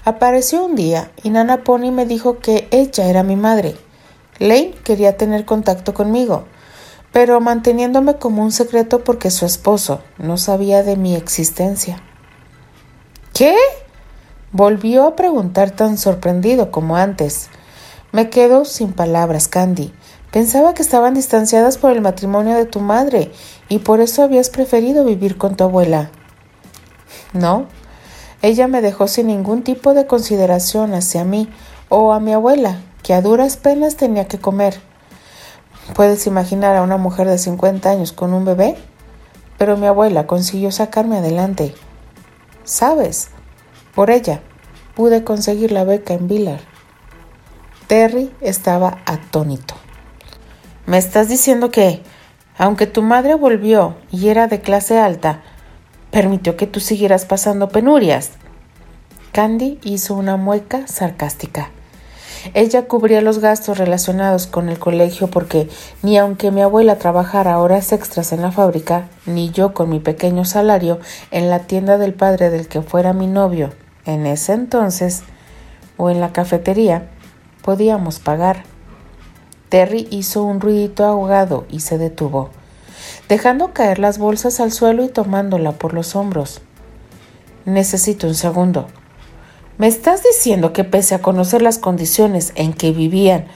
Apareció 0.03 0.65
un 0.65 0.75
día 0.75 1.11
y 1.21 1.29
Nana 1.29 1.63
Pony 1.63 1.91
me 1.91 2.07
dijo 2.07 2.39
que 2.39 2.67
ella 2.71 3.07
era 3.07 3.21
mi 3.21 3.35
madre. 3.35 3.77
Lane 4.39 4.73
quería 4.83 5.15
tener 5.15 5.45
contacto 5.45 5.93
conmigo, 5.93 6.45
pero 7.11 7.39
manteniéndome 7.39 8.15
como 8.15 8.41
un 8.41 8.51
secreto 8.51 9.03
porque 9.03 9.29
su 9.29 9.45
esposo 9.45 10.01
no 10.17 10.37
sabía 10.37 10.81
de 10.81 10.97
mi 10.97 11.15
existencia. 11.15 12.01
¿Qué? 13.31 13.55
Volvió 14.53 15.07
a 15.07 15.15
preguntar 15.15 15.71
tan 15.71 15.97
sorprendido 15.97 16.69
como 16.69 16.95
antes. 16.95 17.49
Me 18.11 18.29
quedo 18.29 18.65
sin 18.65 18.93
palabras, 18.93 19.47
Candy. 19.47 19.91
Pensaba 20.31 20.75
que 20.75 20.83
estaban 20.83 21.15
distanciadas 21.15 21.79
por 21.79 21.91
el 21.91 22.01
matrimonio 22.01 22.55
de 22.55 22.65
tu 22.65 22.79
madre 22.79 23.31
y 23.67 23.79
por 23.79 23.99
eso 23.99 24.21
habías 24.21 24.51
preferido 24.51 25.05
vivir 25.05 25.39
con 25.39 25.55
tu 25.55 25.63
abuela. 25.63 26.11
No, 27.33 27.65
ella 28.43 28.67
me 28.67 28.81
dejó 28.81 29.07
sin 29.07 29.25
ningún 29.25 29.63
tipo 29.63 29.95
de 29.95 30.05
consideración 30.05 30.93
hacia 30.93 31.25
mí 31.25 31.49
o 31.89 32.13
a 32.13 32.19
mi 32.19 32.33
abuela, 32.33 32.79
que 33.01 33.15
a 33.15 33.23
duras 33.23 33.57
penas 33.57 33.95
tenía 33.95 34.27
que 34.27 34.37
comer. 34.37 34.79
¿Puedes 35.95 36.27
imaginar 36.27 36.77
a 36.77 36.83
una 36.83 36.97
mujer 36.97 37.27
de 37.27 37.39
50 37.39 37.89
años 37.89 38.11
con 38.11 38.35
un 38.35 38.45
bebé? 38.45 38.77
Pero 39.57 39.77
mi 39.77 39.87
abuela 39.87 40.27
consiguió 40.27 40.71
sacarme 40.71 41.17
adelante. 41.17 41.73
¿Sabes? 42.63 43.29
Por 43.95 44.09
ella. 44.09 44.41
pude 44.95 45.23
conseguir 45.23 45.71
la 45.71 45.83
beca 45.83 46.13
en 46.13 46.27
Villar. 46.27 46.59
Terry 47.87 48.31
estaba 48.41 48.99
atónito. 49.05 49.75
¿Me 50.85 50.97
estás 50.97 51.29
diciendo 51.29 51.71
que, 51.71 52.01
aunque 52.57 52.87
tu 52.87 53.01
madre 53.01 53.35
volvió 53.35 53.95
y 54.11 54.27
era 54.29 54.47
de 54.47 54.61
clase 54.61 54.99
alta, 54.99 55.41
permitió 56.11 56.57
que 56.57 56.67
tú 56.67 56.79
siguieras 56.79 57.25
pasando 57.25 57.69
penurias? 57.69 58.31
Candy 59.31 59.79
hizo 59.83 60.13
una 60.13 60.37
mueca 60.37 60.85
sarcástica. 60.87 61.71
Ella 62.53 62.87
cubría 62.87 63.21
los 63.21 63.39
gastos 63.39 63.77
relacionados 63.77 64.47
con 64.47 64.69
el 64.69 64.77
colegio 64.77 65.27
porque 65.27 65.69
ni 66.01 66.17
aunque 66.17 66.51
mi 66.51 66.61
abuela 66.61 66.97
trabajara 66.97 67.57
horas 67.59 67.91
extras 67.93 68.33
en 68.33 68.41
la 68.41 68.51
fábrica, 68.51 69.07
ni 69.25 69.49
yo 69.49 69.73
con 69.73 69.89
mi 69.89 69.99
pequeño 69.99 70.45
salario 70.45 70.99
en 71.31 71.49
la 71.49 71.59
tienda 71.59 71.97
del 71.97 72.13
padre 72.13 72.49
del 72.49 72.67
que 72.67 72.81
fuera 72.81 73.13
mi 73.13 73.27
novio 73.27 73.71
en 74.05 74.25
ese 74.25 74.53
entonces, 74.53 75.23
o 75.97 76.09
en 76.09 76.19
la 76.19 76.33
cafetería, 76.33 77.09
podíamos 77.61 78.19
pagar. 78.19 78.63
Terry 79.69 80.07
hizo 80.11 80.43
un 80.43 80.59
ruidito 80.59 81.05
ahogado 81.05 81.65
y 81.69 81.79
se 81.79 81.97
detuvo, 81.97 82.49
dejando 83.29 83.73
caer 83.73 83.99
las 83.99 84.17
bolsas 84.17 84.59
al 84.59 84.71
suelo 84.71 85.03
y 85.03 85.09
tomándola 85.09 85.71
por 85.71 85.93
los 85.93 86.15
hombros. 86.15 86.61
Necesito 87.65 88.27
un 88.27 88.35
segundo. 88.35 88.87
¿Me 89.77 89.87
estás 89.87 90.21
diciendo 90.21 90.73
que 90.73 90.83
pese 90.83 91.15
a 91.15 91.21
conocer 91.21 91.61
las 91.61 91.79
condiciones 91.79 92.51
en 92.55 92.73
que 92.73 92.91
vivían, 92.91 93.47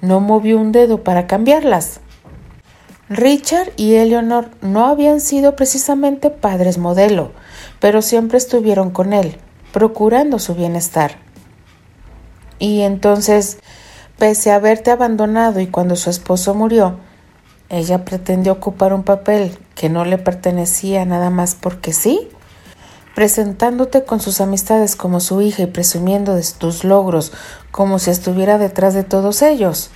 no 0.00 0.18
movió 0.18 0.58
un 0.58 0.72
dedo 0.72 1.04
para 1.04 1.26
cambiarlas? 1.26 2.00
Richard 3.08 3.70
y 3.76 3.94
Eleanor 3.94 4.50
no 4.62 4.86
habían 4.86 5.20
sido 5.20 5.54
precisamente 5.54 6.30
padres 6.30 6.78
modelo, 6.78 7.32
pero 7.78 8.00
siempre 8.02 8.38
estuvieron 8.38 8.90
con 8.90 9.12
él, 9.12 9.36
procurando 9.72 10.38
su 10.38 10.54
bienestar. 10.54 11.16
Y 12.58 12.82
entonces, 12.82 13.58
pese 14.18 14.52
a 14.52 14.56
haberte 14.56 14.90
abandonado 14.90 15.60
y 15.60 15.66
cuando 15.66 15.96
su 15.96 16.10
esposo 16.10 16.54
murió, 16.54 16.98
ella 17.68 18.04
pretendió 18.04 18.52
ocupar 18.52 18.92
un 18.92 19.02
papel 19.02 19.58
que 19.74 19.88
no 19.88 20.04
le 20.04 20.18
pertenecía 20.18 21.04
nada 21.04 21.30
más 21.30 21.54
porque 21.54 21.92
sí 21.92 22.28
presentándote 23.14 24.04
con 24.04 24.20
sus 24.20 24.40
amistades 24.40 24.96
como 24.96 25.20
su 25.20 25.40
hija 25.42 25.62
y 25.62 25.66
presumiendo 25.66 26.34
de 26.34 26.44
tus 26.58 26.84
logros 26.84 27.32
como 27.70 27.98
si 27.98 28.10
estuviera 28.10 28.58
detrás 28.58 28.94
de 28.94 29.04
todos 29.04 29.42
ellos, 29.42 29.90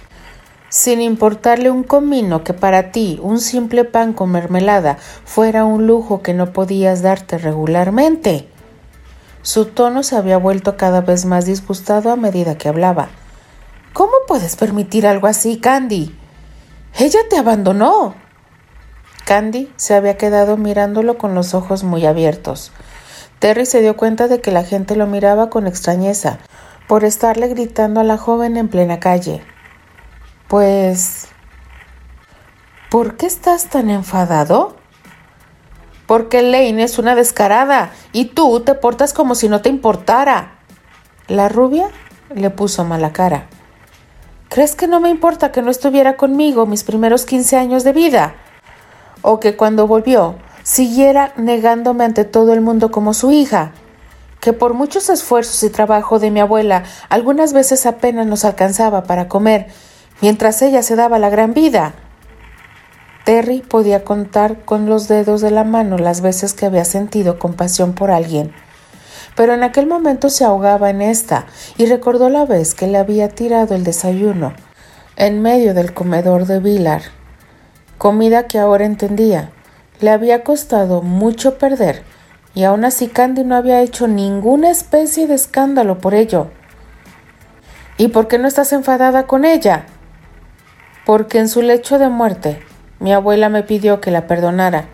sin 0.69 1.01
importarle 1.01 1.71
un 1.71 1.83
comino 1.83 2.45
que 2.45 2.53
para 2.53 2.91
ti 2.93 3.19
un 3.23 3.41
simple 3.41 3.85
pan 3.85 4.13
con 4.13 4.31
mermelada 4.31 4.99
fuera 5.25 5.65
un 5.65 5.87
lujo 5.87 6.23
que 6.23 6.35
no 6.35 6.53
podías 6.53 7.03
darte 7.03 7.39
regularmente. 7.39 8.49
Su 9.47 9.67
tono 9.67 10.03
se 10.03 10.17
había 10.17 10.39
vuelto 10.39 10.77
cada 10.77 11.03
vez 11.03 11.25
más 11.25 11.47
disgustado 11.47 12.11
a 12.11 12.17
medida 12.17 12.59
que 12.59 12.69
hablaba. 12.69 13.11
¿Cómo 13.93 14.11
puedes 14.27 14.57
permitir 14.57 15.07
algo 15.07 15.29
así, 15.29 15.61
Candy? 15.61 16.19
Ella 16.99 17.21
te 17.31 17.39
abandonó. 17.39 18.17
Candy 19.25 19.73
se 19.77 19.95
había 19.95 20.17
quedado 20.17 20.57
mirándolo 20.57 21.17
con 21.17 21.37
los 21.37 21.55
ojos 21.55 21.85
muy 21.85 22.07
abiertos. 22.07 22.73
Terry 23.39 23.67
se 23.67 23.83
dio 23.83 23.97
cuenta 23.97 24.27
de 24.27 24.41
que 24.41 24.51
la 24.51 24.65
gente 24.65 24.97
lo 24.97 25.07
miraba 25.07 25.49
con 25.49 25.69
extrañeza 25.69 26.41
por 26.89 27.05
estarle 27.05 27.47
gritando 27.47 28.01
a 28.01 28.05
la 28.05 28.19
joven 28.19 28.57
en 28.57 28.67
plena 28.67 28.99
calle. 28.99 29.45
Pues... 30.49 31.29
¿Por 32.91 33.17
qué 33.17 33.27
estás 33.27 33.67
tan 33.67 33.91
enfadado? 33.91 34.75
Porque 36.07 36.43
Lane 36.43 36.83
es 36.83 36.99
una 36.99 37.15
descarada 37.15 37.91
y 38.13 38.27
tú 38.27 38.61
te 38.61 38.75
portas 38.75 39.13
como 39.13 39.35
si 39.35 39.49
no 39.49 39.61
te 39.61 39.69
importara. 39.69 40.59
La 41.29 41.49
rubia 41.49 41.89
le 42.35 42.51
puso 42.51 42.85
mala 42.85 43.13
cara. 43.13 43.49
¿Crees 44.49 44.77
que 44.77 44.87
no 44.87 45.01
me 45.01 45.11
importa 45.11 45.51
que 45.51 45.63
no 45.63 45.71
estuviera 45.71 46.17
conmigo 46.17 46.67
mis 46.67 46.85
primeros 46.85 47.27
quince 47.27 47.57
años 47.57 47.83
de 47.83 47.93
vida? 47.93 48.35
¿O 49.23 49.41
que 49.41 49.57
cuando 49.57 49.87
volvió 49.87 50.37
siguiera 50.63 51.33
negándome 51.37 52.05
ante 52.05 52.25
todo 52.25 52.53
el 52.53 52.61
mundo 52.61 52.91
como 52.91 53.15
su 53.15 53.31
hija, 53.31 53.73
que 54.41 54.53
por 54.53 54.75
muchos 54.75 55.09
esfuerzos 55.09 55.63
y 55.63 55.71
trabajo 55.71 56.19
de 56.19 56.31
mi 56.31 56.41
abuela 56.41 56.85
algunas 57.09 57.53
veces 57.53 57.87
apenas 57.87 58.27
nos 58.27 58.45
alcanzaba 58.45 59.05
para 59.05 59.29
comer, 59.29 59.69
mientras 60.21 60.63
ella 60.63 60.83
se 60.83 60.97
daba 60.97 61.19
la 61.19 61.31
gran 61.31 61.55
vida. 61.55 61.95
Terry 63.27 63.61
podía 63.61 64.05
contar 64.05 64.65
con 64.65 64.87
los 64.87 65.09
dedos 65.09 65.41
de 65.41 65.51
la 65.51 65.65
mano 65.65 65.99
las 65.99 66.21
veces 66.21 66.55
que 66.55 66.65
había 66.65 66.85
sentido 66.85 67.41
compasión 67.41 67.93
por 67.93 68.13
alguien, 68.13 68.53
pero 69.35 69.53
en 69.53 69.65
aquel 69.65 69.89
momento 69.89 70.31
se 70.31 70.45
ahogaba 70.45 70.91
en 70.91 71.03
esta 71.03 71.47
y 71.77 71.87
recordó 71.87 72.29
la 72.29 72.45
vez 72.45 72.77
que 72.77 72.87
le 72.87 72.99
había 72.99 73.29
tirado 73.29 73.75
el 73.75 73.83
desayuno 73.83 74.55
en 75.17 75.43
medio 75.43 75.75
del 75.75 75.93
comedor 75.93 76.47
de 76.47 76.61
Villar, 76.61 77.03
comida 77.99 78.47
que 78.47 78.61
ahora 78.61 78.85
entendía 78.85 79.51
le 79.99 80.11
había 80.11 80.45
costado 80.45 81.03
mucho 81.03 81.59
perder, 81.59 82.05
y 82.55 82.63
aún 82.63 82.85
así 82.85 83.09
Candy 83.09 83.43
no 83.43 83.57
había 83.57 83.81
hecho 83.81 84.07
ninguna 84.07 84.71
especie 84.71 85.27
de 85.27 85.35
escándalo 85.35 85.99
por 85.99 86.15
ello. 86.15 86.53
¿Y 87.99 88.07
por 88.07 88.29
qué 88.29 88.39
no 88.39 88.47
estás 88.47 88.73
enfadada 88.73 89.27
con 89.27 89.45
ella? 89.45 89.87
Porque 91.05 91.41
en 91.41 91.49
su 91.49 91.61
lecho 91.61 91.99
de 91.99 92.09
muerte 92.09 92.63
mi 92.99 93.13
abuela 93.13 93.49
me 93.49 93.63
pidió 93.63 94.01
que 94.01 94.11
la 94.11 94.27
perdonara, 94.27 94.87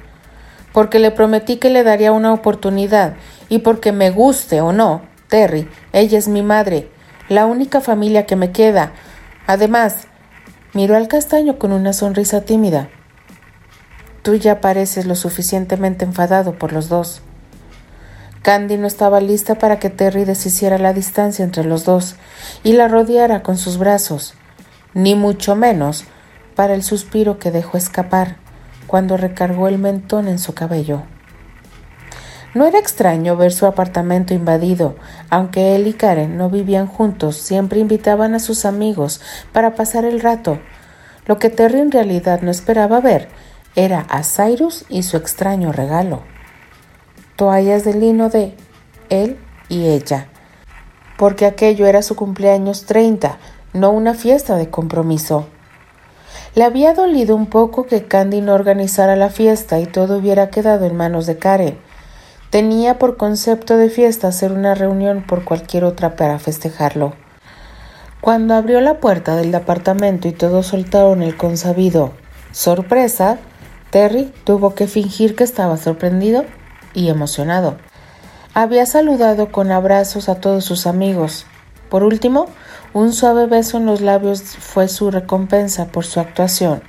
porque 0.73 0.99
le 0.99 1.11
prometí 1.11 1.57
que 1.57 1.71
le 1.71 1.85
daría 1.85 2.13
una 2.13 2.33
oportunidad 2.33 3.15
y 3.49 3.59
porque 3.59 3.93
me 3.93 4.11
guste 4.11 4.61
o 4.61 4.73
no, 4.73 5.03
Terry, 5.29 5.69
ella 5.93 6.19
es 6.19 6.29
mi 6.29 6.43
madre, 6.43 6.91
la 7.29 7.47
única 7.47 7.81
familia 7.81 8.27
que 8.27 8.37
me 8.37 8.53
queda. 8.53 8.93
Además, 9.47 10.09
miró 10.73 10.97
al 10.97 11.09
castaño 11.09 11.59
con 11.59 11.73
una 11.73 11.93
sonrisa 11.93 12.43
tímida. 12.43 12.89
Tú 14.23 14.35
ya 14.35 14.61
pareces 14.61 15.07
lo 15.07 15.15
suficientemente 15.15 16.05
enfadado 16.05 16.59
por 16.59 16.73
los 16.73 16.89
dos. 16.89 17.23
Candy 18.43 18.77
no 18.77 18.87
estaba 18.87 19.21
lista 19.21 19.55
para 19.55 19.79
que 19.79 19.89
Terry 19.89 20.25
deshiciera 20.25 20.79
la 20.79 20.93
distancia 20.93 21.45
entre 21.45 21.65
los 21.65 21.85
dos 21.85 22.17
y 22.65 22.73
la 22.73 22.89
rodeara 22.89 23.43
con 23.43 23.57
sus 23.57 23.79
brazos, 23.79 24.35
ni 24.95 25.15
mucho 25.15 25.55
menos 25.55 26.05
para 26.55 26.75
el 26.75 26.83
suspiro 26.83 27.39
que 27.39 27.51
dejó 27.51 27.77
escapar 27.77 28.37
cuando 28.87 29.17
recargó 29.17 29.69
el 29.69 29.79
mentón 29.79 30.29
en 30.29 30.39
su 30.39 30.55
cabello. 30.55 31.03
No 32.55 32.67
era 32.67 32.79
extraño 32.79 33.35
ver 33.37 33.53
su 33.53 33.65
apartamento 33.65 34.35
invadido, 34.35 34.97
aunque 35.31 35.75
él 35.75 35.87
y 35.87 35.95
Karen 35.95 36.37
no 36.37 36.51
vivían 36.51 36.87
juntos, 36.87 37.37
siempre 37.37 37.81
invitaban 37.81 38.35
a 38.35 38.41
sus 38.41 38.67
amigos 38.67 39.23
para 39.53 39.75
pasar 39.75 40.05
el 40.05 40.21
rato. 40.21 40.59
Lo 41.25 41.39
que 41.39 41.49
Terry 41.49 41.81
en 41.81 41.91
realidad 41.91 42.43
no 42.43 42.51
esperaba 42.51 43.01
ver 43.01 43.29
era 43.75 44.01
a 44.11 44.23
Cyrus 44.23 44.85
y 44.91 45.03
su 45.03 45.17
extraño 45.17 45.73
regalo. 45.73 46.23
Toallas 47.37 47.85
de 47.85 47.95
lino 47.95 48.29
de 48.29 48.55
él 49.09 49.39
y 49.71 49.87
ella, 49.87 50.29
porque 51.17 51.47
aquello 51.47 51.87
era 51.87 52.03
su 52.03 52.17
cumpleaños 52.17 52.85
30, 52.85 53.39
no 53.73 53.91
una 53.91 54.13
fiesta 54.13 54.57
de 54.57 54.69
compromiso. 54.69 55.47
Le 56.55 56.65
había 56.65 56.93
dolido 56.93 57.35
un 57.35 57.47
poco 57.47 57.87
que 57.87 58.05
Candy 58.05 58.43
no 58.43 58.53
organizara 58.53 59.17
la 59.17 59.31
fiesta 59.31 59.81
y 59.81 59.87
todo 59.87 60.19
hubiera 60.19 60.51
quedado 60.51 60.85
en 60.85 60.95
manos 60.95 61.27
de 61.27 61.39
Karen. 61.39 61.79
Tenía 62.51 62.99
por 62.99 63.17
concepto 63.17 63.79
de 63.79 63.89
fiesta 63.89 64.29
hacer 64.29 64.53
una 64.53 64.75
reunión 64.75 65.25
por 65.27 65.45
cualquier 65.45 65.85
otra 65.85 66.15
para 66.15 66.39
festejarlo. 66.39 67.15
Cuando 68.21 68.55
abrió 68.55 68.83
la 68.83 69.01
puerta 69.01 69.35
del 69.37 69.55
apartamento 69.55 70.29
y 70.29 70.33
todos 70.33 70.67
soltaron 70.67 71.23
el 71.23 71.37
consabido 71.37 72.13
sorpresa, 72.53 73.39
Terry 73.91 74.31
tuvo 74.45 74.75
que 74.75 74.87
fingir 74.87 75.35
que 75.35 75.45
estaba 75.45 75.79
sorprendido 75.79 76.45
y 76.93 77.09
emocionado. 77.09 77.79
Había 78.53 78.85
saludado 78.85 79.51
con 79.51 79.73
abrazos 79.73 80.29
a 80.29 80.35
todos 80.35 80.67
sus 80.67 80.87
amigos. 80.87 81.47
Por 81.89 82.05
último, 82.05 82.47
un 82.95 83.13
suave 83.13 83.47
beso 83.47 83.79
en 83.79 83.87
los 83.87 84.01
labios 84.01 84.43
fue 84.43 84.89
su 84.89 85.11
recompensa 85.11 85.87
por 85.87 86.05
su 86.05 86.21
actuación, 86.21 86.83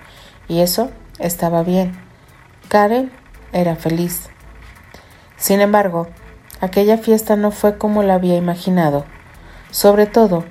y 0.47 0.59
eso 0.59 0.91
estaba 1.19 1.63
bien. 1.63 1.97
Karen 2.67 3.11
era 3.53 3.75
feliz. 3.75 4.29
Sin 5.37 5.61
embargo, 5.61 6.07
aquella 6.59 6.97
fiesta 6.97 7.35
no 7.35 7.51
fue 7.51 7.77
como 7.77 8.03
la 8.03 8.15
había 8.15 8.35
imaginado, 8.35 9.05
sobre 9.71 10.05
todo 10.05 10.43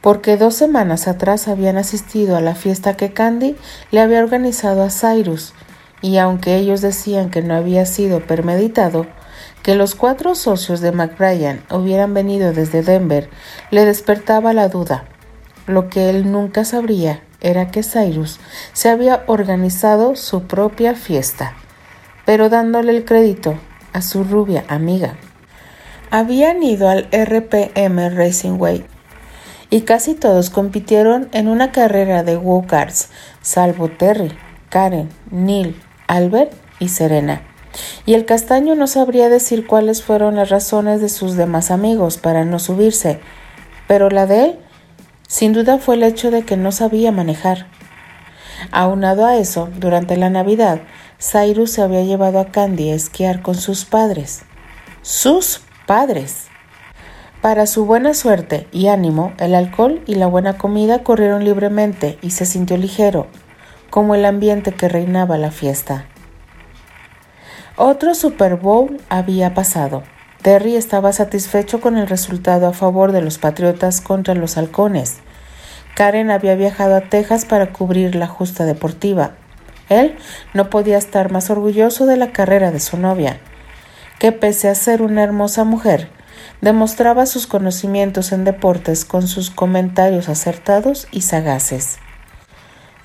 porque 0.00 0.36
dos 0.36 0.54
semanas 0.54 1.08
atrás 1.08 1.48
habían 1.48 1.78
asistido 1.78 2.36
a 2.36 2.40
la 2.40 2.54
fiesta 2.54 2.96
que 2.96 3.12
Candy 3.12 3.56
le 3.90 4.00
había 4.00 4.20
organizado 4.20 4.84
a 4.84 4.90
Cyrus, 4.90 5.52
y 6.00 6.18
aunque 6.18 6.54
ellos 6.56 6.80
decían 6.80 7.28
que 7.28 7.42
no 7.42 7.56
había 7.56 7.86
sido 7.86 8.20
premeditado, 8.20 9.06
que 9.66 9.74
los 9.74 9.96
cuatro 9.96 10.36
socios 10.36 10.80
de 10.80 10.92
McBrien 10.92 11.60
hubieran 11.72 12.14
venido 12.14 12.52
desde 12.52 12.82
Denver 12.82 13.28
le 13.72 13.84
despertaba 13.84 14.52
la 14.52 14.68
duda. 14.68 15.06
Lo 15.66 15.88
que 15.88 16.08
él 16.08 16.30
nunca 16.30 16.64
sabría 16.64 17.24
era 17.40 17.72
que 17.72 17.82
Cyrus 17.82 18.38
se 18.72 18.90
había 18.90 19.24
organizado 19.26 20.14
su 20.14 20.44
propia 20.44 20.94
fiesta, 20.94 21.56
pero 22.24 22.48
dándole 22.48 22.96
el 22.96 23.04
crédito 23.04 23.58
a 23.92 24.02
su 24.02 24.22
rubia 24.22 24.64
amiga. 24.68 25.16
habían 26.12 26.62
ido 26.62 26.88
al 26.88 27.08
RPM 27.10 28.10
Racing 28.10 28.60
Way 28.60 28.86
y 29.68 29.80
casi 29.80 30.14
todos 30.14 30.48
compitieron 30.48 31.28
en 31.32 31.48
una 31.48 31.72
carrera 31.72 32.22
de 32.22 32.36
go-karts, 32.36 33.08
salvo 33.42 33.88
Terry, 33.88 34.30
Karen, 34.68 35.08
Neil, 35.32 35.74
Albert 36.06 36.52
y 36.78 36.90
Serena. 36.90 37.55
Y 38.04 38.14
el 38.14 38.24
castaño 38.24 38.74
no 38.74 38.86
sabría 38.86 39.28
decir 39.28 39.66
cuáles 39.66 40.02
fueron 40.02 40.36
las 40.36 40.50
razones 40.50 41.00
de 41.00 41.08
sus 41.08 41.36
demás 41.36 41.70
amigos 41.70 42.18
para 42.18 42.44
no 42.44 42.58
subirse, 42.58 43.20
pero 43.86 44.10
la 44.10 44.26
de 44.26 44.44
él, 44.44 44.58
sin 45.28 45.52
duda, 45.52 45.78
fue 45.78 45.96
el 45.96 46.02
hecho 46.02 46.30
de 46.30 46.44
que 46.44 46.56
no 46.56 46.72
sabía 46.72 47.12
manejar. 47.12 47.66
Aunado 48.70 49.26
a 49.26 49.36
eso, 49.36 49.68
durante 49.78 50.16
la 50.16 50.30
Navidad, 50.30 50.80
Cyrus 51.20 51.72
se 51.72 51.82
había 51.82 52.02
llevado 52.02 52.38
a 52.38 52.46
Candy 52.46 52.90
a 52.90 52.94
esquiar 52.94 53.42
con 53.42 53.54
sus 53.54 53.84
padres. 53.84 54.42
¡Sus 55.02 55.60
padres! 55.86 56.46
Para 57.42 57.66
su 57.66 57.84
buena 57.84 58.14
suerte 58.14 58.66
y 58.72 58.88
ánimo, 58.88 59.32
el 59.38 59.54
alcohol 59.54 60.02
y 60.06 60.16
la 60.16 60.26
buena 60.26 60.58
comida 60.58 61.02
corrieron 61.04 61.44
libremente 61.44 62.18
y 62.22 62.30
se 62.30 62.44
sintió 62.44 62.76
ligero, 62.76 63.28
como 63.90 64.14
el 64.14 64.24
ambiente 64.24 64.72
que 64.72 64.88
reinaba 64.88 65.38
la 65.38 65.50
fiesta. 65.50 66.06
Otro 67.78 68.14
Super 68.14 68.56
Bowl 68.56 69.02
había 69.10 69.52
pasado. 69.52 70.02
Terry 70.40 70.76
estaba 70.76 71.12
satisfecho 71.12 71.82
con 71.82 71.98
el 71.98 72.06
resultado 72.06 72.68
a 72.68 72.72
favor 72.72 73.12
de 73.12 73.20
los 73.20 73.36
Patriotas 73.36 74.00
contra 74.00 74.34
los 74.34 74.56
Halcones. 74.56 75.18
Karen 75.94 76.30
había 76.30 76.54
viajado 76.54 76.96
a 76.96 77.02
Texas 77.02 77.44
para 77.44 77.74
cubrir 77.74 78.14
la 78.14 78.28
justa 78.28 78.64
deportiva. 78.64 79.32
Él 79.90 80.16
no 80.54 80.70
podía 80.70 80.96
estar 80.96 81.30
más 81.30 81.50
orgulloso 81.50 82.06
de 82.06 82.16
la 82.16 82.32
carrera 82.32 82.70
de 82.70 82.80
su 82.80 82.96
novia, 82.96 83.40
que 84.18 84.32
pese 84.32 84.70
a 84.70 84.74
ser 84.74 85.02
una 85.02 85.22
hermosa 85.22 85.64
mujer, 85.64 86.08
demostraba 86.62 87.26
sus 87.26 87.46
conocimientos 87.46 88.32
en 88.32 88.44
deportes 88.44 89.04
con 89.04 89.28
sus 89.28 89.50
comentarios 89.50 90.30
acertados 90.30 91.08
y 91.10 91.20
sagaces. 91.20 91.98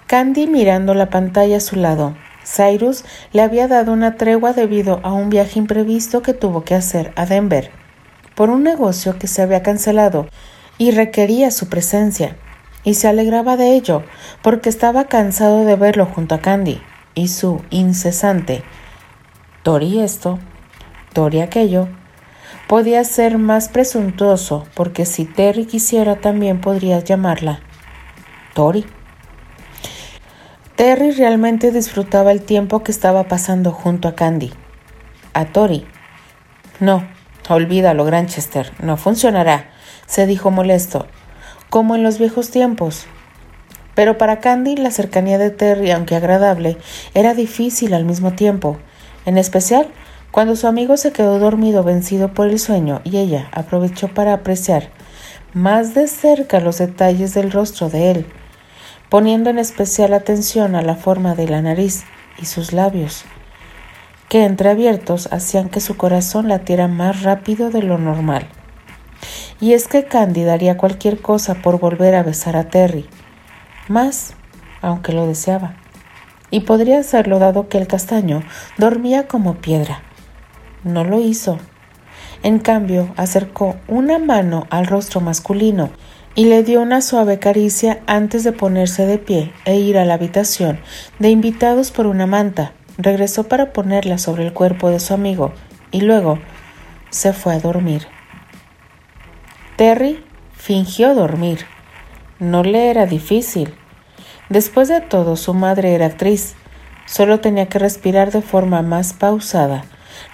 Candy 0.07 0.47
mirando 0.47 0.93
la 0.93 1.09
pantalla 1.09 1.57
a 1.57 1.61
su 1.61 1.75
lado, 1.75 2.15
Cyrus 2.53 3.05
le 3.31 3.41
había 3.41 3.67
dado 3.67 3.93
una 3.93 4.15
tregua 4.15 4.53
debido 4.53 4.99
a 5.03 5.13
un 5.13 5.29
viaje 5.29 5.59
imprevisto 5.59 6.21
que 6.21 6.33
tuvo 6.33 6.63
que 6.63 6.75
hacer 6.75 7.13
a 7.15 7.25
Denver 7.25 7.71
por 8.35 8.49
un 8.49 8.63
negocio 8.63 9.17
que 9.19 9.27
se 9.27 9.41
había 9.41 9.61
cancelado 9.63 10.27
y 10.77 10.91
requería 10.91 11.51
su 11.51 11.69
presencia, 11.69 12.37
y 12.83 12.95
se 12.95 13.07
alegraba 13.07 13.57
de 13.57 13.75
ello 13.75 14.03
porque 14.41 14.69
estaba 14.69 15.05
cansado 15.05 15.63
de 15.65 15.75
verlo 15.75 16.05
junto 16.05 16.33
a 16.35 16.39
Candy 16.39 16.81
y 17.13 17.27
su 17.27 17.61
incesante 17.69 18.63
Tori 19.63 19.99
esto, 19.99 20.39
Tori 21.13 21.41
aquello, 21.41 21.87
podía 22.67 23.03
ser 23.03 23.37
más 23.37 23.69
presuntuoso 23.69 24.65
porque 24.73 25.05
si 25.05 25.25
Terry 25.25 25.65
quisiera 25.65 26.15
también 26.15 26.61
podría 26.61 26.99
llamarla 26.99 27.59
Tori. 28.55 28.85
Terry 30.75 31.11
realmente 31.11 31.71
disfrutaba 31.71 32.31
el 32.31 32.41
tiempo 32.41 32.81
que 32.81 32.91
estaba 32.91 33.25
pasando 33.25 33.71
junto 33.71 34.07
a 34.07 34.15
Candy. 34.15 34.51
A 35.33 35.45
Tori. 35.45 35.85
No, 36.79 37.05
olvídalo, 37.49 38.05
Granchester, 38.05 38.71
no 38.81 38.95
funcionará, 38.95 39.69
se 40.07 40.25
dijo 40.25 40.49
molesto, 40.49 41.07
como 41.69 41.95
en 41.95 42.03
los 42.03 42.19
viejos 42.19 42.51
tiempos. 42.51 43.05
Pero 43.95 44.17
para 44.17 44.39
Candy 44.39 44.77
la 44.77 44.91
cercanía 44.91 45.37
de 45.37 45.51
Terry, 45.51 45.91
aunque 45.91 46.15
agradable, 46.15 46.77
era 47.13 47.33
difícil 47.33 47.93
al 47.93 48.05
mismo 48.05 48.31
tiempo, 48.31 48.77
en 49.25 49.37
especial 49.37 49.87
cuando 50.31 50.55
su 50.55 50.67
amigo 50.67 50.95
se 50.95 51.11
quedó 51.11 51.37
dormido 51.37 51.83
vencido 51.83 52.33
por 52.33 52.47
el 52.47 52.57
sueño 52.57 53.01
y 53.03 53.17
ella 53.17 53.49
aprovechó 53.51 54.07
para 54.07 54.33
apreciar 54.33 54.89
más 55.53 55.93
de 55.93 56.07
cerca 56.07 56.61
los 56.61 56.77
detalles 56.77 57.33
del 57.33 57.51
rostro 57.51 57.89
de 57.89 58.11
él 58.11 58.25
poniendo 59.11 59.49
en 59.49 59.59
especial 59.59 60.13
atención 60.13 60.73
a 60.73 60.81
la 60.81 60.95
forma 60.95 61.35
de 61.35 61.45
la 61.45 61.61
nariz 61.61 62.05
y 62.41 62.45
sus 62.45 62.71
labios, 62.71 63.25
que 64.29 64.45
entreabiertos 64.45 65.27
hacían 65.33 65.67
que 65.67 65.81
su 65.81 65.97
corazón 65.97 66.47
latiera 66.47 66.87
más 66.87 67.21
rápido 67.21 67.71
de 67.71 67.83
lo 67.83 67.97
normal. 67.97 68.47
Y 69.59 69.73
es 69.73 69.89
que 69.89 70.05
Candy 70.05 70.45
daría 70.45 70.77
cualquier 70.77 71.21
cosa 71.21 71.55
por 71.55 71.77
volver 71.77 72.15
a 72.15 72.23
besar 72.23 72.55
a 72.55 72.69
Terry, 72.69 73.05
más, 73.89 74.33
aunque 74.81 75.11
lo 75.11 75.27
deseaba. 75.27 75.75
Y 76.49 76.61
podría 76.61 76.99
hacerlo 76.99 77.37
dado 77.37 77.67
que 77.67 77.79
el 77.79 77.87
castaño 77.87 78.43
dormía 78.77 79.27
como 79.27 79.55
piedra. 79.55 80.03
No 80.85 81.03
lo 81.03 81.19
hizo. 81.19 81.59
En 82.43 82.59
cambio, 82.59 83.13
acercó 83.17 83.75
una 83.89 84.19
mano 84.19 84.67
al 84.69 84.87
rostro 84.87 85.19
masculino 85.19 85.89
y 86.35 86.45
le 86.45 86.63
dio 86.63 86.81
una 86.81 87.01
suave 87.01 87.39
caricia 87.39 88.01
antes 88.07 88.43
de 88.43 88.51
ponerse 88.53 89.05
de 89.05 89.17
pie 89.17 89.51
e 89.65 89.75
ir 89.75 89.97
a 89.97 90.05
la 90.05 90.13
habitación 90.13 90.79
de 91.19 91.29
invitados 91.29 91.91
por 91.91 92.07
una 92.07 92.25
manta. 92.25 92.73
Regresó 92.97 93.47
para 93.47 93.73
ponerla 93.73 94.17
sobre 94.17 94.45
el 94.45 94.53
cuerpo 94.53 94.89
de 94.89 94.99
su 94.99 95.13
amigo 95.13 95.53
y 95.91 96.01
luego 96.01 96.39
se 97.09 97.33
fue 97.33 97.55
a 97.55 97.59
dormir. 97.59 98.07
Terry 99.75 100.23
fingió 100.53 101.15
dormir. 101.15 101.65
No 102.39 102.63
le 102.63 102.89
era 102.89 103.05
difícil. 103.05 103.73
Después 104.49 104.87
de 104.87 105.01
todo, 105.01 105.35
su 105.35 105.53
madre 105.53 105.93
era 105.93 106.05
actriz. 106.07 106.55
Solo 107.05 107.39
tenía 107.39 107.67
que 107.67 107.79
respirar 107.79 108.31
de 108.31 108.41
forma 108.41 108.81
más 108.81 109.13
pausada, 109.13 109.83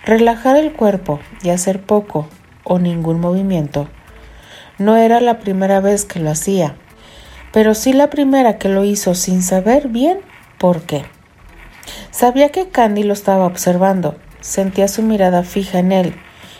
relajar 0.05 0.57
el 0.57 0.73
cuerpo 0.73 1.19
y 1.41 1.49
hacer 1.49 1.81
poco 1.81 2.27
o 2.63 2.79
ningún 2.79 3.19
movimiento. 3.19 3.87
No 4.79 4.95
era 4.95 5.19
la 5.21 5.39
primera 5.39 5.79
vez 5.79 6.05
que 6.05 6.19
lo 6.19 6.29
hacía, 6.29 6.75
pero 7.51 7.73
sí 7.73 7.93
la 7.93 8.11
primera 8.11 8.59
que 8.59 8.69
lo 8.69 8.83
hizo 8.83 9.15
sin 9.15 9.41
saber 9.41 9.87
bien 9.87 10.19
por 10.59 10.83
qué. 10.83 11.05
Sabía 12.11 12.49
que 12.49 12.69
Candy 12.69 13.01
lo 13.01 13.13
estaba 13.13 13.45
observando, 13.45 14.17
sentía 14.39 14.87
su 14.87 15.01
mirada 15.01 15.43
fija 15.43 15.79
en 15.79 15.91
él, 15.91 16.15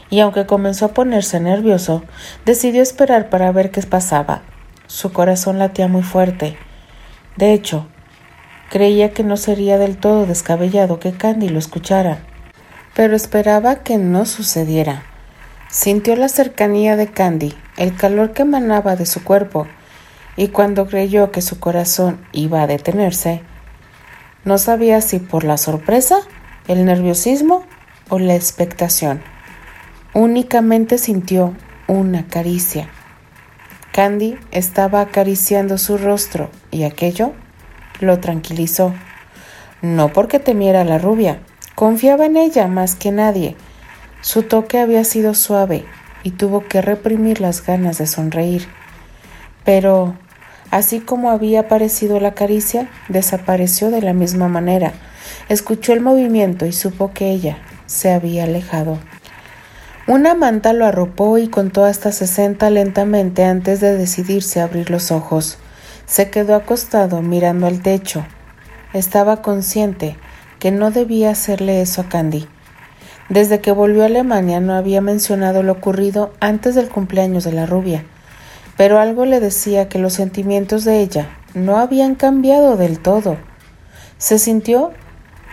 y 0.09 0.19
aunque 0.21 0.47
comenzó 0.47 0.85
a 0.85 0.93
ponerse 0.93 1.39
nervioso, 1.39 2.03
decidió 2.45 2.81
esperar 2.81 3.29
para 3.29 3.51
ver 3.51 3.69
qué 3.69 3.81
pasaba. 3.83 4.41
Su 4.87 5.13
corazón 5.13 5.59
latía 5.59 5.87
muy 5.87 6.01
fuerte. 6.01 6.57
De 7.35 7.53
hecho, 7.53 7.87
creía 8.69 9.11
que 9.11 9.23
no 9.23 9.37
sería 9.37 9.77
del 9.77 9.97
todo 9.97 10.25
descabellado 10.25 10.99
que 10.99 11.11
Candy 11.11 11.49
lo 11.49 11.59
escuchara, 11.59 12.23
pero 12.95 13.15
esperaba 13.15 13.83
que 13.83 13.97
no 13.97 14.25
sucediera. 14.25 15.03
Sintió 15.69 16.15
la 16.15 16.29
cercanía 16.29 16.95
de 16.95 17.07
Candy, 17.07 17.53
el 17.75 17.95
calor 17.95 18.33
que 18.33 18.43
emanaba 18.43 18.95
de 18.95 19.05
su 19.05 19.23
cuerpo, 19.23 19.67
y 20.37 20.47
cuando 20.49 20.87
creyó 20.87 21.31
que 21.31 21.41
su 21.41 21.59
corazón 21.59 22.25
iba 22.31 22.61
a 22.61 22.67
detenerse, 22.67 23.41
no 24.45 24.57
sabía 24.57 25.01
si 25.01 25.19
por 25.19 25.43
la 25.43 25.57
sorpresa, 25.57 26.19
el 26.69 26.85
nerviosismo 26.85 27.65
o 28.07 28.17
la 28.17 28.35
expectación. 28.35 29.21
Únicamente 30.13 30.97
sintió 30.97 31.53
una 31.87 32.27
caricia. 32.27 32.89
Candy 33.91 34.37
estaba 34.51 35.01
acariciando 35.01 35.77
su 35.77 35.97
rostro 35.97 36.49
y 36.71 36.83
aquello 36.83 37.33
lo 37.99 38.19
tranquilizó. 38.19 38.93
No 39.81 40.13
porque 40.13 40.39
temiera 40.39 40.81
a 40.81 40.85
la 40.85 40.97
rubia, 40.97 41.39
confiaba 41.75 42.25
en 42.25 42.37
ella 42.37 42.67
más 42.67 42.95
que 42.95 43.11
nadie. 43.11 43.55
Su 44.27 44.43
toque 44.43 44.77
había 44.77 45.05
sido 45.05 45.33
suave 45.33 45.85
y 46.21 46.31
tuvo 46.31 46.67
que 46.67 46.81
reprimir 46.81 47.39
las 47.39 47.65
ganas 47.65 47.97
de 47.97 48.07
sonreír. 48.07 48.67
Pero, 49.63 50.17
así 50.69 50.99
como 50.99 51.31
había 51.31 51.61
aparecido 51.61 52.19
la 52.19 52.33
caricia, 52.33 52.89
desapareció 53.07 53.89
de 53.89 54.01
la 54.01 54.11
misma 54.11 54.49
manera. 54.49 54.91
Escuchó 55.47 55.93
el 55.93 56.01
movimiento 56.01 56.65
y 56.65 56.73
supo 56.73 57.13
que 57.13 57.31
ella 57.31 57.59
se 57.85 58.11
había 58.11 58.43
alejado. 58.43 58.99
Una 60.07 60.35
manta 60.35 60.73
lo 60.73 60.85
arropó 60.85 61.37
y 61.37 61.47
contó 61.47 61.85
hasta 61.85 62.11
sesenta 62.11 62.69
lentamente 62.69 63.45
antes 63.45 63.79
de 63.79 63.95
decidirse 63.95 64.59
a 64.59 64.65
abrir 64.65 64.89
los 64.89 65.09
ojos. 65.09 65.57
Se 66.05 66.29
quedó 66.29 66.55
acostado 66.55 67.21
mirando 67.21 67.65
al 67.65 67.81
techo. 67.81 68.25
Estaba 68.91 69.41
consciente 69.41 70.17
que 70.59 70.71
no 70.71 70.91
debía 70.91 71.29
hacerle 71.29 71.79
eso 71.81 72.01
a 72.01 72.09
Candy. 72.09 72.45
Desde 73.29 73.59
que 73.59 73.73
volvió 73.73 74.03
a 74.03 74.05
Alemania 74.05 74.61
no 74.61 74.73
había 74.73 75.01
mencionado 75.01 75.61
lo 75.61 75.73
ocurrido 75.73 76.31
antes 76.39 76.75
del 76.75 76.87
cumpleaños 76.87 77.43
de 77.43 77.51
la 77.51 77.65
rubia, 77.65 78.05
pero 78.77 78.99
algo 78.99 79.25
le 79.25 79.41
decía 79.41 79.89
que 79.89 79.99
los 79.99 80.13
sentimientos 80.13 80.85
de 80.85 81.01
ella 81.01 81.29
no 81.53 81.77
habían 81.77 82.15
cambiado 82.15 82.77
del 82.77 82.99
todo. 82.99 83.35
Se 84.17 84.39
sintió 84.39 84.91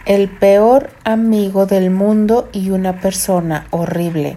el 0.07 0.29
peor 0.29 0.91
amigo 1.03 1.67
del 1.67 1.91
mundo 1.91 2.49
y 2.53 2.71
una 2.71 3.01
persona 3.01 3.67
horrible. 3.71 4.37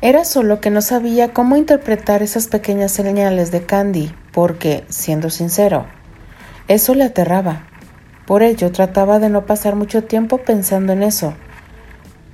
Era 0.00 0.24
solo 0.24 0.60
que 0.60 0.70
no 0.70 0.82
sabía 0.82 1.32
cómo 1.32 1.56
interpretar 1.56 2.22
esas 2.22 2.48
pequeñas 2.48 2.90
señales 2.90 3.52
de 3.52 3.64
Candy, 3.64 4.12
porque, 4.32 4.84
siendo 4.88 5.30
sincero, 5.30 5.86
eso 6.66 6.94
le 6.94 7.04
aterraba. 7.04 7.68
Por 8.26 8.42
ello 8.42 8.72
trataba 8.72 9.20
de 9.20 9.28
no 9.30 9.46
pasar 9.46 9.76
mucho 9.76 10.02
tiempo 10.04 10.38
pensando 10.38 10.92
en 10.92 11.04
eso 11.04 11.34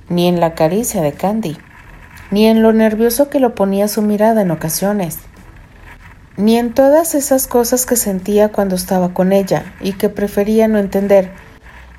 ni 0.09 0.27
en 0.27 0.39
la 0.39 0.53
caricia 0.55 1.01
de 1.01 1.13
Candy. 1.13 1.57
ni 2.31 2.47
en 2.47 2.63
lo 2.63 2.73
nervioso 2.73 3.29
que 3.29 3.39
lo 3.39 3.53
ponía 3.53 3.87
su 3.87 4.01
mirada 4.01 4.41
en 4.41 4.49
ocasiones, 4.49 5.19
ni 6.35 6.57
en 6.57 6.73
todas 6.73 7.13
esas 7.13 7.45
cosas 7.47 7.85
que 7.85 7.95
sentía 7.95 8.49
cuando 8.49 8.75
estaba 8.75 9.13
con 9.13 9.33
ella 9.33 9.75
y 9.81 9.93
que 9.93 10.09
prefería 10.09 10.67
no 10.67 10.79
entender 10.79 11.31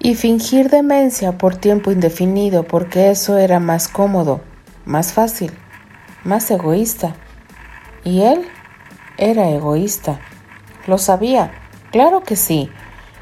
y 0.01 0.17
fingir 0.17 0.71
demencia 0.71 1.39
por 1.39 1.57
tiempo 1.57 1.93
indefinido 1.93 2.65
porque 2.65 3.11
eso 3.11 3.39
era 3.39 3.61
más 3.61 3.89
cómodo, 3.89 4.41
más 4.85 5.13
fácil, 5.13 5.53
más 6.25 6.51
egoísta. 6.51 7.15
Y 8.05 8.21
él 8.23 8.45
era 9.17 9.49
egoísta. 9.49 10.21
Lo 10.87 10.99
sabía, 10.99 11.53
claro 11.91 12.23
que 12.23 12.37
sí. 12.37 12.71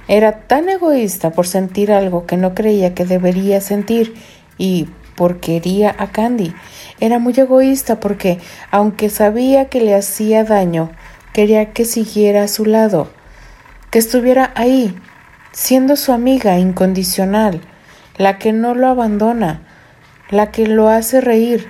Era 0.09 0.49
tan 0.49 0.69
egoísta 0.69 1.31
por 1.31 1.47
sentir 1.47 1.93
algo 1.93 2.27
que 2.27 2.37
no 2.37 2.55
creía 2.55 2.95
que 2.95 3.05
debería 3.05 3.61
sentir 3.61 4.15
y 4.59 4.89
por 5.17 5.41
quería 5.41 5.95
a 5.99 6.11
Candy. 6.11 6.55
Era 7.01 7.19
muy 7.19 7.35
egoísta 7.37 8.01
porque, 8.01 8.39
aunque 8.71 9.11
sabía 9.11 9.69
que 9.69 9.81
le 9.81 9.95
hacía 9.95 10.45
daño, 10.45 10.91
quería 11.33 11.73
que 11.73 11.85
siguiera 11.85 12.45
a 12.45 12.49
su 12.49 12.65
lado, 12.65 13.11
que 13.91 13.99
estuviera 13.99 14.53
ahí, 14.55 14.97
siendo 15.53 15.97
su 15.97 16.13
amiga 16.13 16.59
incondicional, 16.59 17.61
la 18.17 18.39
que 18.39 18.53
no 18.53 18.75
lo 18.75 18.89
abandona, 18.89 19.63
la 20.31 20.51
que 20.51 20.67
lo 20.67 20.89
hace 20.89 21.21
reír, 21.21 21.69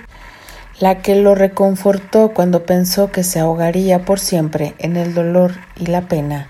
la 0.78 1.02
que 1.02 1.16
lo 1.16 1.34
reconfortó 1.34 2.32
cuando 2.32 2.64
pensó 2.64 3.10
que 3.10 3.24
se 3.24 3.40
ahogaría 3.40 4.04
por 4.04 4.18
siempre 4.18 4.74
en 4.78 4.96
el 4.96 5.14
dolor 5.14 5.52
y 5.76 5.86
la 5.86 6.02
pena. 6.02 6.48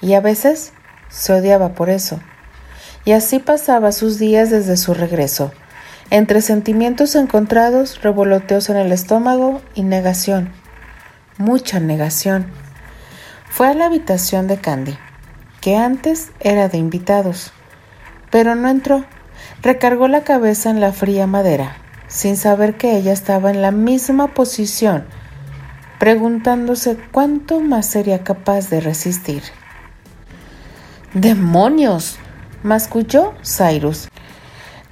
Y 0.00 0.14
a 0.14 0.20
veces 0.20 0.72
se 1.08 1.32
odiaba 1.32 1.70
por 1.74 1.90
eso. 1.90 2.20
Y 3.06 3.12
así 3.12 3.38
pasaba 3.38 3.92
sus 3.92 4.18
días 4.18 4.50
desde 4.50 4.76
su 4.76 4.92
regreso, 4.92 5.52
entre 6.10 6.40
sentimientos 6.40 7.14
encontrados, 7.14 8.02
revoloteos 8.02 8.68
en 8.68 8.76
el 8.76 8.90
estómago 8.90 9.62
y 9.76 9.84
negación. 9.84 10.50
Mucha 11.38 11.78
negación. 11.78 12.46
Fue 13.48 13.68
a 13.68 13.74
la 13.74 13.86
habitación 13.86 14.48
de 14.48 14.58
Candy, 14.58 14.98
que 15.60 15.76
antes 15.76 16.32
era 16.40 16.68
de 16.68 16.78
invitados, 16.78 17.52
pero 18.32 18.56
no 18.56 18.68
entró. 18.68 19.04
Recargó 19.62 20.08
la 20.08 20.24
cabeza 20.24 20.70
en 20.70 20.80
la 20.80 20.92
fría 20.92 21.28
madera, 21.28 21.76
sin 22.08 22.36
saber 22.36 22.76
que 22.76 22.96
ella 22.96 23.12
estaba 23.12 23.52
en 23.52 23.62
la 23.62 23.70
misma 23.70 24.34
posición, 24.34 25.06
preguntándose 26.00 26.98
cuánto 27.12 27.60
más 27.60 27.86
sería 27.86 28.24
capaz 28.24 28.68
de 28.68 28.80
resistir. 28.80 29.44
¡Demonios! 31.14 32.18
Masculló 32.66 33.32
Cyrus. 33.44 34.08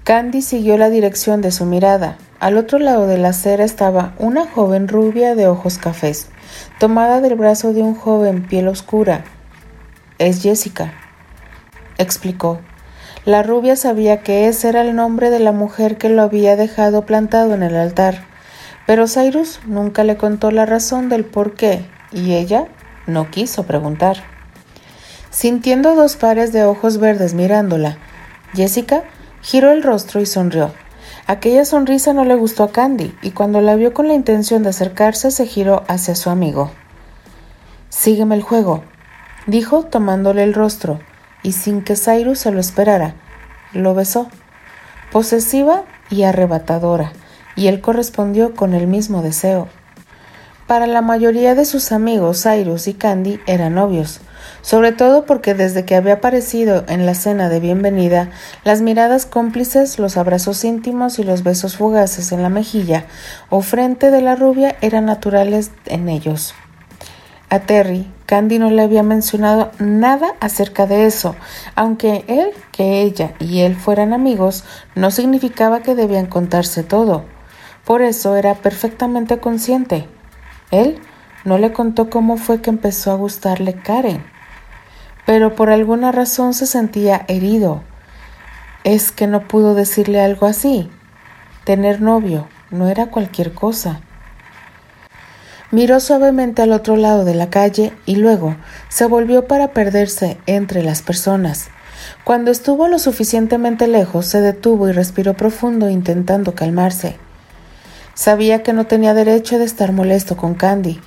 Candy 0.05 0.43
siguió 0.43 0.79
la 0.79 0.91
dirección 0.91 1.41
de 1.41 1.51
su 1.51 1.67
mirada. 1.67 2.17
Al 2.39 2.57
otro 2.57 2.79
lado 2.79 3.09
de 3.09 3.19
la 3.19 3.31
acera 3.31 3.65
estaba 3.65 4.15
una 4.19 4.47
joven 4.47 4.87
rubia 4.87 5.35
de 5.35 5.49
ojos 5.49 5.79
cafés, 5.79 6.29
tomada 6.79 7.21
del 7.21 7.35
brazo 7.35 7.73
de 7.73 7.83
un 7.83 7.97
joven 7.97 8.47
piel 8.47 8.69
oscura. 8.69 9.25
Es 10.19 10.41
Jessica, 10.41 10.93
explicó. 11.99 12.61
La 13.25 13.43
rubia 13.43 13.75
sabía 13.75 14.21
que 14.21 14.47
ese 14.47 14.69
era 14.69 14.83
el 14.83 14.95
nombre 14.95 15.31
de 15.31 15.41
la 15.41 15.51
mujer 15.51 15.99
que 15.99 16.11
lo 16.11 16.23
había 16.23 16.55
dejado 16.55 17.05
plantado 17.07 17.55
en 17.55 17.65
el 17.65 17.75
altar, 17.75 18.25
pero 18.87 19.09
Cyrus 19.09 19.59
nunca 19.67 20.05
le 20.05 20.17
contó 20.17 20.53
la 20.53 20.65
razón 20.65 21.09
del 21.09 21.25
por 21.25 21.55
qué, 21.55 21.85
y 22.13 22.35
ella 22.35 22.67
no 23.09 23.31
quiso 23.33 23.65
preguntar. 23.65 24.34
Sintiendo 25.35 25.97
dos 25.97 26.15
pares 26.15 26.53
de 26.53 26.65
ojos 26.65 26.99
verdes 26.99 27.35
mirándola, 27.35 27.99
Jessica 28.53 29.03
giró 29.43 29.73
el 29.73 29.83
rostro 29.83 30.21
y 30.21 30.27
sonrió. 30.27 30.73
Aquella 31.27 31.65
sonrisa 31.65 32.13
no 32.13 32.25
le 32.25 32.37
gustó 32.37 32.63
a 32.63 32.71
Candy, 32.71 33.13
y 33.21 33.33
cuando 33.33 33.61
la 33.61 33.75
vio 33.75 33.93
con 33.93 34.07
la 34.07 34.15
intención 34.15 34.63
de 34.63 34.69
acercarse 34.69 35.33
se 35.33 35.47
giró 35.47 35.83
hacia 35.89 36.15
su 36.15 36.31
amigo. 36.31 36.71
Sígueme 37.89 38.37
el 38.37 38.43
juego, 38.43 38.85
dijo 39.49 39.83
tomándole 39.83 40.45
el 40.45 40.55
rostro 40.55 41.01
y 41.43 41.51
sin 41.51 41.83
que 41.83 41.97
Cyrus 41.97 42.39
se 42.39 42.53
lo 42.53 42.61
esperara, 42.61 43.17
lo 43.73 43.93
besó, 43.93 44.29
posesiva 45.11 45.83
y 46.11 46.23
arrebatadora, 46.23 47.13
y 47.57 47.67
él 47.67 47.81
correspondió 47.81 48.55
con 48.55 48.73
el 48.73 48.87
mismo 48.87 49.21
deseo. 49.21 49.67
Para 50.69 50.87
la 50.87 51.03
mayoría 51.03 51.57
de 51.57 51.65
sus 51.65 51.91
amigos, 51.91 52.45
Cyrus 52.45 52.87
y 52.87 52.95
Candy 52.95 53.41
eran 53.47 53.75
novios, 53.75 54.21
sobre 54.65 54.93
todo 54.93 55.27
porque 55.27 55.53
desde 55.53 55.85
que 55.85 55.95
había 55.95 56.15
aparecido 56.15 56.87
en 56.89 57.05
la 57.05 57.15
cena 57.15 57.51
de 57.51 57.61
bienvenida, 57.61 58.31
las 58.65 58.81
miradas 58.81 59.27
cómplices, 59.27 59.99
los 59.99 60.17
abrazos 60.17 60.65
íntimos 60.65 61.19
y 61.19 61.23
los 61.23 61.43
besos 61.43 61.77
fugaces 61.77 62.33
en 62.33 62.43
la 62.43 62.49
mejilla 62.49 63.05
o 63.51 63.61
frente 63.61 64.11
de 64.11 64.23
la 64.23 64.37
rubia 64.37 64.75
eran 64.81 65.05
naturales 65.05 65.71
en 65.85 66.09
ellos. 66.09 66.55
A 67.51 67.61
Terry, 67.61 68.11
Candy 68.25 68.59
no 68.59 68.71
le 68.71 68.81
había 68.81 69.03
mencionado 69.03 69.71
nada 69.79 70.29
acerca 70.41 70.87
de 70.87 71.05
eso, 71.05 71.37
aunque 71.75 72.25
él, 72.27 72.49
que 72.73 73.03
ella 73.03 73.35
y 73.39 73.61
él 73.61 73.77
fueran 73.77 74.15
amigos, 74.15 74.65
no 74.95 75.11
significaba 75.11 75.81
que 75.81 75.95
debían 75.95 76.25
contarse 76.25 76.83
todo. 76.83 77.27
Por 77.85 78.01
eso 78.01 78.35
era 78.35 78.55
perfectamente 78.55 79.41
consciente. 79.41 80.09
Él 80.71 80.99
no 81.45 81.59
le 81.59 81.75
contó 81.75 82.09
cómo 82.09 82.39
fue 82.39 82.63
que 82.63 82.71
empezó 82.71 83.13
a 83.13 83.17
gustarle 83.17 83.75
Karen, 83.75 84.25
pero 85.27 85.55
por 85.55 85.71
alguna 85.71 86.13
razón 86.13 86.55
se 86.55 86.67
sentía 86.67 87.25
herido. 87.29 87.83
Es 88.85 89.13
que 89.13 89.27
no 89.27 89.49
pudo 89.49 89.75
decirle 89.75 90.21
algo 90.21 90.47
así. 90.47 90.91
Tener 91.65 92.01
novio 92.01 92.49
no 92.71 92.89
era 92.89 93.07
cualquier 93.07 93.55
cosa. 93.55 94.01
Miró 95.71 95.99
suavemente 95.99 96.63
al 96.63 96.73
otro 96.73 96.97
lado 96.97 97.25
de 97.25 97.35
la 97.35 97.51
calle 97.51 97.93
y 98.07 98.17
luego 98.17 98.57
se 98.89 99.07
volvió 99.07 99.49
para 99.49 99.73
perderse 99.73 100.39
entre 100.47 100.83
las 100.83 101.03
personas. 101.03 101.69
Cuando 102.23 102.51
estuvo 102.51 102.87
lo 102.87 102.99
suficientemente 102.99 103.89
lejos, 103.89 104.27
se 104.27 104.41
detuvo 104.41 104.89
y 104.89 104.93
respiró 104.93 105.35
profundo 105.35 105.89
intentando 105.89 106.55
calmarse. 106.55 107.17
Sabía 108.15 108.63
que 108.63 108.73
no 108.73 108.87
tenía 108.87 109.15
derecho 109.15 109.59
de 109.59 109.65
estar 109.65 109.93
molesto 109.93 110.37
con 110.37 110.55
Candy. 110.55 111.01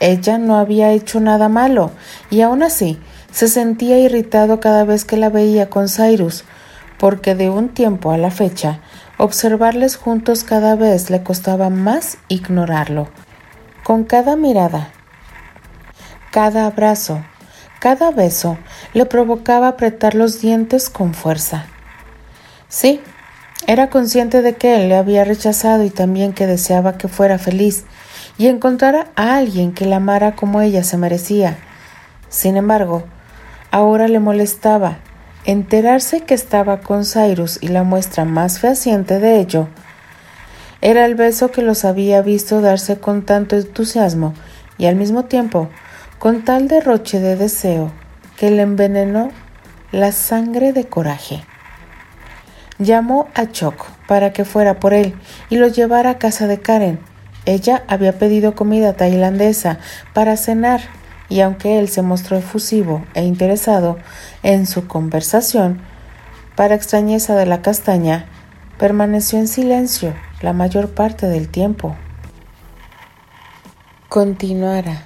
Ella 0.00 0.36
no 0.36 0.56
había 0.56 0.90
hecho 0.90 1.20
nada 1.20 1.48
malo, 1.48 1.92
y 2.28 2.40
aún 2.40 2.62
así 2.62 2.98
se 3.32 3.48
sentía 3.48 3.98
irritado 3.98 4.60
cada 4.60 4.84
vez 4.84 5.04
que 5.04 5.16
la 5.16 5.30
veía 5.30 5.68
con 5.70 5.88
Cyrus, 5.88 6.44
porque 6.98 7.34
de 7.34 7.50
un 7.50 7.70
tiempo 7.70 8.12
a 8.12 8.18
la 8.18 8.30
fecha, 8.30 8.80
observarles 9.18 9.96
juntos 9.96 10.44
cada 10.44 10.76
vez 10.76 11.10
le 11.10 11.22
costaba 11.22 11.70
más 11.70 12.18
ignorarlo. 12.28 13.08
Con 13.82 14.04
cada 14.04 14.36
mirada, 14.36 14.90
cada 16.30 16.66
abrazo, 16.66 17.24
cada 17.80 18.12
beso 18.12 18.58
le 18.94 19.06
provocaba 19.06 19.68
apretar 19.68 20.14
los 20.14 20.40
dientes 20.40 20.88
con 20.88 21.14
fuerza. 21.14 21.66
Sí, 22.68 23.00
era 23.66 23.90
consciente 23.90 24.42
de 24.42 24.54
que 24.54 24.76
él 24.76 24.88
le 24.88 24.96
había 24.96 25.24
rechazado 25.24 25.84
y 25.84 25.90
también 25.90 26.32
que 26.32 26.46
deseaba 26.46 26.98
que 26.98 27.08
fuera 27.08 27.38
feliz 27.38 27.84
y 28.38 28.46
encontrara 28.46 29.08
a 29.16 29.36
alguien 29.36 29.72
que 29.72 29.86
la 29.86 29.96
amara 29.96 30.36
como 30.36 30.60
ella 30.60 30.84
se 30.84 30.96
merecía. 30.96 31.58
Sin 32.28 32.56
embargo, 32.56 33.04
ahora 33.72 34.06
le 34.06 34.20
molestaba 34.20 34.98
enterarse 35.44 36.20
que 36.20 36.34
estaba 36.34 36.80
con 36.80 37.04
Cyrus 37.04 37.58
y 37.60 37.68
la 37.68 37.82
muestra 37.82 38.24
más 38.24 38.60
fehaciente 38.60 39.18
de 39.18 39.40
ello 39.40 39.66
era 40.82 41.06
el 41.06 41.14
beso 41.14 41.52
que 41.52 41.62
los 41.62 41.84
había 41.84 42.22
visto 42.22 42.60
darse 42.60 42.98
con 42.98 43.22
tanto 43.24 43.56
entusiasmo 43.56 44.34
y 44.78 44.86
al 44.86 44.96
mismo 44.96 45.24
tiempo 45.24 45.68
con 46.18 46.44
tal 46.44 46.66
derroche 46.66 47.20
de 47.20 47.36
deseo 47.36 47.92
que 48.36 48.50
le 48.50 48.62
envenenó 48.62 49.30
la 49.92 50.10
sangre 50.10 50.72
de 50.72 50.86
coraje. 50.86 51.44
Llamó 52.80 53.28
a 53.34 53.46
Choc 53.46 53.86
para 54.08 54.32
que 54.32 54.44
fuera 54.44 54.80
por 54.80 54.92
él 54.92 55.14
y 55.50 55.56
lo 55.56 55.68
llevara 55.68 56.10
a 56.10 56.18
casa 56.18 56.48
de 56.48 56.58
Karen. 56.58 56.98
Ella 57.46 57.84
había 57.86 58.18
pedido 58.18 58.56
comida 58.56 58.94
tailandesa 58.94 59.78
para 60.14 60.36
cenar 60.36 60.80
y 61.32 61.40
aunque 61.40 61.78
él 61.78 61.88
se 61.88 62.02
mostró 62.02 62.36
efusivo 62.36 63.06
e 63.14 63.24
interesado 63.24 63.96
en 64.42 64.66
su 64.66 64.86
conversación, 64.86 65.80
para 66.56 66.74
extrañeza 66.74 67.34
de 67.36 67.46
la 67.46 67.62
castaña, 67.62 68.26
permaneció 68.78 69.38
en 69.38 69.48
silencio 69.48 70.12
la 70.42 70.52
mayor 70.52 70.90
parte 70.90 71.28
del 71.28 71.48
tiempo. 71.48 71.96
Continuara. 74.10 75.04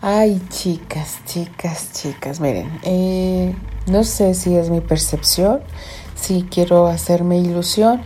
Ay, 0.00 0.40
chicas, 0.48 1.18
chicas, 1.26 1.92
chicas, 1.92 2.40
miren, 2.40 2.70
eh, 2.84 3.54
no 3.86 4.02
sé 4.04 4.32
si 4.32 4.56
es 4.56 4.70
mi 4.70 4.80
percepción, 4.80 5.60
si 6.14 6.44
quiero 6.44 6.86
hacerme 6.86 7.36
ilusión, 7.36 8.00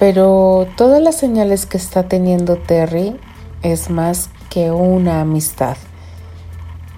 pero 0.00 0.66
todas 0.76 1.00
las 1.00 1.16
señales 1.16 1.66
que 1.66 1.76
está 1.76 2.08
teniendo 2.08 2.56
Terry 2.56 3.16
es 3.62 3.90
más 3.90 4.30
que 4.54 4.70
una 4.70 5.20
amistad. 5.20 5.76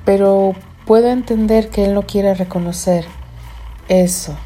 Pero 0.05 0.55
puedo 0.85 1.09
entender 1.09 1.71
que 1.71 1.87
él 1.87 1.95
no 1.95 2.03
quiera 2.03 2.35
reconocer 2.35 3.07
eso 3.89 4.37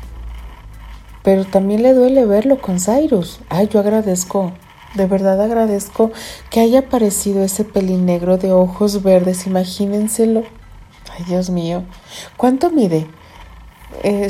pero 1.23 1.45
también 1.45 1.83
le 1.83 1.95
duele 1.95 2.25
verlo 2.25 2.61
con 2.61 2.81
Cyrus. 2.81 3.41
Ay, 3.49 3.69
yo 3.69 3.81
agradezco, 3.81 4.53
de 4.95 5.07
verdad 5.07 5.41
agradezco 5.41 6.11
que 6.51 6.61
haya 6.61 6.81
aparecido 6.81 7.43
ese 7.43 7.65
pelinegro 7.65 8.39
de 8.39 8.53
ojos 8.53 9.03
verdes, 9.03 9.47
imagínenselo. 9.47 10.45
Ay, 11.17 11.25
Dios 11.27 11.51
mío. 11.51 11.85
¿Cuánto 12.37 12.71
mide? 12.71 13.07
Eh, 14.03 14.29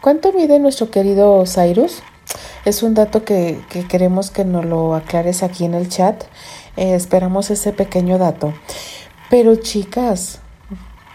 ¿cuánto 0.00 0.32
mide 0.32 0.58
nuestro 0.58 0.90
querido 0.90 1.44
Cyrus? 1.46 2.02
Es 2.64 2.82
un 2.82 2.94
dato 2.94 3.24
que, 3.24 3.60
queremos 3.88 4.30
que 4.30 4.44
nos 4.44 4.64
lo 4.64 4.94
aclares 4.94 5.42
aquí 5.42 5.64
en 5.64 5.74
el 5.74 5.88
chat. 5.88 6.24
Eh, 6.76 6.94
esperamos 6.94 7.50
ese 7.50 7.72
pequeño 7.72 8.18
dato. 8.18 8.52
Pero 9.30 9.56
chicas, 9.56 10.40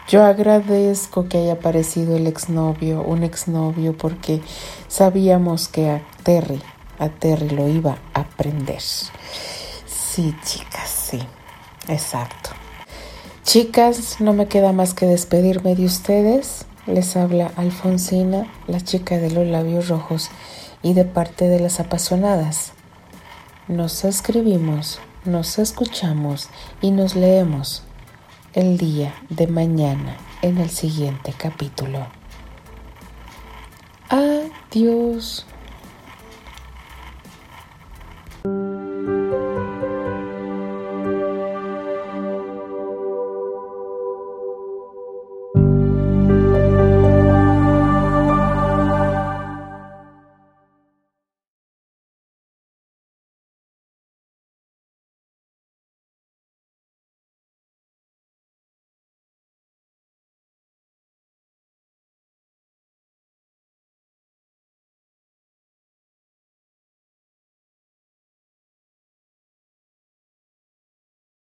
yo 0.07 0.24
agradezco 0.24 1.28
que 1.28 1.38
haya 1.38 1.53
aparecido 1.53 2.18
el 2.18 2.26
exnovio, 2.26 3.03
un 3.03 3.24
exnovio, 3.24 3.95
porque 3.95 4.41
sabíamos 4.88 5.68
que 5.68 5.89
a 5.89 6.01
Terry, 6.24 6.62
a 6.97 7.10
Terry 7.10 7.49
lo 7.49 7.68
iba 7.68 7.97
a 8.14 8.22
aprender. 8.22 8.82
Sí, 8.82 10.36
chicas, 10.43 10.89
sí, 10.89 11.20
exacto. 11.88 12.49
Chicas, 13.43 14.20
no 14.20 14.34
me 14.34 14.47
queda 14.47 14.72
más 14.74 14.93
que 14.93 15.05
despedirme 15.05 15.76
de 15.76 15.86
ustedes. 15.86 16.66
Les 16.88 17.16
habla 17.16 17.51
Alfonsina, 17.55 18.51
la 18.68 18.82
chica 18.82 19.18
de 19.18 19.30
los 19.30 19.45
labios 19.45 19.89
rojos 19.89 20.30
y 20.82 20.93
de 20.93 21.05
parte 21.05 21.47
de 21.47 21.60
las 21.60 21.80
apasionadas. 21.80 22.72
Nos 23.68 24.03
escribimos, 24.05 24.99
nos 25.30 25.59
escuchamos 25.59 26.49
y 26.82 26.89
nos 26.89 27.15
leemos 27.15 27.84
el 28.53 28.80
día 28.80 29.13
de 29.30 29.45
mañana 29.45 30.17
en 30.41 30.57
el 30.57 30.71
siguiente 30.71 31.36
capítulo. 31.38 32.07
Adiós. 34.09 35.45